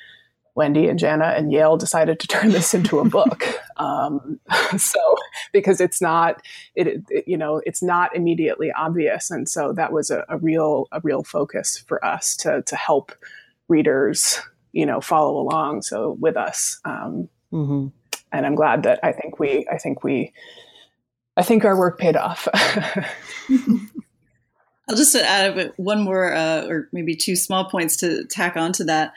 Wendy 0.57 0.87
and 0.87 0.99
Janna 0.99 1.37
and 1.37 1.51
Yale 1.51 1.77
decided 1.77 2.19
to 2.19 2.27
turn 2.27 2.49
this 2.49 2.73
into 2.73 2.99
a 2.99 3.05
book. 3.05 3.45
Um, 3.77 4.39
so 4.79 4.99
because 5.53 5.79
it's 5.79 6.01
not, 6.01 6.41
it, 6.73 7.03
it, 7.11 7.27
you 7.27 7.37
know, 7.37 7.61
it's 7.63 7.83
not 7.83 8.15
immediately 8.15 8.71
obvious, 8.71 9.29
and 9.29 9.47
so 9.47 9.71
that 9.73 9.93
was 9.93 10.09
a, 10.09 10.25
a, 10.29 10.39
real 10.39 10.87
a 10.91 10.99
real 11.01 11.23
focus 11.23 11.77
for 11.77 12.03
us 12.03 12.35
to 12.37 12.63
to 12.63 12.75
help 12.75 13.11
readers, 13.67 14.41
you 14.71 14.83
know, 14.83 14.99
follow 14.99 15.37
along. 15.37 15.83
So 15.83 16.17
with 16.19 16.35
us, 16.37 16.79
um, 16.85 17.29
mm-hmm. 17.53 17.89
and 18.31 18.45
I'm 18.47 18.55
glad 18.55 18.81
that 18.81 18.99
I 19.03 19.11
think 19.11 19.37
we 19.37 19.67
I 19.71 19.77
think 19.77 20.03
we 20.03 20.33
I 21.37 21.43
think 21.43 21.63
our 21.63 21.77
work 21.77 21.99
paid 21.99 22.15
off. 22.15 22.47
I'll 24.89 24.95
just 24.95 25.15
add 25.15 25.71
one 25.77 26.01
more, 26.01 26.33
uh, 26.33 26.65
or 26.67 26.89
maybe 26.91 27.15
two 27.15 27.35
small 27.35 27.69
points 27.69 27.97
to 27.97 28.25
tack 28.25 28.57
onto 28.57 28.85
that. 28.85 29.13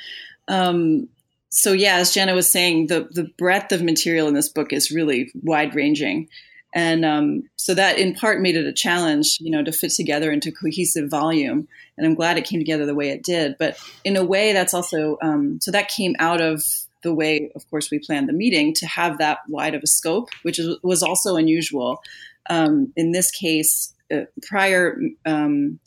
Um, 0.49 1.09
so 1.49 1.73
yeah, 1.73 1.97
as 1.97 2.12
Janna 2.12 2.35
was 2.35 2.49
saying, 2.49 2.89
the 2.89 3.09
the 3.11 3.31
breadth 3.39 3.73
of 3.73 3.83
material 3.83 4.29
in 4.29 4.35
this 4.35 4.49
book 4.49 4.73
is 4.73 4.91
really 4.91 5.33
wide 5.43 5.75
ranging, 5.75 6.29
and 6.75 7.05
um, 7.05 7.43
so 7.57 7.75
that 7.75 7.99
in 7.99 8.14
part 8.14 8.41
made 8.41 8.57
it 8.57 8.66
a 8.66 8.73
challenge, 8.73 9.39
you 9.41 9.51
know, 9.51 9.64
to 9.64 9.73
fit 9.73 9.93
together 9.93 10.31
into 10.31 10.53
cohesive 10.53 11.09
volume. 11.09 11.66
And 11.97 12.07
I'm 12.07 12.14
glad 12.14 12.39
it 12.39 12.45
came 12.47 12.61
together 12.61 12.87
the 12.87 12.95
way 12.95 13.11
it 13.11 13.23
did. 13.23 13.57
But 13.59 13.79
in 14.05 14.16
a 14.16 14.25
way, 14.25 14.53
that's 14.53 14.75
also 14.75 15.18
um, 15.23 15.59
so 15.61 15.71
that 15.71 15.89
came 15.89 16.14
out 16.18 16.41
of 16.41 16.64
the 17.03 17.14
way, 17.14 17.51
of 17.55 17.68
course, 17.70 17.90
we 17.90 17.98
planned 17.98 18.28
the 18.28 18.32
meeting 18.32 18.74
to 18.74 18.86
have 18.86 19.18
that 19.18 19.38
wide 19.48 19.74
of 19.74 19.82
a 19.82 19.86
scope, 19.86 20.30
which 20.42 20.59
is, 20.59 20.76
was 20.82 21.03
also 21.03 21.36
unusual. 21.36 22.03
Um, 22.48 22.92
in 22.96 23.12
this 23.12 23.30
case, 23.30 23.94
uh, 24.12 24.22
prior 24.42 25.01
um, 25.24 25.78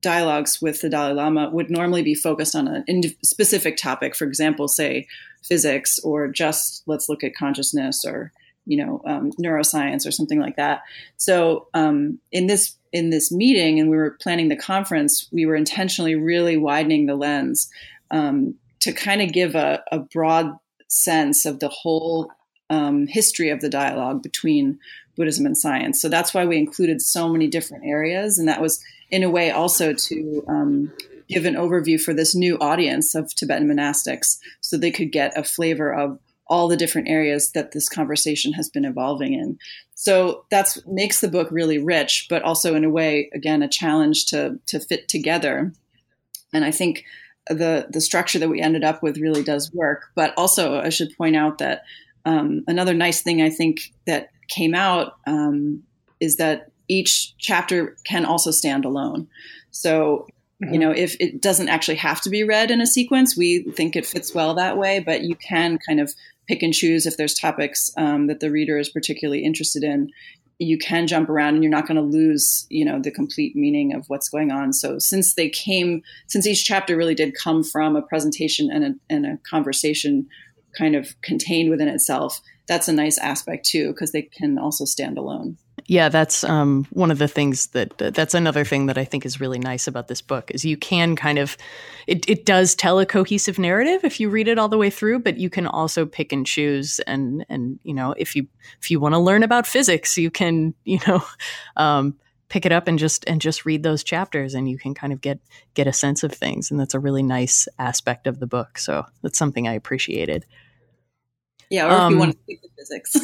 dialogues 0.00 0.62
with 0.62 0.80
the 0.80 0.88
Dalai 0.88 1.12
Lama 1.12 1.50
would 1.50 1.70
normally 1.70 2.02
be 2.02 2.14
focused 2.14 2.54
on 2.54 2.68
a 2.68 2.84
specific 3.22 3.76
topic, 3.76 4.14
for 4.14 4.24
example, 4.24 4.68
say 4.68 5.06
physics, 5.42 5.98
or 6.00 6.28
just 6.28 6.82
let's 6.86 7.08
look 7.08 7.24
at 7.24 7.34
consciousness, 7.34 8.04
or 8.04 8.32
you 8.66 8.76
know 8.76 9.00
um, 9.06 9.32
neuroscience, 9.32 10.06
or 10.06 10.10
something 10.10 10.40
like 10.40 10.56
that. 10.56 10.82
So 11.16 11.68
um, 11.74 12.18
in 12.32 12.46
this 12.46 12.76
in 12.92 13.10
this 13.10 13.30
meeting, 13.30 13.80
and 13.80 13.90
we 13.90 13.96
were 13.96 14.16
planning 14.20 14.48
the 14.48 14.56
conference, 14.56 15.28
we 15.32 15.46
were 15.46 15.56
intentionally 15.56 16.14
really 16.14 16.56
widening 16.56 17.06
the 17.06 17.16
lens 17.16 17.68
um, 18.10 18.54
to 18.88 18.94
kind 18.94 19.20
of 19.20 19.34
give 19.34 19.54
a, 19.54 19.82
a, 19.92 19.98
broad 19.98 20.56
sense 20.88 21.44
of 21.44 21.60
the 21.60 21.68
whole 21.68 22.32
um, 22.70 23.06
history 23.06 23.50
of 23.50 23.60
the 23.60 23.68
dialogue 23.68 24.22
between 24.22 24.78
Buddhism 25.14 25.44
and 25.44 25.58
science. 25.58 26.00
So 26.00 26.08
that's 26.08 26.32
why 26.32 26.46
we 26.46 26.56
included 26.56 27.02
so 27.02 27.28
many 27.28 27.48
different 27.48 27.84
areas, 27.84 28.38
and 28.38 28.48
that 28.48 28.62
was 28.62 28.82
in 29.10 29.22
a 29.22 29.28
way 29.28 29.50
also 29.50 29.92
to 29.92 30.44
um, 30.48 30.90
give 31.28 31.44
an 31.44 31.54
overview 31.54 32.00
for 32.00 32.14
this 32.14 32.34
new 32.34 32.56
audience 32.60 33.14
of 33.14 33.34
Tibetan 33.34 33.68
monastics, 33.68 34.38
so 34.62 34.78
they 34.78 34.90
could 34.90 35.12
get 35.12 35.36
a 35.36 35.44
flavor 35.44 35.92
of 35.92 36.18
all 36.46 36.66
the 36.66 36.76
different 36.76 37.10
areas 37.10 37.52
that 37.52 37.72
this 37.72 37.90
conversation 37.90 38.54
has 38.54 38.70
been 38.70 38.86
evolving 38.86 39.34
in. 39.34 39.58
So 39.96 40.46
that's 40.50 40.80
makes 40.86 41.20
the 41.20 41.28
book 41.28 41.48
really 41.50 41.76
rich, 41.76 42.26
but 42.30 42.40
also 42.40 42.74
in 42.74 42.84
a 42.84 42.90
way, 42.90 43.28
again, 43.34 43.62
a 43.62 43.68
challenge 43.68 44.24
to 44.26 44.58
to 44.68 44.80
fit 44.80 45.08
together. 45.08 45.74
And 46.54 46.64
I 46.64 46.70
think 46.70 47.04
the 47.48 47.86
the 47.90 48.00
structure 48.00 48.38
that 48.38 48.48
we 48.48 48.60
ended 48.60 48.84
up 48.84 49.02
with 49.02 49.18
really 49.18 49.42
does 49.42 49.72
work. 49.72 50.06
But 50.14 50.34
also, 50.36 50.80
I 50.80 50.88
should 50.88 51.16
point 51.16 51.36
out 51.36 51.58
that 51.58 51.82
um, 52.24 52.64
another 52.66 52.94
nice 52.94 53.22
thing 53.22 53.42
I 53.42 53.50
think 53.50 53.92
that 54.06 54.28
came 54.48 54.74
out 54.74 55.16
um, 55.26 55.82
is 56.20 56.36
that 56.36 56.70
each 56.88 57.36
chapter 57.38 57.96
can 58.04 58.24
also 58.24 58.50
stand 58.50 58.84
alone. 58.84 59.28
So, 59.70 60.26
mm-hmm. 60.62 60.72
you 60.72 60.80
know, 60.80 60.90
if 60.90 61.16
it 61.20 61.40
doesn't 61.40 61.68
actually 61.68 61.96
have 61.96 62.20
to 62.22 62.30
be 62.30 62.44
read 62.44 62.70
in 62.70 62.80
a 62.80 62.86
sequence, 62.86 63.36
we 63.36 63.62
think 63.72 63.94
it 63.94 64.06
fits 64.06 64.34
well 64.34 64.54
that 64.54 64.78
way, 64.78 65.00
but 65.00 65.22
you 65.22 65.36
can 65.36 65.78
kind 65.86 66.00
of 66.00 66.14
pick 66.46 66.62
and 66.62 66.72
choose 66.72 67.06
if 67.06 67.16
there's 67.16 67.34
topics 67.34 67.90
um, 67.96 68.26
that 68.26 68.40
the 68.40 68.50
reader 68.50 68.78
is 68.78 68.88
particularly 68.88 69.44
interested 69.44 69.84
in. 69.84 70.10
You 70.58 70.76
can 70.76 71.06
jump 71.06 71.28
around 71.28 71.54
and 71.54 71.62
you're 71.62 71.70
not 71.70 71.86
going 71.86 71.96
to 71.96 72.02
lose, 72.02 72.66
you 72.68 72.84
know, 72.84 73.00
the 73.00 73.12
complete 73.12 73.54
meaning 73.54 73.94
of 73.94 74.08
what's 74.08 74.28
going 74.28 74.50
on. 74.50 74.72
So 74.72 74.98
since 74.98 75.34
they 75.34 75.48
came, 75.48 76.02
since 76.26 76.46
each 76.46 76.64
chapter 76.64 76.96
really 76.96 77.14
did 77.14 77.34
come 77.34 77.62
from 77.62 77.94
a 77.94 78.02
presentation 78.02 78.70
and 78.70 78.84
a, 78.84 78.94
and 79.08 79.26
a 79.26 79.38
conversation 79.48 80.26
kind 80.76 80.96
of 80.96 81.14
contained 81.22 81.70
within 81.70 81.88
itself, 81.88 82.40
that's 82.66 82.88
a 82.88 82.92
nice 82.92 83.18
aspect 83.18 83.66
too, 83.66 83.92
because 83.92 84.12
they 84.12 84.22
can 84.22 84.58
also 84.58 84.84
stand 84.84 85.16
alone. 85.16 85.56
Yeah, 85.88 86.10
that's 86.10 86.44
um, 86.44 86.86
one 86.90 87.10
of 87.10 87.16
the 87.16 87.26
things 87.26 87.68
that 87.68 87.96
that's 87.96 88.34
another 88.34 88.62
thing 88.62 88.86
that 88.86 88.98
I 88.98 89.06
think 89.06 89.24
is 89.24 89.40
really 89.40 89.58
nice 89.58 89.86
about 89.86 90.06
this 90.06 90.20
book 90.20 90.50
is 90.50 90.62
you 90.62 90.76
can 90.76 91.16
kind 91.16 91.38
of 91.38 91.56
it, 92.06 92.28
it 92.28 92.44
does 92.44 92.74
tell 92.74 92.98
a 92.98 93.06
cohesive 93.06 93.58
narrative 93.58 94.04
if 94.04 94.20
you 94.20 94.28
read 94.28 94.48
it 94.48 94.58
all 94.58 94.68
the 94.68 94.76
way 94.76 94.90
through, 94.90 95.20
but 95.20 95.38
you 95.38 95.48
can 95.48 95.66
also 95.66 96.04
pick 96.04 96.30
and 96.30 96.46
choose 96.46 97.00
and 97.00 97.46
and 97.48 97.80
you 97.84 97.94
know 97.94 98.14
if 98.18 98.36
you 98.36 98.46
if 98.82 98.90
you 98.90 99.00
want 99.00 99.14
to 99.14 99.18
learn 99.18 99.42
about 99.42 99.66
physics, 99.66 100.18
you 100.18 100.30
can 100.30 100.74
you 100.84 100.98
know 101.06 101.24
um, 101.78 102.14
pick 102.50 102.66
it 102.66 102.72
up 102.72 102.86
and 102.86 102.98
just 102.98 103.24
and 103.26 103.40
just 103.40 103.64
read 103.64 103.82
those 103.82 104.04
chapters 104.04 104.52
and 104.52 104.68
you 104.68 104.76
can 104.76 104.92
kind 104.92 105.14
of 105.14 105.22
get 105.22 105.40
get 105.72 105.86
a 105.86 105.92
sense 105.92 106.22
of 106.22 106.32
things 106.32 106.70
and 106.70 106.78
that's 106.78 106.92
a 106.92 107.00
really 107.00 107.22
nice 107.22 107.66
aspect 107.78 108.26
of 108.26 108.40
the 108.40 108.46
book. 108.46 108.76
So 108.76 109.06
that's 109.22 109.38
something 109.38 109.66
I 109.66 109.72
appreciated. 109.72 110.44
Yeah, 111.70 111.86
or 111.86 111.92
um, 111.92 112.06
if 112.06 112.10
you 112.10 112.18
want 112.18 112.32
to 112.32 112.38
speak 112.42 112.60
the 112.60 112.68
physics. 112.76 113.16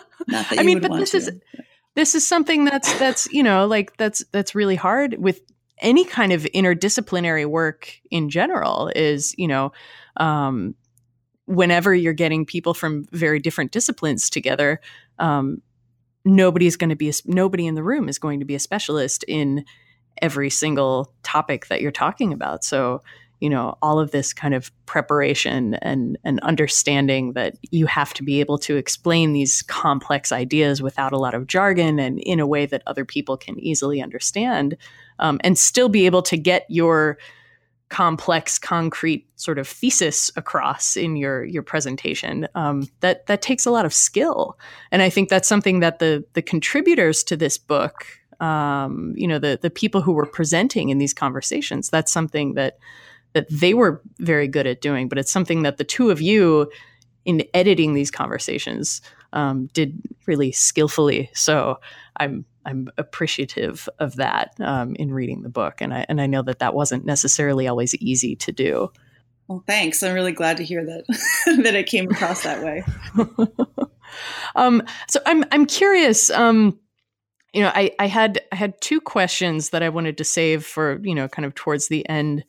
I 0.32 0.62
mean, 0.62 0.80
but 0.80 0.92
this 0.96 1.12
to. 1.12 1.16
is 1.18 1.30
this 1.94 2.14
is 2.14 2.26
something 2.26 2.64
that's 2.64 2.92
that's 2.98 3.30
you 3.32 3.42
know 3.42 3.66
like 3.66 3.96
that's 3.96 4.24
that's 4.32 4.54
really 4.54 4.76
hard 4.76 5.16
with 5.18 5.40
any 5.80 6.04
kind 6.04 6.32
of 6.32 6.42
interdisciplinary 6.54 7.46
work 7.46 7.92
in 8.10 8.30
general. 8.30 8.90
Is 8.94 9.34
you 9.38 9.48
know. 9.48 9.72
Um, 10.16 10.74
whenever 11.46 11.92
you're 11.92 12.12
getting 12.12 12.46
people 12.46 12.74
from 12.74 13.06
very 13.10 13.40
different 13.40 13.72
disciplines 13.72 14.30
together, 14.30 14.80
um, 15.18 15.60
nobody's 16.24 16.76
going 16.76 16.90
to 16.90 16.96
be 16.96 17.08
a, 17.08 17.12
nobody 17.26 17.66
in 17.66 17.74
the 17.74 17.82
room 17.82 18.08
is 18.08 18.20
going 18.20 18.38
to 18.38 18.46
be 18.46 18.54
a 18.54 18.60
specialist 18.60 19.24
in 19.26 19.64
every 20.22 20.48
single 20.48 21.12
topic 21.24 21.66
that 21.66 21.80
you're 21.80 21.90
talking 21.90 22.32
about. 22.32 22.62
So 22.62 23.02
you 23.40 23.48
know 23.48 23.76
all 23.82 23.98
of 23.98 24.10
this 24.10 24.32
kind 24.32 24.54
of 24.54 24.70
preparation 24.86 25.74
and 25.74 26.18
and 26.24 26.38
understanding 26.40 27.32
that 27.32 27.56
you 27.70 27.86
have 27.86 28.14
to 28.14 28.22
be 28.22 28.40
able 28.40 28.58
to 28.58 28.76
explain 28.76 29.32
these 29.32 29.62
complex 29.62 30.30
ideas 30.30 30.82
without 30.82 31.12
a 31.12 31.18
lot 31.18 31.34
of 31.34 31.46
jargon 31.46 31.98
and 31.98 32.20
in 32.20 32.38
a 32.38 32.46
way 32.46 32.66
that 32.66 32.82
other 32.86 33.04
people 33.04 33.36
can 33.36 33.58
easily 33.58 34.00
understand 34.00 34.76
um, 35.18 35.40
and 35.42 35.58
still 35.58 35.88
be 35.88 36.06
able 36.06 36.22
to 36.22 36.36
get 36.36 36.64
your 36.68 37.18
complex 37.88 38.56
concrete 38.56 39.26
sort 39.34 39.58
of 39.58 39.66
thesis 39.66 40.30
across 40.36 40.96
in 40.96 41.16
your 41.16 41.44
your 41.44 41.62
presentation 41.62 42.46
um, 42.54 42.86
that 43.00 43.26
that 43.26 43.42
takes 43.42 43.66
a 43.66 43.70
lot 43.70 43.84
of 43.84 43.92
skill. 43.92 44.56
And 44.92 45.02
i 45.02 45.10
think 45.10 45.28
that's 45.28 45.48
something 45.48 45.80
that 45.80 45.98
the 45.98 46.24
the 46.34 46.42
contributors 46.42 47.24
to 47.24 47.36
this 47.36 47.58
book 47.58 48.06
um, 48.38 49.12
you 49.16 49.26
know 49.26 49.38
the 49.38 49.58
the 49.60 49.70
people 49.70 50.00
who 50.00 50.12
were 50.12 50.26
presenting 50.26 50.88
in 50.88 50.98
these 50.98 51.12
conversations 51.12 51.90
that's 51.90 52.12
something 52.12 52.54
that 52.54 52.78
that 53.32 53.46
they 53.50 53.74
were 53.74 54.02
very 54.18 54.48
good 54.48 54.66
at 54.66 54.80
doing, 54.80 55.08
but 55.08 55.18
it's 55.18 55.32
something 55.32 55.62
that 55.62 55.76
the 55.76 55.84
two 55.84 56.10
of 56.10 56.20
you 56.20 56.70
in 57.24 57.44
editing 57.54 57.94
these 57.94 58.10
conversations 58.10 59.00
um, 59.32 59.68
did 59.72 60.00
really 60.26 60.52
skillfully. 60.52 61.30
So 61.34 61.78
I'm 62.16 62.44
I'm 62.66 62.90
appreciative 62.98 63.88
of 63.98 64.16
that 64.16 64.52
um, 64.60 64.94
in 64.96 65.12
reading 65.12 65.42
the 65.42 65.48
book, 65.48 65.80
and 65.80 65.94
I 65.94 66.06
and 66.08 66.20
I 66.20 66.26
know 66.26 66.42
that 66.42 66.58
that 66.58 66.74
wasn't 66.74 67.04
necessarily 67.04 67.66
always 67.68 67.94
easy 67.96 68.36
to 68.36 68.52
do. 68.52 68.90
Well, 69.48 69.64
thanks. 69.66 70.02
I'm 70.02 70.14
really 70.14 70.32
glad 70.32 70.58
to 70.58 70.64
hear 70.64 70.84
that 70.84 71.04
that 71.62 71.74
it 71.74 71.86
came 71.86 72.10
across 72.10 72.42
that 72.42 72.62
way. 72.62 72.84
um, 74.56 74.82
so 75.08 75.20
I'm 75.26 75.44
I'm 75.52 75.66
curious. 75.66 76.30
Um, 76.30 76.78
you 77.52 77.62
know, 77.62 77.72
I, 77.74 77.90
I 77.98 78.06
had 78.06 78.40
I 78.52 78.56
had 78.56 78.80
two 78.80 79.00
questions 79.00 79.70
that 79.70 79.82
I 79.82 79.88
wanted 79.88 80.18
to 80.18 80.24
save 80.24 80.64
for 80.64 81.00
you 81.02 81.14
know 81.14 81.28
kind 81.28 81.46
of 81.46 81.54
towards 81.54 81.88
the 81.88 82.08
end 82.08 82.44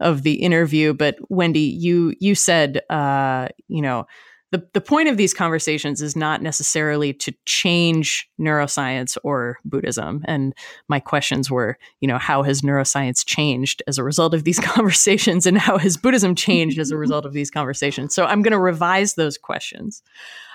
of 0.00 0.22
the 0.22 0.34
interview. 0.34 0.94
But 0.94 1.16
Wendy, 1.28 1.60
you 1.60 2.14
you 2.20 2.34
said, 2.34 2.80
uh, 2.90 3.48
you 3.68 3.82
know, 3.82 4.06
the 4.50 4.66
the 4.72 4.80
point 4.80 5.08
of 5.08 5.16
these 5.16 5.34
conversations 5.34 6.00
is 6.00 6.14
not 6.14 6.42
necessarily 6.42 7.12
to 7.14 7.34
change 7.44 8.28
neuroscience 8.40 9.16
or 9.24 9.58
Buddhism. 9.64 10.22
And 10.26 10.54
my 10.88 11.00
questions 11.00 11.50
were, 11.50 11.76
you 12.00 12.08
know, 12.08 12.18
how 12.18 12.42
has 12.42 12.60
neuroscience 12.60 13.24
changed 13.26 13.82
as 13.88 13.98
a 13.98 14.04
result 14.04 14.34
of 14.34 14.44
these 14.44 14.60
conversations, 14.74 15.46
and 15.46 15.58
how 15.58 15.78
has 15.78 15.96
Buddhism 15.96 16.34
changed 16.34 16.78
as 16.78 16.90
a 16.90 16.96
result 17.04 17.26
of 17.26 17.32
these 17.32 17.50
conversations? 17.50 18.14
So 18.14 18.24
I'm 18.24 18.42
going 18.42 18.52
to 18.52 18.58
revise 18.60 19.14
those 19.14 19.38
questions. 19.38 20.02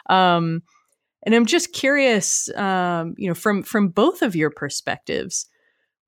Um, 0.10 0.64
and 1.24 1.36
I'm 1.36 1.46
just 1.46 1.74
curious, 1.74 2.50
um, 2.56 3.16
you 3.18 3.28
know, 3.28 3.36
from 3.36 3.64
from 3.64 3.90
both 3.90 4.22
of 4.22 4.36
your 4.36 4.50
perspectives, 4.50 5.46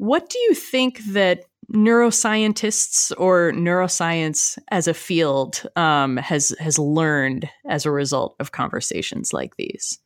what 0.02 0.30
do 0.30 0.40
you 0.40 0.56
think 0.56 0.98
that 1.10 1.46
neuroscientists 1.72 3.14
or 3.20 3.52
neuroscience 3.52 4.58
as 4.72 4.88
a 4.88 4.96
field 4.96 5.62
um, 5.76 6.18
has 6.18 6.56
has 6.60 6.80
learned 6.80 7.48
as 7.70 7.86
a 7.86 7.92
result 7.92 8.36
of 8.40 8.52
conversations 8.52 9.32
like 9.32 9.58
these? 9.58 10.00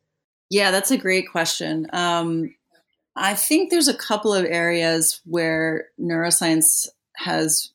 Yeah, 0.49 0.71
that's 0.71 0.91
a 0.91 0.97
great 0.97 1.31
question. 1.31 1.87
Um, 1.93 2.53
I 3.15 3.35
think 3.35 3.69
there's 3.69 3.87
a 3.87 3.93
couple 3.93 4.33
of 4.33 4.43
areas 4.43 5.21
where 5.23 5.87
neuroscience 5.97 6.89
has 7.15 7.71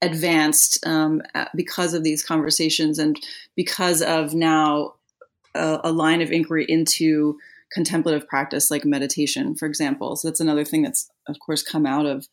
advanced 0.00 0.86
um, 0.86 1.20
because 1.56 1.94
of 1.94 2.04
these 2.04 2.22
conversations 2.22 3.00
and 3.00 3.18
because 3.56 4.02
of 4.02 4.34
now 4.34 4.94
a, 5.56 5.80
a 5.82 5.90
line 5.90 6.22
of 6.22 6.30
inquiry 6.30 6.64
into 6.68 7.40
contemplative 7.72 8.28
practice 8.28 8.70
like 8.70 8.84
meditation, 8.84 9.56
for 9.56 9.66
example. 9.66 10.14
So 10.14 10.28
that's 10.28 10.38
another 10.38 10.64
thing 10.64 10.82
that's, 10.82 11.10
of 11.28 11.38
course, 11.38 11.62
come 11.62 11.86
out 11.86 12.06
of 12.06 12.26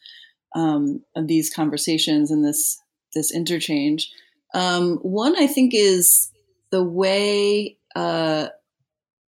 um, 0.55 1.03
of 1.15 1.27
these 1.27 1.53
conversations 1.53 2.31
and 2.31 2.45
this 2.45 2.79
this 3.13 3.33
interchange. 3.33 4.11
Um, 4.53 4.97
one, 4.97 5.35
I 5.35 5.47
think, 5.47 5.73
is 5.73 6.31
the 6.71 6.83
way 6.83 7.77
uh, 7.95 8.47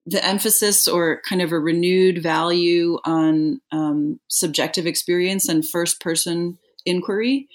the 0.06 0.24
emphasis 0.24 0.88
or 0.88 1.20
kind 1.28 1.42
of 1.42 1.52
a 1.52 1.58
renewed 1.58 2.22
value 2.22 2.98
on 3.04 3.60
um, 3.70 4.18
subjective 4.28 4.86
experience 4.86 5.48
and 5.48 5.66
first 5.66 6.00
person 6.00 6.58
inquiry, 6.84 7.48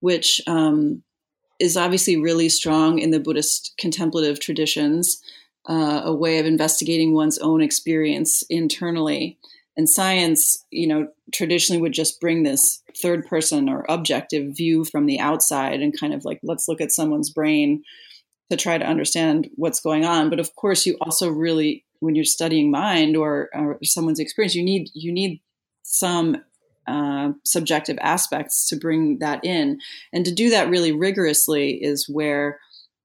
which 0.00 0.40
um, 0.46 1.02
is 1.58 1.76
obviously 1.76 2.16
really 2.16 2.48
strong 2.48 2.98
in 2.98 3.10
the 3.10 3.20
Buddhist 3.20 3.74
contemplative 3.78 4.40
traditions, 4.40 5.22
uh, 5.68 6.02
a 6.04 6.14
way 6.14 6.38
of 6.38 6.46
investigating 6.46 7.14
one's 7.14 7.38
own 7.38 7.60
experience 7.60 8.42
internally. 8.48 9.38
And 9.76 9.88
science, 9.88 10.64
you 10.70 10.86
know, 10.86 11.08
traditionally 11.34 11.82
would 11.82 11.92
just 11.92 12.20
bring 12.20 12.42
this 12.42 12.82
third 12.96 13.26
person 13.26 13.68
or 13.68 13.84
objective 13.88 14.56
view 14.56 14.84
from 14.84 15.06
the 15.06 15.20
outside 15.20 15.80
and 15.80 15.98
kind 15.98 16.14
of 16.14 16.24
like, 16.24 16.40
let's 16.42 16.66
look 16.66 16.80
at 16.80 16.92
someone's 16.92 17.30
brain 17.30 17.82
to 18.50 18.56
try 18.56 18.78
to 18.78 18.86
understand 18.86 19.48
what's 19.56 19.80
going 19.80 20.04
on. 20.04 20.30
But 20.30 20.40
of 20.40 20.54
course, 20.54 20.86
you 20.86 20.96
also 21.00 21.28
really, 21.28 21.84
when 22.00 22.14
you're 22.14 22.24
studying 22.24 22.70
mind 22.70 23.16
or, 23.16 23.50
or 23.54 23.78
someone's 23.82 24.20
experience, 24.20 24.54
you 24.54 24.62
need 24.62 24.88
you 24.94 25.12
need 25.12 25.40
some 25.82 26.38
uh, 26.86 27.32
subjective 27.44 27.98
aspects 28.00 28.68
to 28.68 28.76
bring 28.76 29.18
that 29.18 29.44
in, 29.44 29.80
and 30.12 30.24
to 30.24 30.32
do 30.32 30.50
that 30.50 30.70
really 30.70 30.92
rigorously 30.92 31.72
is 31.82 32.08
where 32.08 32.60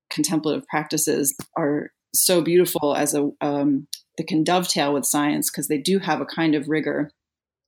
contemplative 0.09 0.67
practices 0.67 1.35
are 1.57 1.91
so 2.13 2.41
beautiful 2.41 2.95
as 2.95 3.15
a 3.15 3.31
um, 3.41 3.87
that 4.17 4.27
can 4.27 4.43
dovetail 4.43 4.93
with 4.93 5.05
science 5.05 5.49
because 5.49 5.67
they 5.67 5.77
do 5.77 5.99
have 5.99 6.21
a 6.21 6.25
kind 6.25 6.55
of 6.55 6.69
rigor 6.69 7.11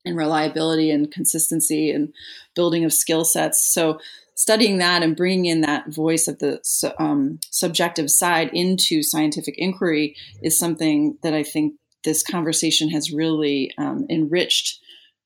and 0.06 0.18
reliability 0.18 0.92
and 0.92 1.12
consistency 1.12 1.90
and 1.92 2.14
building 2.56 2.84
of 2.84 2.94
skill 2.94 3.24
sets. 3.24 3.66
So 3.66 4.00
studying 4.36 4.80
that 4.80 5.04
and 5.04 5.16
bringing 5.16 5.46
in 5.46 5.62
that 5.62 5.88
voice 5.90 6.28
of 6.28 6.40
the 6.40 6.60
um, 7.00 7.40
subjective 7.50 8.12
side 8.12 8.50
into 8.54 9.02
scientific 9.04 9.56
inquiry 9.58 10.16
is 10.42 10.58
something 10.58 11.18
that 11.24 11.34
I 11.34 11.44
think 11.44 11.76
this 12.04 12.24
conversation 12.24 12.90
has 12.90 13.14
really 13.14 13.72
um, 13.78 14.06
enriched 14.10 14.80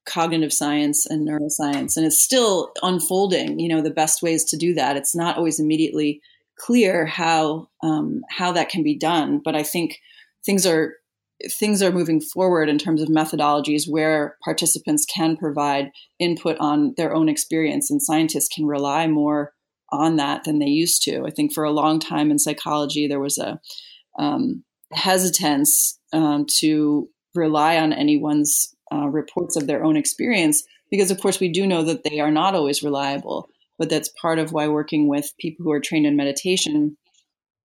cognitive 0.05 0.53
science 0.53 1.05
and 1.05 1.28
neuroscience. 1.28 1.97
And 1.97 2.05
it's 2.05 2.22
still 2.22 2.72
unfolding 2.82 3.59
you 3.59 3.68
know 3.68 3.82
the 3.82 3.89
best 3.89 4.22
ways 4.22 4.43
to 4.45 4.57
do 4.57 4.74
that. 4.76 4.95
It's 4.95 5.15
not 5.15 5.38
always 5.38 5.59
immediately 5.59 6.22
clear 6.57 7.05
how 7.05 7.70
um, 7.82 8.22
how 8.30 8.51
that 8.51 8.70
can 8.70 8.84
be 8.84 8.95
done. 8.95 9.41
But 9.43 9.55
i 9.55 9.63
think 9.63 9.99
things 10.45 10.65
are 10.65 10.95
things 11.49 11.83
are 11.83 11.91
moving 11.91 12.19
forward 12.19 12.69
in 12.69 12.77
terms 12.77 13.01
of 13.01 13.09
methodologies 13.09 13.88
where 13.88 14.38
participants 14.43 15.05
can 15.05 15.38
provide 15.38 15.91
input 16.19 16.57
on 16.59 16.93
their 16.97 17.13
own 17.13 17.29
experience 17.29 17.91
and 17.91 18.01
scientists 18.01 18.47
can 18.47 18.65
rely 18.65 19.07
more 19.07 19.53
on 19.89 20.15
that 20.17 20.43
than 20.43 20.59
they 20.59 20.65
used 20.65 21.03
to. 21.03 21.25
I 21.25 21.29
think 21.29 21.53
for 21.53 21.63
a 21.63 21.71
long 21.71 21.99
time 21.99 22.31
in 22.31 22.39
psychology, 22.39 23.07
there 23.07 23.19
was 23.19 23.38
a 23.38 23.59
um, 24.17 24.63
hesitance 24.93 25.99
um, 26.11 26.45
to 26.57 27.09
rely 27.35 27.77
on 27.77 27.93
anyone's 27.93 28.75
uh, 28.91 29.07
reports 29.07 29.55
of 29.55 29.67
their 29.67 29.83
own 29.83 29.95
experience 29.95 30.63
because, 30.89 31.11
of 31.11 31.19
course, 31.19 31.39
we 31.39 31.49
do 31.49 31.67
know 31.67 31.83
that 31.83 32.03
they 32.03 32.19
are 32.19 32.31
not 32.31 32.55
always 32.55 32.83
reliable. 32.83 33.49
But 33.77 33.89
that's 33.89 34.09
part 34.19 34.39
of 34.39 34.53
why 34.53 34.67
working 34.67 35.07
with 35.07 35.33
people 35.39 35.63
who 35.63 35.71
are 35.71 35.79
trained 35.79 36.07
in 36.07 36.15
meditation, 36.15 36.97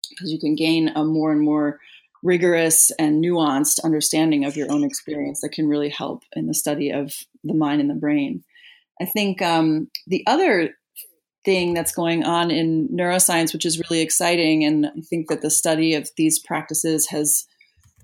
because 0.09 0.33
you 0.33 0.39
can 0.39 0.53
gain 0.53 0.89
a 0.89 1.05
more 1.05 1.31
and 1.31 1.39
more 1.39 1.79
rigorous 2.23 2.91
and 2.97 3.23
nuanced 3.23 3.83
understanding 3.83 4.45
of 4.45 4.55
your 4.55 4.71
own 4.71 4.83
experience 4.83 5.41
that 5.41 5.51
can 5.51 5.67
really 5.67 5.89
help 5.89 6.23
in 6.33 6.47
the 6.47 6.53
study 6.53 6.89
of 6.89 7.13
the 7.43 7.53
mind 7.53 7.81
and 7.81 7.89
the 7.89 7.95
brain. 7.95 8.43
I 9.01 9.05
think 9.05 9.41
um, 9.41 9.89
the 10.07 10.23
other 10.25 10.71
thing 11.43 11.73
that's 11.73 11.93
going 11.93 12.23
on 12.23 12.49
in 12.49 12.87
neuroscience, 12.87 13.51
which 13.53 13.65
is 13.65 13.81
really 13.89 14.01
exciting, 14.01 14.63
and 14.63 14.85
I 14.85 15.01
think 15.01 15.27
that 15.27 15.41
the 15.41 15.49
study 15.49 15.95
of 15.95 16.09
these 16.15 16.39
practices 16.39 17.07
has 17.07 17.45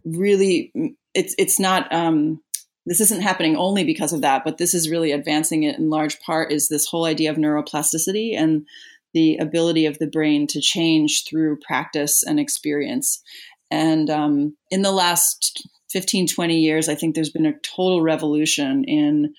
really 0.04 0.96
it's 1.14 1.36
it's 1.38 1.60
not 1.60 1.92
um, 1.94 2.42
this 2.86 3.00
isn't 3.02 3.22
happening 3.22 3.56
only 3.56 3.84
because 3.84 4.14
of 4.14 4.22
that, 4.22 4.44
but 4.44 4.58
this 4.58 4.74
is 4.74 4.90
really 4.90 5.12
advancing 5.12 5.64
it 5.64 5.78
in 5.78 5.90
large 5.90 6.20
part 6.22 6.52
is 6.52 6.68
this 6.68 6.88
whole 6.88 7.06
idea 7.06 7.30
of 7.30 7.38
neuroplasticity 7.38 8.36
and 8.36 8.66
the 9.14 9.38
ability 9.38 9.86
of 9.86 9.98
the 10.00 10.08
brain 10.08 10.48
to 10.48 10.62
change 10.62 11.26
through 11.28 11.58
practice 11.58 12.24
and 12.24 12.40
experience. 12.40 13.24
And 13.72 14.10
um, 14.10 14.58
in 14.70 14.82
the 14.82 14.92
last 14.92 15.68
15, 15.92 16.28
20 16.28 16.60
years, 16.60 16.90
I 16.90 16.96
think 16.96 17.16
there's 17.16 17.32
been 17.32 17.46
a 17.46 17.60
total 17.60 18.02
revolution 18.02 18.84
in 18.86 19.34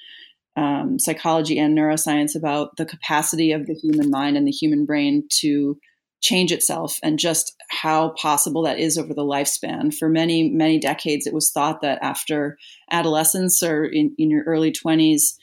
um, 0.56 0.98
psychology 0.98 1.58
and 1.58 1.76
neuroscience 1.76 2.34
about 2.34 2.76
the 2.76 2.86
capacity 2.86 3.52
of 3.52 3.66
the 3.66 3.74
human 3.74 4.10
mind 4.10 4.36
and 4.36 4.46
the 4.46 4.52
human 4.52 4.84
brain 4.84 5.26
to 5.40 5.78
change 6.20 6.52
itself 6.52 6.98
and 7.02 7.18
just 7.18 7.56
how 7.70 8.10
possible 8.10 8.62
that 8.62 8.78
is 8.78 8.98
over 8.98 9.14
the 9.14 9.22
lifespan. 9.22 9.94
For 9.94 10.08
many, 10.08 10.50
many 10.50 10.78
decades, 10.78 11.26
it 11.26 11.32
was 11.32 11.50
thought 11.50 11.80
that 11.80 11.98
after 12.02 12.58
adolescence 12.90 13.62
or 13.62 13.84
in, 13.84 14.14
in 14.18 14.30
your 14.30 14.44
early 14.44 14.70
20s, 14.70 15.34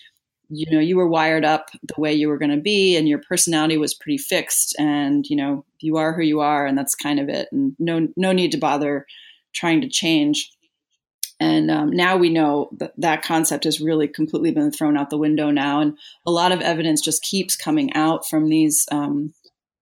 you 0.49 0.65
know 0.71 0.79
you 0.79 0.95
were 0.95 1.07
wired 1.07 1.43
up 1.43 1.69
the 1.83 1.99
way 1.99 2.13
you 2.13 2.27
were 2.27 2.37
going 2.37 2.51
to 2.51 2.57
be 2.57 2.95
and 2.95 3.07
your 3.07 3.19
personality 3.19 3.77
was 3.77 3.93
pretty 3.93 4.17
fixed 4.17 4.75
and 4.79 5.25
you 5.27 5.35
know 5.35 5.65
you 5.79 5.97
are 5.97 6.13
who 6.13 6.21
you 6.21 6.39
are 6.39 6.65
and 6.65 6.77
that's 6.77 6.95
kind 6.95 7.19
of 7.19 7.29
it 7.29 7.47
and 7.51 7.75
no 7.79 8.07
no 8.15 8.31
need 8.31 8.51
to 8.51 8.57
bother 8.57 9.05
trying 9.57 9.81
to 9.81 9.89
change. 9.89 10.51
And 11.39 11.69
um, 11.69 11.91
now 11.91 12.17
we 12.17 12.29
know 12.29 12.69
that 12.77 12.93
that 12.97 13.23
concept 13.23 13.65
has 13.65 13.79
really 13.79 14.07
completely 14.07 14.51
been 14.51 14.71
thrown 14.71 14.97
out 14.97 15.09
the 15.09 15.17
window 15.17 15.51
now 15.51 15.81
and 15.81 15.97
a 16.25 16.31
lot 16.31 16.51
of 16.51 16.61
evidence 16.61 17.01
just 17.01 17.21
keeps 17.21 17.55
coming 17.55 17.93
out 17.93 18.27
from 18.27 18.49
these 18.49 18.87
um, 18.91 19.33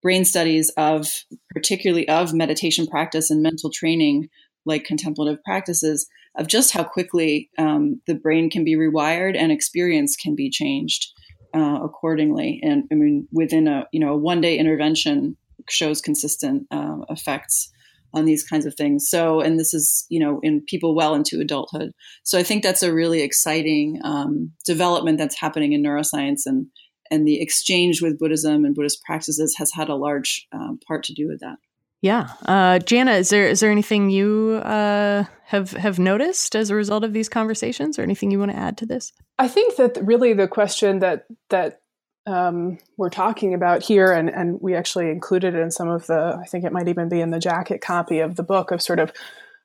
brain 0.02 0.24
studies 0.24 0.70
of 0.76 1.24
particularly 1.50 2.06
of 2.08 2.34
meditation 2.34 2.86
practice 2.86 3.30
and 3.30 3.42
mental 3.42 3.70
training 3.70 4.28
like 4.66 4.84
contemplative 4.84 5.42
practices 5.44 6.06
of 6.36 6.46
just 6.46 6.72
how 6.72 6.84
quickly 6.84 7.50
um, 7.58 8.00
the 8.06 8.14
brain 8.14 8.50
can 8.50 8.64
be 8.64 8.76
rewired 8.76 9.36
and 9.36 9.50
experience 9.50 10.16
can 10.16 10.34
be 10.34 10.50
changed 10.50 11.06
uh, 11.54 11.80
accordingly. 11.82 12.60
And 12.62 12.84
I 12.92 12.94
mean, 12.94 13.28
within 13.32 13.68
a 13.68 13.86
you 13.92 14.00
know 14.00 14.14
a 14.14 14.16
one 14.16 14.40
day 14.40 14.58
intervention 14.58 15.36
shows 15.68 16.00
consistent 16.00 16.66
uh, 16.70 16.98
effects 17.08 17.70
on 18.14 18.24
these 18.24 18.44
kinds 18.44 18.66
of 18.66 18.74
things. 18.74 19.08
So, 19.08 19.40
and 19.40 19.58
this 19.58 19.74
is 19.74 20.06
you 20.08 20.20
know 20.20 20.40
in 20.42 20.62
people 20.66 20.94
well 20.94 21.14
into 21.14 21.40
adulthood. 21.40 21.92
So 22.22 22.38
I 22.38 22.42
think 22.42 22.62
that's 22.62 22.82
a 22.82 22.92
really 22.92 23.22
exciting 23.22 24.00
um, 24.04 24.52
development 24.64 25.18
that's 25.18 25.38
happening 25.38 25.72
in 25.72 25.82
neuroscience 25.82 26.42
and 26.46 26.66
and 27.10 27.26
the 27.26 27.40
exchange 27.40 28.02
with 28.02 28.18
Buddhism 28.18 28.64
and 28.64 28.74
Buddhist 28.74 29.02
practices 29.04 29.54
has 29.58 29.70
had 29.72 29.88
a 29.88 29.94
large 29.94 30.46
um, 30.52 30.78
part 30.86 31.04
to 31.04 31.14
do 31.14 31.28
with 31.28 31.40
that. 31.40 31.56
Yeah, 32.02 32.28
uh, 32.44 32.78
Janna, 32.78 33.18
is 33.18 33.30
there 33.30 33.48
is 33.48 33.60
there 33.60 33.70
anything 33.70 34.10
you 34.10 34.60
uh, 34.62 35.24
have 35.44 35.72
have 35.72 35.98
noticed 35.98 36.54
as 36.54 36.70
a 36.70 36.74
result 36.74 37.04
of 37.04 37.12
these 37.12 37.28
conversations, 37.28 37.98
or 37.98 38.02
anything 38.02 38.30
you 38.30 38.38
want 38.38 38.52
to 38.52 38.56
add 38.56 38.76
to 38.78 38.86
this? 38.86 39.12
I 39.38 39.48
think 39.48 39.76
that 39.76 39.98
really 40.02 40.34
the 40.34 40.48
question 40.48 40.98
that 41.00 41.26
that 41.50 41.80
um, 42.26 42.78
we're 42.96 43.10
talking 43.10 43.54
about 43.54 43.82
here, 43.82 44.12
and 44.12 44.28
and 44.28 44.60
we 44.60 44.74
actually 44.74 45.10
included 45.10 45.54
it 45.54 45.60
in 45.60 45.70
some 45.70 45.88
of 45.88 46.06
the. 46.06 46.38
I 46.40 46.44
think 46.46 46.64
it 46.64 46.72
might 46.72 46.88
even 46.88 47.08
be 47.08 47.20
in 47.20 47.30
the 47.30 47.38
jacket 47.38 47.80
copy 47.80 48.20
of 48.20 48.36
the 48.36 48.42
book 48.42 48.70
of 48.70 48.82
sort 48.82 48.98
of 48.98 49.12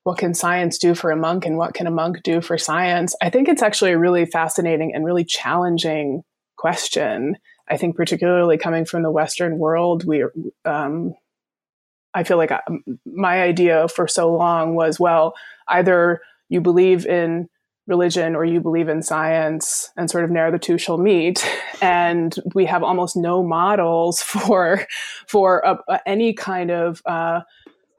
what 0.03 0.17
can 0.17 0.33
science 0.33 0.77
do 0.77 0.95
for 0.95 1.11
a 1.11 1.15
monk 1.15 1.45
and 1.45 1.57
what 1.57 1.73
can 1.73 1.85
a 1.85 1.91
monk 1.91 2.23
do 2.23 2.41
for 2.41 2.57
science. 2.57 3.15
I 3.21 3.29
think 3.29 3.47
it's 3.47 3.61
actually 3.61 3.91
a 3.91 3.99
really 3.99 4.25
fascinating 4.25 4.95
and 4.95 5.05
really 5.05 5.25
challenging 5.25 6.23
question. 6.57 7.37
I 7.67 7.77
think 7.77 7.95
particularly 7.95 8.57
coming 8.57 8.85
from 8.85 9.03
the 9.03 9.11
Western 9.11 9.59
world, 9.59 10.05
we 10.05 10.23
um, 10.65 11.13
I 12.13 12.23
feel 12.23 12.37
like 12.37 12.51
I, 12.51 12.61
my 13.05 13.41
idea 13.41 13.87
for 13.87 14.07
so 14.07 14.33
long 14.35 14.75
was 14.75 14.99
well, 14.99 15.33
either 15.67 16.21
you 16.49 16.61
believe 16.61 17.05
in 17.05 17.47
religion 17.87 18.35
or 18.35 18.45
you 18.45 18.61
believe 18.61 18.89
in 18.89 19.01
science 19.01 19.91
and 19.97 20.09
sort 20.09 20.23
of 20.23 20.29
ne'er 20.29 20.51
the 20.51 20.59
two 20.59 20.77
shall 20.77 20.97
meet. 20.97 21.45
And 21.83 22.35
we 22.53 22.65
have 22.65 22.83
almost 22.83 23.17
no 23.17 23.41
models 23.41 24.21
for 24.33 24.85
for 25.25 25.61
a, 25.61 25.79
a, 25.91 26.07
any 26.07 26.31
kind 26.31 26.69
of 26.69 27.01
uh, 27.07 27.41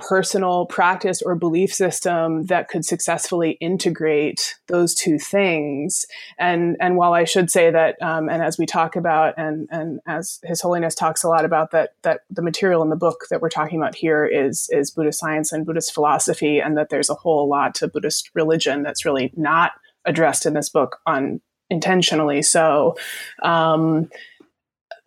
personal 0.09 0.67
practice 0.67 1.23
or 1.23 1.35
belief 1.35 1.73
system 1.73 2.47
that 2.47 2.69
could 2.69 2.85
successfully 2.85 3.53
integrate 3.53 4.57
those 4.67 4.95
two 4.95 5.19
things. 5.19 6.05
And 6.39 6.77
and 6.81 6.97
while 6.97 7.15
I 7.15 7.25
should 7.25 7.51
say 7.51 7.71
that, 7.71 8.01
um, 8.03 8.29
and 8.29 8.43
as 8.43 8.59
we 8.59 8.67
talk 8.67 8.97
about, 8.97 9.35
and 9.37 9.69
and 9.71 10.01
as 10.07 10.41
His 10.45 10.61
Holiness 10.61 10.95
talks 10.95 11.23
a 11.23 11.29
lot 11.29 11.45
about 11.45 11.71
that, 11.71 11.95
that 12.03 12.21
the 12.31 12.43
material 12.43 12.83
in 12.83 12.91
the 12.91 12.97
book 12.97 13.27
that 13.31 13.41
we're 13.41 13.49
talking 13.49 13.81
about 13.81 13.95
here 13.95 14.27
is 14.27 14.69
is 14.71 14.91
Buddhist 14.91 15.21
science 15.21 15.53
and 15.53 15.65
Buddhist 15.65 15.95
philosophy, 15.95 16.59
and 16.59 16.77
that 16.77 16.91
there's 16.91 17.11
a 17.11 17.15
whole 17.15 17.49
lot 17.49 17.75
to 17.77 17.89
Buddhist 17.89 18.31
religion 18.35 18.83
that's 18.83 19.05
really 19.05 19.33
not 19.37 19.73
addressed 20.05 20.47
in 20.47 20.55
this 20.55 20.69
book 20.69 20.99
on 21.07 21.41
intentionally. 21.71 22.43
So. 22.43 22.97
Um, 23.43 24.11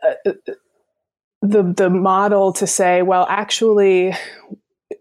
uh, 0.03 0.31
the 1.41 1.63
the 1.63 1.89
model 1.89 2.53
to 2.53 2.67
say, 2.67 3.01
well, 3.01 3.25
actually, 3.29 4.13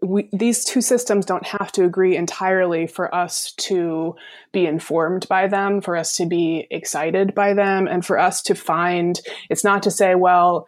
we, 0.01 0.29
these 0.31 0.63
two 0.63 0.81
systems 0.81 1.25
don't 1.25 1.45
have 1.45 1.71
to 1.73 1.83
agree 1.83 2.15
entirely 2.15 2.87
for 2.87 3.13
us 3.13 3.51
to 3.53 4.15
be 4.51 4.65
informed 4.65 5.27
by 5.27 5.47
them, 5.47 5.81
for 5.81 5.95
us 5.95 6.15
to 6.17 6.25
be 6.25 6.67
excited 6.71 7.33
by 7.35 7.53
them, 7.53 7.87
and 7.87 8.05
for 8.05 8.17
us 8.19 8.41
to 8.43 8.55
find 8.55 9.19
it's 9.49 9.63
not 9.63 9.83
to 9.83 9.91
say, 9.91 10.15
well, 10.15 10.65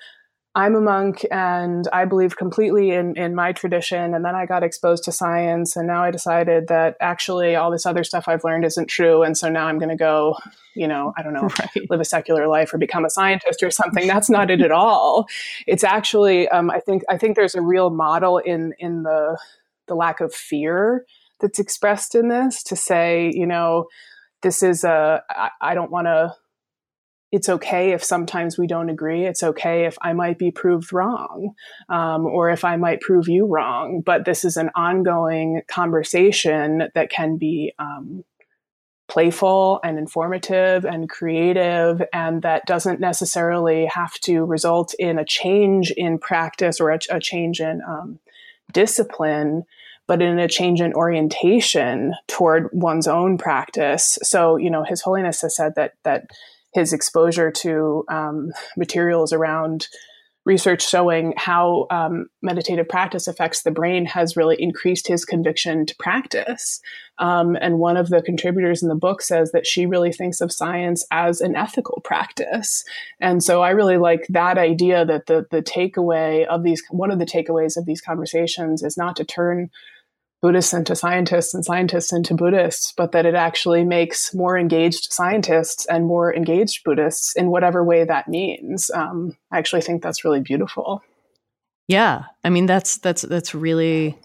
I'm 0.58 0.74
a 0.74 0.82
monk 0.82 1.24
and 1.30 1.88
I 1.94 2.06
believe 2.06 2.36
completely 2.36 2.90
in, 2.90 3.16
in 3.16 3.36
my 3.36 3.52
tradition. 3.54 4.16
And 4.16 4.26
then 4.26 4.34
I 4.34 4.48
got 4.48 4.64
exposed 4.64 5.04
to 5.04 5.12
science. 5.12 5.76
And 5.76 5.86
now 5.86 6.02
I 6.02 6.10
decided 6.10 6.68
that 6.68 6.98
actually 7.00 7.56
all 7.56 7.70
this 7.70 7.86
other 7.86 8.04
stuff 8.04 8.28
I've 8.28 8.44
learned 8.44 8.66
isn't 8.66 8.88
true. 8.88 9.22
And 9.22 9.38
so 9.38 9.50
now 9.50 9.68
I'm 9.68 9.78
going 9.78 9.90
to 9.90 9.96
go, 9.96 10.36
you 10.74 10.88
know, 10.88 11.14
I 11.16 11.22
don't 11.22 11.34
know, 11.34 11.48
right. 11.60 11.90
live 11.92 12.02
a 12.02 12.06
secular 12.06 12.48
life 12.48 12.74
or 12.74 12.80
become 12.80 13.06
a 13.06 13.10
scientist 13.12 13.62
or 13.62 13.70
something. 13.70 14.08
That's 14.08 14.32
not 14.32 14.50
it 14.50 14.62
at 14.62 14.72
all. 14.72 15.28
It's 15.68 15.84
actually, 15.84 16.50
um, 16.50 16.72
I 16.72 16.80
think, 16.80 17.04
I 17.08 17.20
think 17.20 17.36
there's 17.36 17.54
a 17.54 17.62
real 17.62 17.92
model 17.92 18.40
in, 18.40 18.74
in 18.80 19.04
the, 19.04 19.38
the 19.86 19.94
lack 19.94 20.22
of 20.22 20.34
fear 20.34 21.06
that's 21.40 21.60
expressed 21.60 22.16
in 22.16 22.30
this 22.30 22.64
to 22.64 22.76
say, 22.76 23.32
you 23.32 23.46
know, 23.46 23.86
this 24.42 24.64
is 24.64 24.84
a 24.84 25.24
I, 25.30 25.50
I 25.62 25.74
don't 25.76 25.92
want 25.92 26.06
to 26.06 26.36
it's 27.32 27.50
okay 27.50 27.92
if 27.92 28.04
sometimes 28.04 28.58
we 28.58 28.68
don't 28.68 28.90
agree. 28.90 29.26
It's 29.26 29.44
okay 29.44 29.86
if 29.86 29.98
I 30.02 30.14
might 30.14 30.38
be 30.38 30.52
proved 30.52 30.94
wrong 30.94 31.54
um, 31.90 32.26
or 32.26 32.50
if 32.50 32.64
I 32.64 32.78
might 32.78 33.02
prove 33.02 33.28
you 33.28 33.46
wrong. 33.46 34.02
But 34.06 34.26
this 34.26 34.46
is 34.46 34.56
an 34.56 34.70
ongoing 34.76 35.62
conversation 35.68 36.90
that 36.96 37.10
can 37.10 37.38
be 37.38 37.74
um, 37.80 38.24
playful 39.10 39.80
and 39.84 39.98
informative 39.98 40.86
and 40.86 41.10
creative, 41.10 42.02
and 42.14 42.42
that 42.44 42.66
doesn't 42.66 43.00
necessarily 43.00 43.86
have 43.88 44.14
to 44.22 44.46
result 44.46 44.94
in 44.98 45.20
a 45.20 45.26
change 45.26 45.92
in 45.92 46.20
practice 46.20 46.80
or 46.80 46.92
a, 46.92 47.00
a 47.10 47.20
change 47.20 47.60
in 47.60 47.82
um, 47.88 48.20
discipline 48.72 49.64
but 50.08 50.22
in 50.22 50.40
a 50.40 50.48
change 50.48 50.80
in 50.80 50.94
orientation 50.94 52.14
toward 52.28 52.70
one's 52.72 53.10
own 53.10 53.38
practice. 53.38 54.18
So, 54.24 54.56
you 54.56 54.70
know, 54.70 54.86
His 54.86 55.02
Holiness 55.02 55.42
has 55.42 55.54
said 55.54 55.76
that 55.76 55.96
that 56.04 56.30
his 56.78 56.94
exposure 56.94 57.50
to 57.50 58.06
um, 58.08 58.52
materials 58.78 59.34
around 59.34 59.88
research 60.46 60.88
showing 60.88 61.34
how 61.36 61.88
um, 61.90 62.28
meditative 62.44 62.88
practice 62.88 63.28
affects 63.28 63.64
the 63.64 63.72
brain 63.72 64.06
has 64.06 64.38
really 64.38 64.56
increased 64.60 65.08
his 65.08 65.26
conviction 65.26 65.88
to 65.88 65.96
practice. 65.98 66.80
Um, 67.18 67.58
and 67.60 67.80
one 67.80 67.98
of 67.98 68.10
the 68.10 68.22
contributors 68.22 68.84
in 68.84 68.90
the 68.90 68.96
book 68.96 69.24
says 69.24 69.52
that 69.54 69.66
she 69.66 69.88
really 69.88 70.14
thinks 70.14 70.40
of 70.40 70.52
science 70.52 71.04
as 71.10 71.42
an 71.42 71.56
ethical 71.56 72.00
practice. 72.06 72.86
And 73.20 73.44
so 73.44 73.64
I 73.64 73.72
really 73.72 73.98
like 73.98 74.28
that 74.30 74.60
idea 74.60 75.04
that 75.04 75.26
the 75.26 75.48
the 75.50 75.64
takeaway 75.64 76.46
of 76.46 76.62
these 76.62 76.84
one 76.92 77.10
of 77.10 77.18
the 77.18 77.26
takeaways 77.26 77.76
of 77.76 77.86
these 77.86 78.02
conversations 78.02 78.84
is 78.84 78.98
not 78.98 79.16
to 79.16 79.26
turn 79.26 79.72
Buddhists 80.42 80.74
into 80.74 80.96
scientists 80.96 81.54
and 81.54 81.66
scientists 81.66 82.14
into 82.14 82.36
Buddhists, 82.36 82.94
but 82.96 83.12
that 83.12 83.26
it 83.26 83.34
actually 83.34 83.84
makes 83.84 84.34
more 84.36 84.58
engaged 84.58 85.12
scientists 85.12 85.86
and 85.88 86.06
more 86.06 86.34
engaged 86.34 86.84
Buddhists 86.84 87.36
in 87.36 87.50
whatever 87.50 87.84
way 87.84 88.04
that 88.04 88.28
means. 88.28 88.92
Um, 88.94 89.36
I 89.52 89.58
actually 89.58 89.82
think 89.82 90.04
that's 90.04 90.24
really 90.24 90.42
beautiful. 90.42 91.02
Yeah, 91.88 92.24
I 92.44 92.50
mean 92.50 92.66
that's 92.66 92.98
that's 92.98 93.24
that's 93.24 93.56
really 93.56 94.18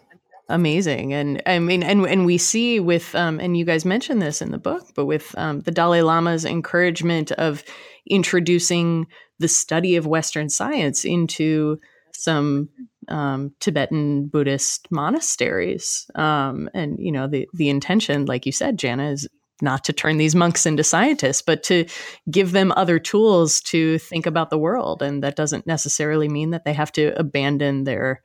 amazing, 0.49 1.15
and 1.15 1.43
I 1.47 1.59
mean, 1.61 1.83
and 1.83 2.05
and 2.05 2.27
we 2.27 2.37
see 2.37 2.79
with 2.79 3.15
um, 3.15 3.41
and 3.41 3.57
you 3.57 3.65
guys 3.65 3.85
mentioned 3.85 4.21
this 4.21 4.43
in 4.43 4.51
the 4.51 4.59
book, 4.59 4.89
but 4.95 5.07
with 5.07 5.35
um, 5.39 5.61
the 5.61 5.71
Dalai 5.71 6.03
Lama's 6.03 6.45
encouragement 6.45 7.33
of 7.33 7.63
introducing 8.07 9.07
the 9.39 9.49
study 9.49 9.97
of 9.97 10.07
Western 10.07 10.51
science 10.51 11.05
into 11.05 11.79
some 12.13 12.69
um, 13.09 13.53
Tibetan 13.61 14.27
Buddhist 14.27 14.89
monasteries. 14.91 16.11
Um, 16.15 16.69
and, 16.75 16.99
you 16.99 17.13
know, 17.13 17.27
the, 17.27 17.49
the 17.55 17.69
intention, 17.69 18.27
like 18.27 18.47
you 18.47 18.53
said, 18.53 18.79
Janna, 18.79 19.13
is 19.13 19.29
not 19.61 19.85
to 19.85 19.93
turn 19.93 20.17
these 20.17 20.35
monks 20.35 20.67
into 20.67 20.83
scientists, 20.83 21.41
but 21.41 21.63
to 21.63 21.87
give 22.31 22.53
them 22.53 22.73
other 22.73 22.99
tools 22.99 23.61
to 23.61 23.99
think 23.99 24.27
about 24.27 24.51
the 24.51 24.59
world. 24.59 25.03
And 25.03 25.23
that 25.23 25.37
doesn't 25.37 25.67
necessarily 25.67 26.29
mean 26.29 26.51
that 26.51 26.65
they 26.65 26.73
have 26.73 26.93
to 26.93 27.19
abandon 27.19 27.85
their 27.85 28.23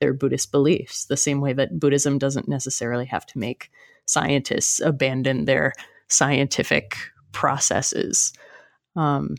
their 0.00 0.12
Buddhist 0.12 0.50
beliefs, 0.50 1.06
the 1.06 1.16
same 1.16 1.40
way 1.40 1.52
that 1.52 1.78
Buddhism 1.78 2.18
doesn't 2.18 2.48
necessarily 2.48 3.06
have 3.06 3.24
to 3.26 3.38
make 3.38 3.70
scientists 4.06 4.80
abandon 4.80 5.44
their 5.44 5.72
scientific 6.08 6.96
processes. 7.32 8.32
Um, 8.96 9.36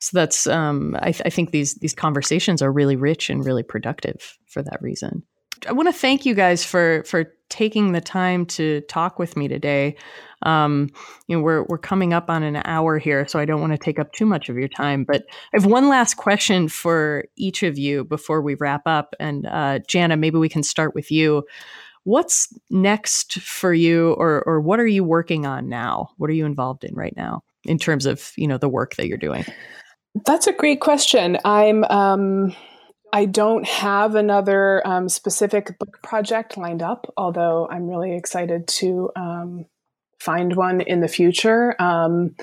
so 0.00 0.10
that's 0.14 0.46
um, 0.46 0.96
I, 1.00 1.12
th- 1.12 1.22
I, 1.26 1.30
think 1.30 1.50
these 1.50 1.74
these 1.76 1.94
conversations 1.94 2.62
are 2.62 2.72
really 2.72 2.96
rich 2.96 3.28
and 3.28 3.44
really 3.44 3.62
productive 3.62 4.38
for 4.46 4.62
that 4.62 4.80
reason. 4.80 5.22
I 5.68 5.72
want 5.72 5.88
to 5.88 5.92
thank 5.92 6.24
you 6.24 6.34
guys 6.34 6.64
for 6.64 7.04
for 7.04 7.32
taking 7.50 7.92
the 7.92 8.00
time 8.00 8.46
to 8.46 8.80
talk 8.82 9.18
with 9.18 9.36
me 9.36 9.46
today. 9.46 9.96
Um, 10.42 10.88
you 11.26 11.36
know, 11.36 11.42
we're 11.42 11.64
we're 11.64 11.76
coming 11.76 12.14
up 12.14 12.30
on 12.30 12.42
an 12.42 12.62
hour 12.64 12.98
here, 12.98 13.28
so 13.28 13.38
I 13.38 13.44
don't 13.44 13.60
want 13.60 13.74
to 13.74 13.78
take 13.78 13.98
up 13.98 14.12
too 14.12 14.24
much 14.24 14.48
of 14.48 14.56
your 14.56 14.68
time. 14.68 15.04
But 15.04 15.24
I 15.28 15.56
have 15.56 15.66
one 15.66 15.90
last 15.90 16.14
question 16.14 16.68
for 16.68 17.24
each 17.36 17.62
of 17.62 17.78
you 17.78 18.04
before 18.04 18.40
we 18.40 18.54
wrap 18.54 18.82
up. 18.86 19.14
And 19.20 19.46
uh, 19.46 19.80
Janna, 19.80 20.18
maybe 20.18 20.38
we 20.38 20.48
can 20.48 20.62
start 20.62 20.94
with 20.94 21.10
you. 21.10 21.44
What's 22.04 22.48
next 22.70 23.34
for 23.40 23.74
you, 23.74 24.12
or 24.12 24.42
or 24.46 24.62
what 24.62 24.80
are 24.80 24.86
you 24.86 25.04
working 25.04 25.44
on 25.44 25.68
now? 25.68 26.08
What 26.16 26.30
are 26.30 26.34
you 26.34 26.46
involved 26.46 26.84
in 26.84 26.94
right 26.94 27.14
now 27.18 27.42
in 27.64 27.78
terms 27.78 28.06
of 28.06 28.32
you 28.36 28.48
know 28.48 28.56
the 28.56 28.70
work 28.70 28.96
that 28.96 29.08
you're 29.08 29.18
doing? 29.18 29.44
That's 30.26 30.46
a 30.46 30.52
great 30.52 30.80
question. 30.80 31.38
I'm 31.44 31.84
um, 31.84 32.54
I 33.12 33.26
don't 33.26 33.66
have 33.66 34.14
another 34.14 34.86
um, 34.86 35.08
specific 35.08 35.78
book 35.78 35.98
project 36.02 36.56
lined 36.56 36.82
up, 36.82 37.12
although 37.16 37.68
I'm 37.70 37.88
really 37.88 38.16
excited 38.16 38.66
to 38.68 39.10
um, 39.16 39.66
find 40.18 40.54
one 40.54 40.80
in 40.80 41.00
the 41.00 41.08
future. 41.08 41.80
Um, 41.80 42.36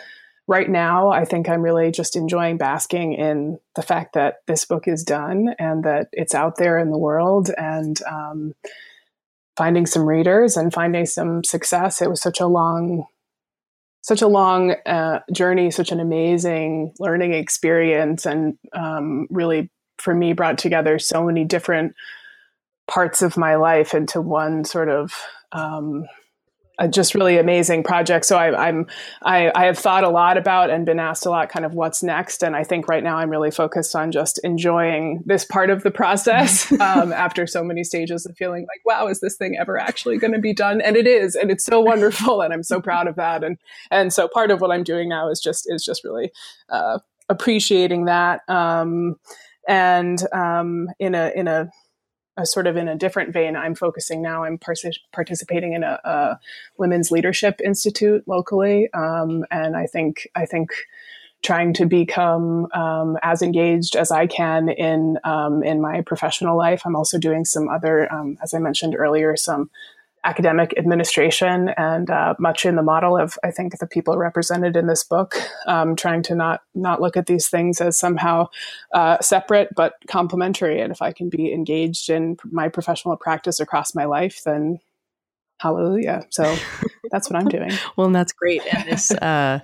right 0.47 0.69
now, 0.69 1.09
I 1.09 1.25
think 1.25 1.49
I'm 1.49 1.61
really 1.61 1.91
just 1.91 2.15
enjoying 2.15 2.57
basking 2.57 3.13
in 3.13 3.59
the 3.75 3.81
fact 3.81 4.13
that 4.13 4.35
this 4.47 4.65
book 4.65 4.87
is 4.87 5.03
done 5.03 5.53
and 5.59 5.83
that 5.83 6.07
it's 6.11 6.35
out 6.35 6.57
there 6.57 6.77
in 6.79 6.89
the 6.89 6.97
world 6.97 7.51
and 7.57 7.99
um, 8.09 8.53
finding 9.57 9.85
some 9.85 10.07
readers 10.07 10.57
and 10.57 10.73
finding 10.73 11.05
some 11.05 11.43
success. 11.43 12.01
It 12.01 12.09
was 12.09 12.21
such 12.21 12.39
a 12.39 12.47
long 12.47 13.05
such 14.07 14.21
a 14.21 14.27
long 14.27 14.71
uh, 14.85 15.19
journey, 15.33 15.69
such 15.69 15.91
an 15.91 15.99
amazing 15.99 16.93
learning 16.97 17.33
experience, 17.33 18.25
and 18.25 18.57
um, 18.71 19.27
really 19.29 19.69
for 19.97 20.15
me 20.15 20.31
brought 20.31 20.57
together 20.57 20.97
so 20.97 21.25
many 21.25 21.43
different 21.43 21.93
parts 22.87 23.21
of 23.21 23.35
my 23.35 23.55
life 23.55 23.93
into 23.93 24.21
one 24.21 24.63
sort 24.63 24.87
of 24.87 25.11
um, 25.51 26.05
a 26.79 26.87
just 26.87 27.15
really 27.15 27.37
amazing 27.37 27.83
project. 27.83 28.25
So 28.25 28.37
I, 28.37 28.67
I'm 28.67 28.85
I, 29.23 29.51
I 29.55 29.65
have 29.65 29.77
thought 29.77 30.03
a 30.03 30.09
lot 30.09 30.37
about 30.37 30.69
and 30.69 30.85
been 30.85 30.99
asked 30.99 31.25
a 31.25 31.29
lot, 31.29 31.49
kind 31.49 31.65
of 31.65 31.73
what's 31.73 32.03
next. 32.03 32.43
And 32.43 32.55
I 32.55 32.63
think 32.63 32.87
right 32.87 33.03
now 33.03 33.17
I'm 33.17 33.29
really 33.29 33.51
focused 33.51 33.95
on 33.95 34.11
just 34.11 34.39
enjoying 34.43 35.23
this 35.25 35.43
part 35.43 35.69
of 35.69 35.83
the 35.83 35.91
process 35.91 36.71
um, 36.79 37.11
after 37.11 37.47
so 37.47 37.63
many 37.63 37.83
stages 37.83 38.25
of 38.25 38.37
feeling 38.37 38.63
like, 38.63 38.85
wow, 38.85 39.07
is 39.07 39.19
this 39.19 39.35
thing 39.35 39.57
ever 39.59 39.79
actually 39.79 40.17
going 40.17 40.33
to 40.33 40.39
be 40.39 40.53
done? 40.53 40.81
And 40.81 40.95
it 40.95 41.07
is, 41.07 41.35
and 41.35 41.49
it's 41.49 41.63
so 41.63 41.81
wonderful, 41.81 42.41
and 42.41 42.53
I'm 42.53 42.63
so 42.63 42.79
proud 42.79 43.07
of 43.07 43.15
that. 43.15 43.43
And 43.43 43.57
and 43.89 44.13
so 44.13 44.27
part 44.27 44.51
of 44.51 44.61
what 44.61 44.71
I'm 44.71 44.83
doing 44.83 45.09
now 45.09 45.29
is 45.29 45.39
just 45.39 45.65
is 45.67 45.83
just 45.83 46.03
really 46.03 46.31
uh, 46.69 46.99
appreciating 47.29 48.05
that. 48.05 48.41
Um, 48.47 49.15
and 49.67 50.21
um, 50.33 50.87
in 50.99 51.15
a 51.15 51.31
in 51.35 51.47
a 51.47 51.69
sort 52.45 52.67
of 52.67 52.77
in 52.77 52.87
a 52.87 52.95
different 52.95 53.33
vein, 53.33 53.55
I'm 53.55 53.75
focusing 53.75 54.21
now. 54.21 54.43
I'm 54.43 54.59
participating 54.59 55.73
in 55.73 55.83
a, 55.83 55.99
a, 56.03 56.39
women's 56.77 57.11
leadership 57.11 57.59
institute 57.63 58.23
locally, 58.27 58.89
um, 58.93 59.45
and 59.51 59.75
I 59.75 59.87
think 59.87 60.27
I 60.35 60.45
think 60.45 60.69
trying 61.43 61.71
to 61.71 61.85
become 61.85 62.67
um, 62.73 63.17
as 63.21 63.41
engaged 63.41 63.95
as 63.95 64.11
I 64.11 64.27
can 64.27 64.69
in 64.69 65.17
um, 65.23 65.63
in 65.63 65.81
my 65.81 66.01
professional 66.01 66.57
life. 66.57 66.81
I'm 66.85 66.95
also 66.95 67.17
doing 67.19 67.45
some 67.45 67.69
other, 67.69 68.11
um, 68.11 68.37
as 68.41 68.53
I 68.53 68.59
mentioned 68.59 68.95
earlier, 68.95 69.35
some 69.35 69.69
academic 70.27 70.73
administration 70.77 71.69
and 71.77 72.09
uh, 72.09 72.35
much 72.37 72.65
in 72.65 72.75
the 72.75 72.83
model 72.83 73.17
of 73.17 73.39
I 73.45 73.51
think 73.51 73.79
the 73.79 73.87
people 73.87 74.17
represented 74.17 74.75
in 74.75 74.87
this 74.87 75.03
book, 75.03 75.35
um, 75.67 75.95
trying 75.95 76.21
to 76.23 76.35
not 76.35 76.61
not 76.75 77.01
look 77.01 77.15
at 77.15 77.27
these 77.27 77.47
things 77.47 77.79
as 77.79 77.97
somehow 77.97 78.49
uh, 78.93 79.19
separate 79.21 79.69
but 79.73 79.93
complementary. 80.07 80.81
And 80.81 80.91
if 80.91 81.01
I 81.01 81.13
can 81.13 81.29
be 81.29 81.53
engaged 81.53 82.09
in 82.09 82.37
my 82.43 82.67
professional 82.67 83.15
practice 83.15 83.61
across 83.61 83.95
my 83.95 84.03
life, 84.03 84.43
then 84.43 84.79
hallelujah. 85.59 86.25
So 86.29 86.43
that's 87.11 87.29
what 87.29 87.39
I'm 87.39 87.47
doing. 87.47 87.71
well, 87.95 88.07
and 88.07 88.15
that's 88.15 88.33
great. 88.33 88.61
And 88.71 88.91
this. 88.91 89.11
Uh... 89.21 89.61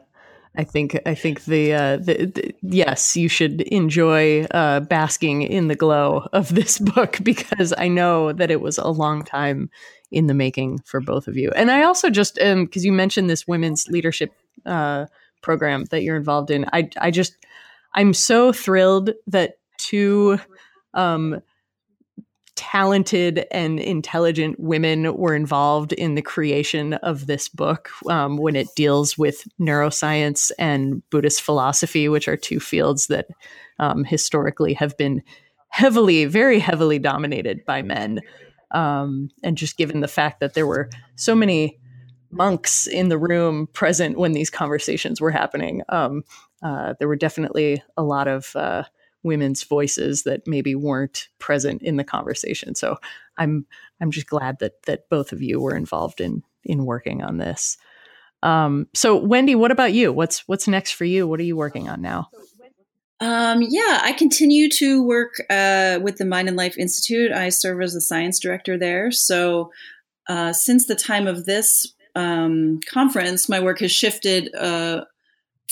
I 0.55 0.63
think 0.63 0.99
I 1.07 1.15
think 1.15 1.45
the, 1.45 1.73
uh, 1.73 1.97
the, 1.97 2.25
the, 2.25 2.55
yes, 2.61 3.17
you 3.17 3.27
should 3.27 3.61
enjoy 3.61 4.43
uh, 4.51 4.81
basking 4.81 5.41
in 5.41 5.67
the 5.67 5.75
glow 5.75 6.27
of 6.31 6.53
this 6.53 6.77
book 6.95 7.17
because 7.23 7.73
I 7.75 7.87
know 7.87 8.33
that 8.33 8.51
it 8.51 8.61
was 8.61 8.77
a 8.77 8.89
long 8.89 9.23
time 9.23 9.71
in 10.13 10.27
the 10.27 10.33
making 10.33 10.79
for 10.85 11.01
both 11.01 11.27
of 11.27 11.35
you. 11.35 11.51
And 11.55 11.71
I 11.71 11.83
also 11.83 12.09
just 12.09 12.35
because 12.35 12.53
um, 12.53 12.69
you 12.73 12.91
mentioned 12.91 13.29
this 13.29 13.47
women's 13.47 13.87
leadership 13.87 14.31
uh, 14.65 15.07
program 15.41 15.85
that 15.85 16.03
you're 16.03 16.15
involved 16.17 16.51
in, 16.51 16.65
I 16.71 16.89
I 16.99 17.11
just 17.11 17.35
I'm 17.93 18.13
so 18.13 18.53
thrilled 18.53 19.11
that 19.27 19.57
two 19.77 20.39
um, 20.93 21.41
talented 22.55 23.45
and 23.51 23.79
intelligent 23.79 24.59
women 24.59 25.15
were 25.17 25.35
involved 25.35 25.91
in 25.93 26.15
the 26.15 26.21
creation 26.21 26.93
of 26.95 27.25
this 27.25 27.49
book 27.49 27.89
um, 28.09 28.37
when 28.37 28.55
it 28.55 28.67
deals 28.75 29.17
with 29.17 29.47
neuroscience 29.59 30.51
and 30.59 31.01
Buddhist 31.09 31.41
philosophy, 31.41 32.07
which 32.07 32.27
are 32.27 32.37
two 32.37 32.59
fields 32.59 33.07
that 33.07 33.27
um, 33.79 34.03
historically 34.03 34.73
have 34.73 34.95
been 34.97 35.23
heavily, 35.69 36.25
very 36.25 36.59
heavily 36.59 36.99
dominated 36.99 37.65
by 37.65 37.81
men. 37.81 38.21
Um, 38.73 39.29
and 39.43 39.57
just 39.57 39.77
given 39.77 39.99
the 40.01 40.07
fact 40.07 40.39
that 40.39 40.53
there 40.53 40.67
were 40.67 40.89
so 41.15 41.35
many 41.35 41.79
monks 42.31 42.87
in 42.87 43.09
the 43.09 43.17
room 43.17 43.67
present 43.67 44.17
when 44.17 44.33
these 44.33 44.49
conversations 44.49 45.21
were 45.21 45.31
happening, 45.31 45.83
um, 45.89 46.23
uh, 46.63 46.93
there 46.97 47.07
were 47.07 47.15
definitely 47.15 47.83
a 47.97 48.03
lot 48.03 48.27
of 48.27 48.55
uh, 48.55 48.83
women's 49.21 49.63
voices 49.63 50.23
that 50.23 50.47
maybe 50.47 50.75
weren't 50.75 51.27
present 51.39 51.81
in 51.81 51.97
the 51.97 52.03
conversation. 52.03 52.75
So 52.75 52.97
I'm 53.37 53.65
I'm 54.01 54.11
just 54.11 54.27
glad 54.27 54.59
that 54.59 54.83
that 54.83 55.09
both 55.09 55.31
of 55.31 55.41
you 55.41 55.59
were 55.59 55.75
involved 55.75 56.21
in 56.21 56.43
in 56.63 56.85
working 56.85 57.21
on 57.21 57.37
this. 57.37 57.77
Um, 58.41 58.87
so, 58.93 59.15
Wendy, 59.15 59.55
what 59.55 59.71
about 59.71 59.93
you? 59.93 60.11
What's 60.11 60.47
what's 60.47 60.67
next 60.67 60.91
for 60.91 61.05
you? 61.05 61.27
What 61.27 61.39
are 61.39 61.43
you 61.43 61.55
working 61.55 61.87
on 61.89 62.01
now? 62.01 62.29
Um, 63.23 63.61
yeah, 63.61 64.01
I 64.03 64.11
continue 64.11 64.67
to 64.71 65.01
work 65.01 65.35
uh, 65.49 65.97
with 66.01 66.17
the 66.17 66.25
Mind 66.25 66.49
and 66.49 66.57
Life 66.57 66.77
Institute. 66.77 67.31
I 67.31 67.47
serve 67.47 67.81
as 67.81 67.93
the 67.93 68.01
science 68.01 68.37
director 68.37 68.77
there. 68.77 69.11
So, 69.11 69.71
uh, 70.27 70.51
since 70.51 70.87
the 70.87 70.95
time 70.95 71.25
of 71.25 71.45
this 71.45 71.93
um, 72.15 72.81
conference, 72.85 73.47
my 73.47 73.61
work 73.61 73.79
has 73.79 73.93
shifted 73.93 74.53
uh, 74.53 75.05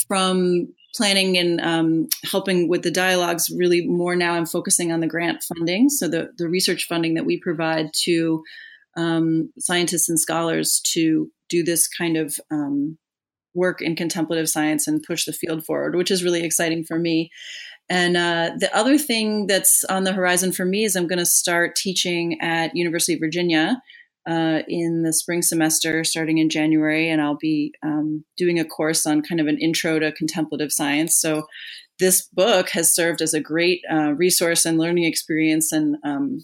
from 0.08 0.70
planning 0.96 1.38
and 1.38 1.60
um, 1.60 2.08
helping 2.24 2.70
with 2.70 2.84
the 2.84 2.92
dialogues 2.92 3.50
really 3.50 3.88
more 3.88 4.14
now 4.14 4.34
i'm 4.34 4.46
focusing 4.46 4.92
on 4.92 5.00
the 5.00 5.08
grant 5.08 5.42
funding 5.42 5.88
so 5.88 6.06
the, 6.06 6.32
the 6.38 6.50
research 6.50 6.86
funding 6.86 7.14
that 7.14 7.26
we 7.26 7.40
provide 7.40 7.90
to 7.94 8.44
um, 8.98 9.54
scientists 9.58 10.10
and 10.10 10.20
scholars 10.20 10.82
to 10.84 11.32
do 11.48 11.64
this 11.64 11.88
kind 11.88 12.18
of 12.18 12.38
um, 12.52 12.98
work 13.54 13.82
in 13.82 13.96
contemplative 13.96 14.50
science 14.50 14.88
and 14.88 15.04
push 15.04 15.26
the 15.26 15.34
field 15.34 15.66
forward 15.66 15.96
which 15.96 16.12
is 16.12 16.24
really 16.24 16.44
exciting 16.44 16.84
for 16.84 16.98
me 16.98 17.30
and 17.90 18.16
uh, 18.16 18.52
the 18.58 18.74
other 18.76 18.98
thing 18.98 19.48
that's 19.48 19.84
on 19.86 20.04
the 20.04 20.14
horizon 20.14 20.52
for 20.52 20.66
me 20.66 20.84
is 20.84 20.96
i'm 20.96 21.08
going 21.08 21.20
to 21.20 21.26
start 21.26 21.76
teaching 21.76 22.40
at 22.42 22.76
university 22.76 23.14
of 23.14 23.20
virginia 23.20 23.82
uh, 24.28 24.62
in 24.68 25.02
the 25.04 25.14
spring 25.14 25.42
semester 25.42 26.04
starting 26.04 26.38
in 26.38 26.50
January, 26.50 27.10
and 27.10 27.22
I'll 27.22 27.38
be 27.38 27.74
um, 27.84 28.24
doing 28.38 28.60
a 28.60 28.66
course 28.66 29.06
on 29.06 29.24
kind 29.24 29.42
of 29.42 29.48
an 29.48 29.58
intro 29.58 29.98
to 30.00 30.12
contemplative 30.12 30.72
science. 30.72 31.18
So, 31.18 31.48
this 32.00 32.28
book 32.34 32.70
has 32.70 32.94
served 32.94 33.22
as 33.22 33.34
a 33.34 33.40
great 33.40 33.84
uh, 33.92 34.14
resource 34.14 34.66
and 34.66 34.80
learning 34.80 35.04
experience 35.04 35.72
and 35.72 35.98
um, 36.04 36.44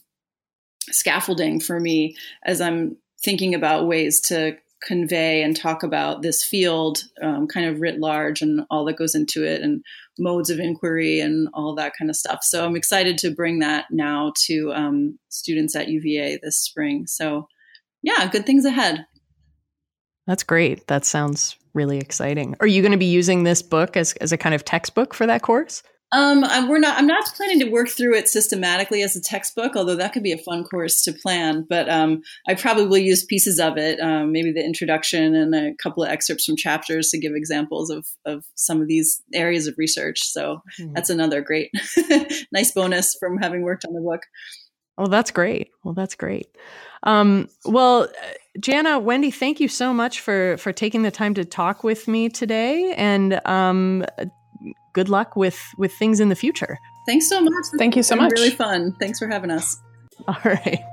scaffolding 0.89 1.60
for 1.60 1.80
me 1.80 2.16
as 2.45 2.62
I'm 2.62 2.97
thinking 3.24 3.55
about 3.55 3.88
ways 3.88 4.22
to 4.22 4.55
convey 4.82 5.41
and 5.41 5.55
talk 5.55 5.84
about 5.84 6.21
this 6.21 6.43
field 6.43 6.99
um, 7.21 7.47
kind 7.47 7.65
of 7.65 7.80
writ 7.80 7.99
large 7.99 8.41
and 8.41 8.61
all 8.69 8.86
that 8.86 8.97
goes 8.97 9.15
into 9.15 9.43
it 9.43 9.61
and 9.61 9.84
modes 10.19 10.49
of 10.49 10.59
inquiry 10.59 11.19
and 11.19 11.49
all 11.53 11.73
that 11.75 11.93
kind 11.97 12.09
of 12.09 12.15
stuff. 12.15 12.43
So 12.43 12.65
I'm 12.65 12.75
excited 12.75 13.17
to 13.19 13.32
bring 13.32 13.59
that 13.59 13.86
now 13.91 14.34
to 14.45 14.71
um, 14.73 15.19
students 15.30 15.75
at 15.75 15.88
UVA 15.88 16.39
this 16.41 16.59
spring. 16.59 17.07
So 17.07 17.47
yeah, 18.03 18.30
good 18.30 18.45
things 18.45 18.65
ahead. 18.65 19.05
That's 20.28 20.43
great. 20.43 20.88
That 20.88 21.05
sounds 21.05 21.55
really 21.73 21.99
exciting. 21.99 22.55
Are 22.59 22.67
you 22.67 22.82
going 22.82 22.91
to 22.91 22.97
be 22.97 23.05
using 23.05 23.43
this 23.43 23.61
book 23.61 23.95
as, 23.95 24.13
as 24.13 24.32
a 24.32 24.38
kind 24.38 24.53
of 24.53 24.65
textbook 24.65 25.13
for 25.13 25.25
that 25.25 25.41
course? 25.41 25.84
Um, 26.14 26.41
we're 26.70 26.80
not. 26.80 26.97
I'm 26.97 27.08
not 27.08 27.26
planning 27.36 27.60
to 27.60 27.70
work 27.70 27.89
through 27.89 28.16
it 28.16 28.30
systematically 28.30 29.01
as 29.01 29.18
a 29.18 29.22
textbook, 29.22 29.76
although 29.76 29.95
that 29.95 30.14
could 30.14 30.24
be 30.24 30.32
a 30.32 30.38
fun 30.38 30.64
course 30.64 31.01
to 31.03 31.12
plan. 31.12 31.66
But 31.70 31.89
um, 31.89 32.22
I 32.47 32.55
probably 32.55 32.86
will 32.86 32.97
use 32.97 33.26
pieces 33.26 33.60
of 33.60 33.78
it, 33.78 33.99
um, 33.99 34.32
maybe 34.32 34.53
the 34.53 34.64
introduction 34.64 35.36
and 35.36 35.53
a 35.53 35.74
couple 35.84 36.03
of 36.03 36.10
excerpts 36.10 36.45
from 36.45 36.55
chapters 36.55 37.10
to 37.10 37.20
give 37.20 37.34
examples 37.36 37.89
of 37.89 38.08
of 38.26 38.45
some 38.55 38.82
of 38.82 38.88
these 38.88 39.22
areas 39.34 39.68
of 39.68 39.76
research. 39.78 40.22
So 40.22 40.62
mm-hmm. 40.80 40.93
that's 40.93 41.10
another 41.10 41.41
great, 41.41 41.72
nice 42.53 42.72
bonus 42.72 43.16
from 43.20 43.38
having 43.38 43.64
worked 43.64 43.84
on 43.86 43.93
the 43.93 44.01
book. 44.01 44.22
Oh, 44.97 45.08
that's 45.08 45.30
great. 45.30 45.72
Well, 45.84 45.93
that's 45.93 46.16
great. 46.16 46.47
Um, 47.03 47.49
well, 47.66 48.08
Janna, 48.60 49.01
Wendy, 49.01 49.30
thank 49.30 49.60
you 49.60 49.68
so 49.68 49.93
much 49.93 50.22
for 50.22 50.58
for 50.58 50.72
taking 50.72 51.03
the 51.03 51.12
time 51.12 51.34
to 51.34 51.45
talk 51.45 51.84
with 51.84 52.08
me 52.08 52.30
today, 52.30 52.93
and 52.95 53.45
um, 53.45 54.05
good 54.97 55.09
luck 55.09 55.35
with 55.35 55.59
with 55.77 55.93
things 55.93 56.19
in 56.19 56.29
the 56.29 56.35
future. 56.35 56.79
Thanks 57.05 57.29
so 57.29 57.39
much. 57.39 57.65
Thank 57.77 57.95
you 57.95 58.01
so 58.01 58.15
much. 58.15 58.31
Really 58.31 58.49
fun. 58.49 58.95
Thanks 58.99 59.19
for 59.19 59.27
having 59.27 59.51
us. 59.51 59.79
All 60.27 60.41
right. 60.43 60.83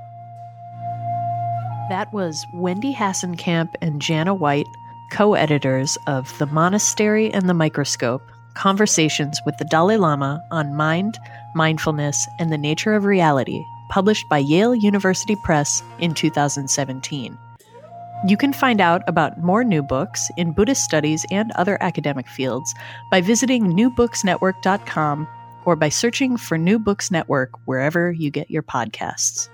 That 1.89 2.13
was 2.13 2.45
Wendy 2.53 2.93
Hasenkamp 2.93 3.73
and 3.81 3.99
Janna 3.99 4.37
White, 4.37 4.67
co-editors 5.11 5.97
of 6.05 6.37
The 6.37 6.45
Monastery 6.45 7.33
and 7.33 7.49
the 7.49 7.55
Microscope: 7.55 8.21
Conversations 8.53 9.39
with 9.43 9.57
the 9.57 9.65
Dalai 9.65 9.97
Lama 9.97 10.39
on 10.51 10.75
Mind, 10.75 11.17
Mindfulness, 11.55 12.27
and 12.37 12.51
the 12.51 12.59
Nature 12.59 12.93
of 12.93 13.05
Reality 13.05 13.59
published 13.89 14.27
by 14.29 14.39
Yale 14.39 14.75
University 14.75 15.35
Press 15.43 15.81
in 15.99 16.13
2017. 16.13 17.37
You 18.23 18.37
can 18.37 18.53
find 18.53 18.81
out 18.81 19.03
about 19.07 19.41
more 19.41 19.63
new 19.63 19.83
books 19.83 20.29
in 20.37 20.53
Buddhist 20.53 20.83
studies 20.83 21.25
and 21.29 21.51
other 21.51 21.77
academic 21.81 22.27
fields 22.27 22.73
by 23.11 23.21
visiting 23.21 23.73
newbooksnetwork.com 23.73 25.27
or 25.65 25.75
by 25.75 25.89
searching 25.89 26.37
for 26.37 26.57
New 26.57 26.79
Books 26.79 27.11
Network 27.11 27.51
wherever 27.65 28.11
you 28.11 28.31
get 28.31 28.49
your 28.49 28.63
podcasts. 28.63 29.49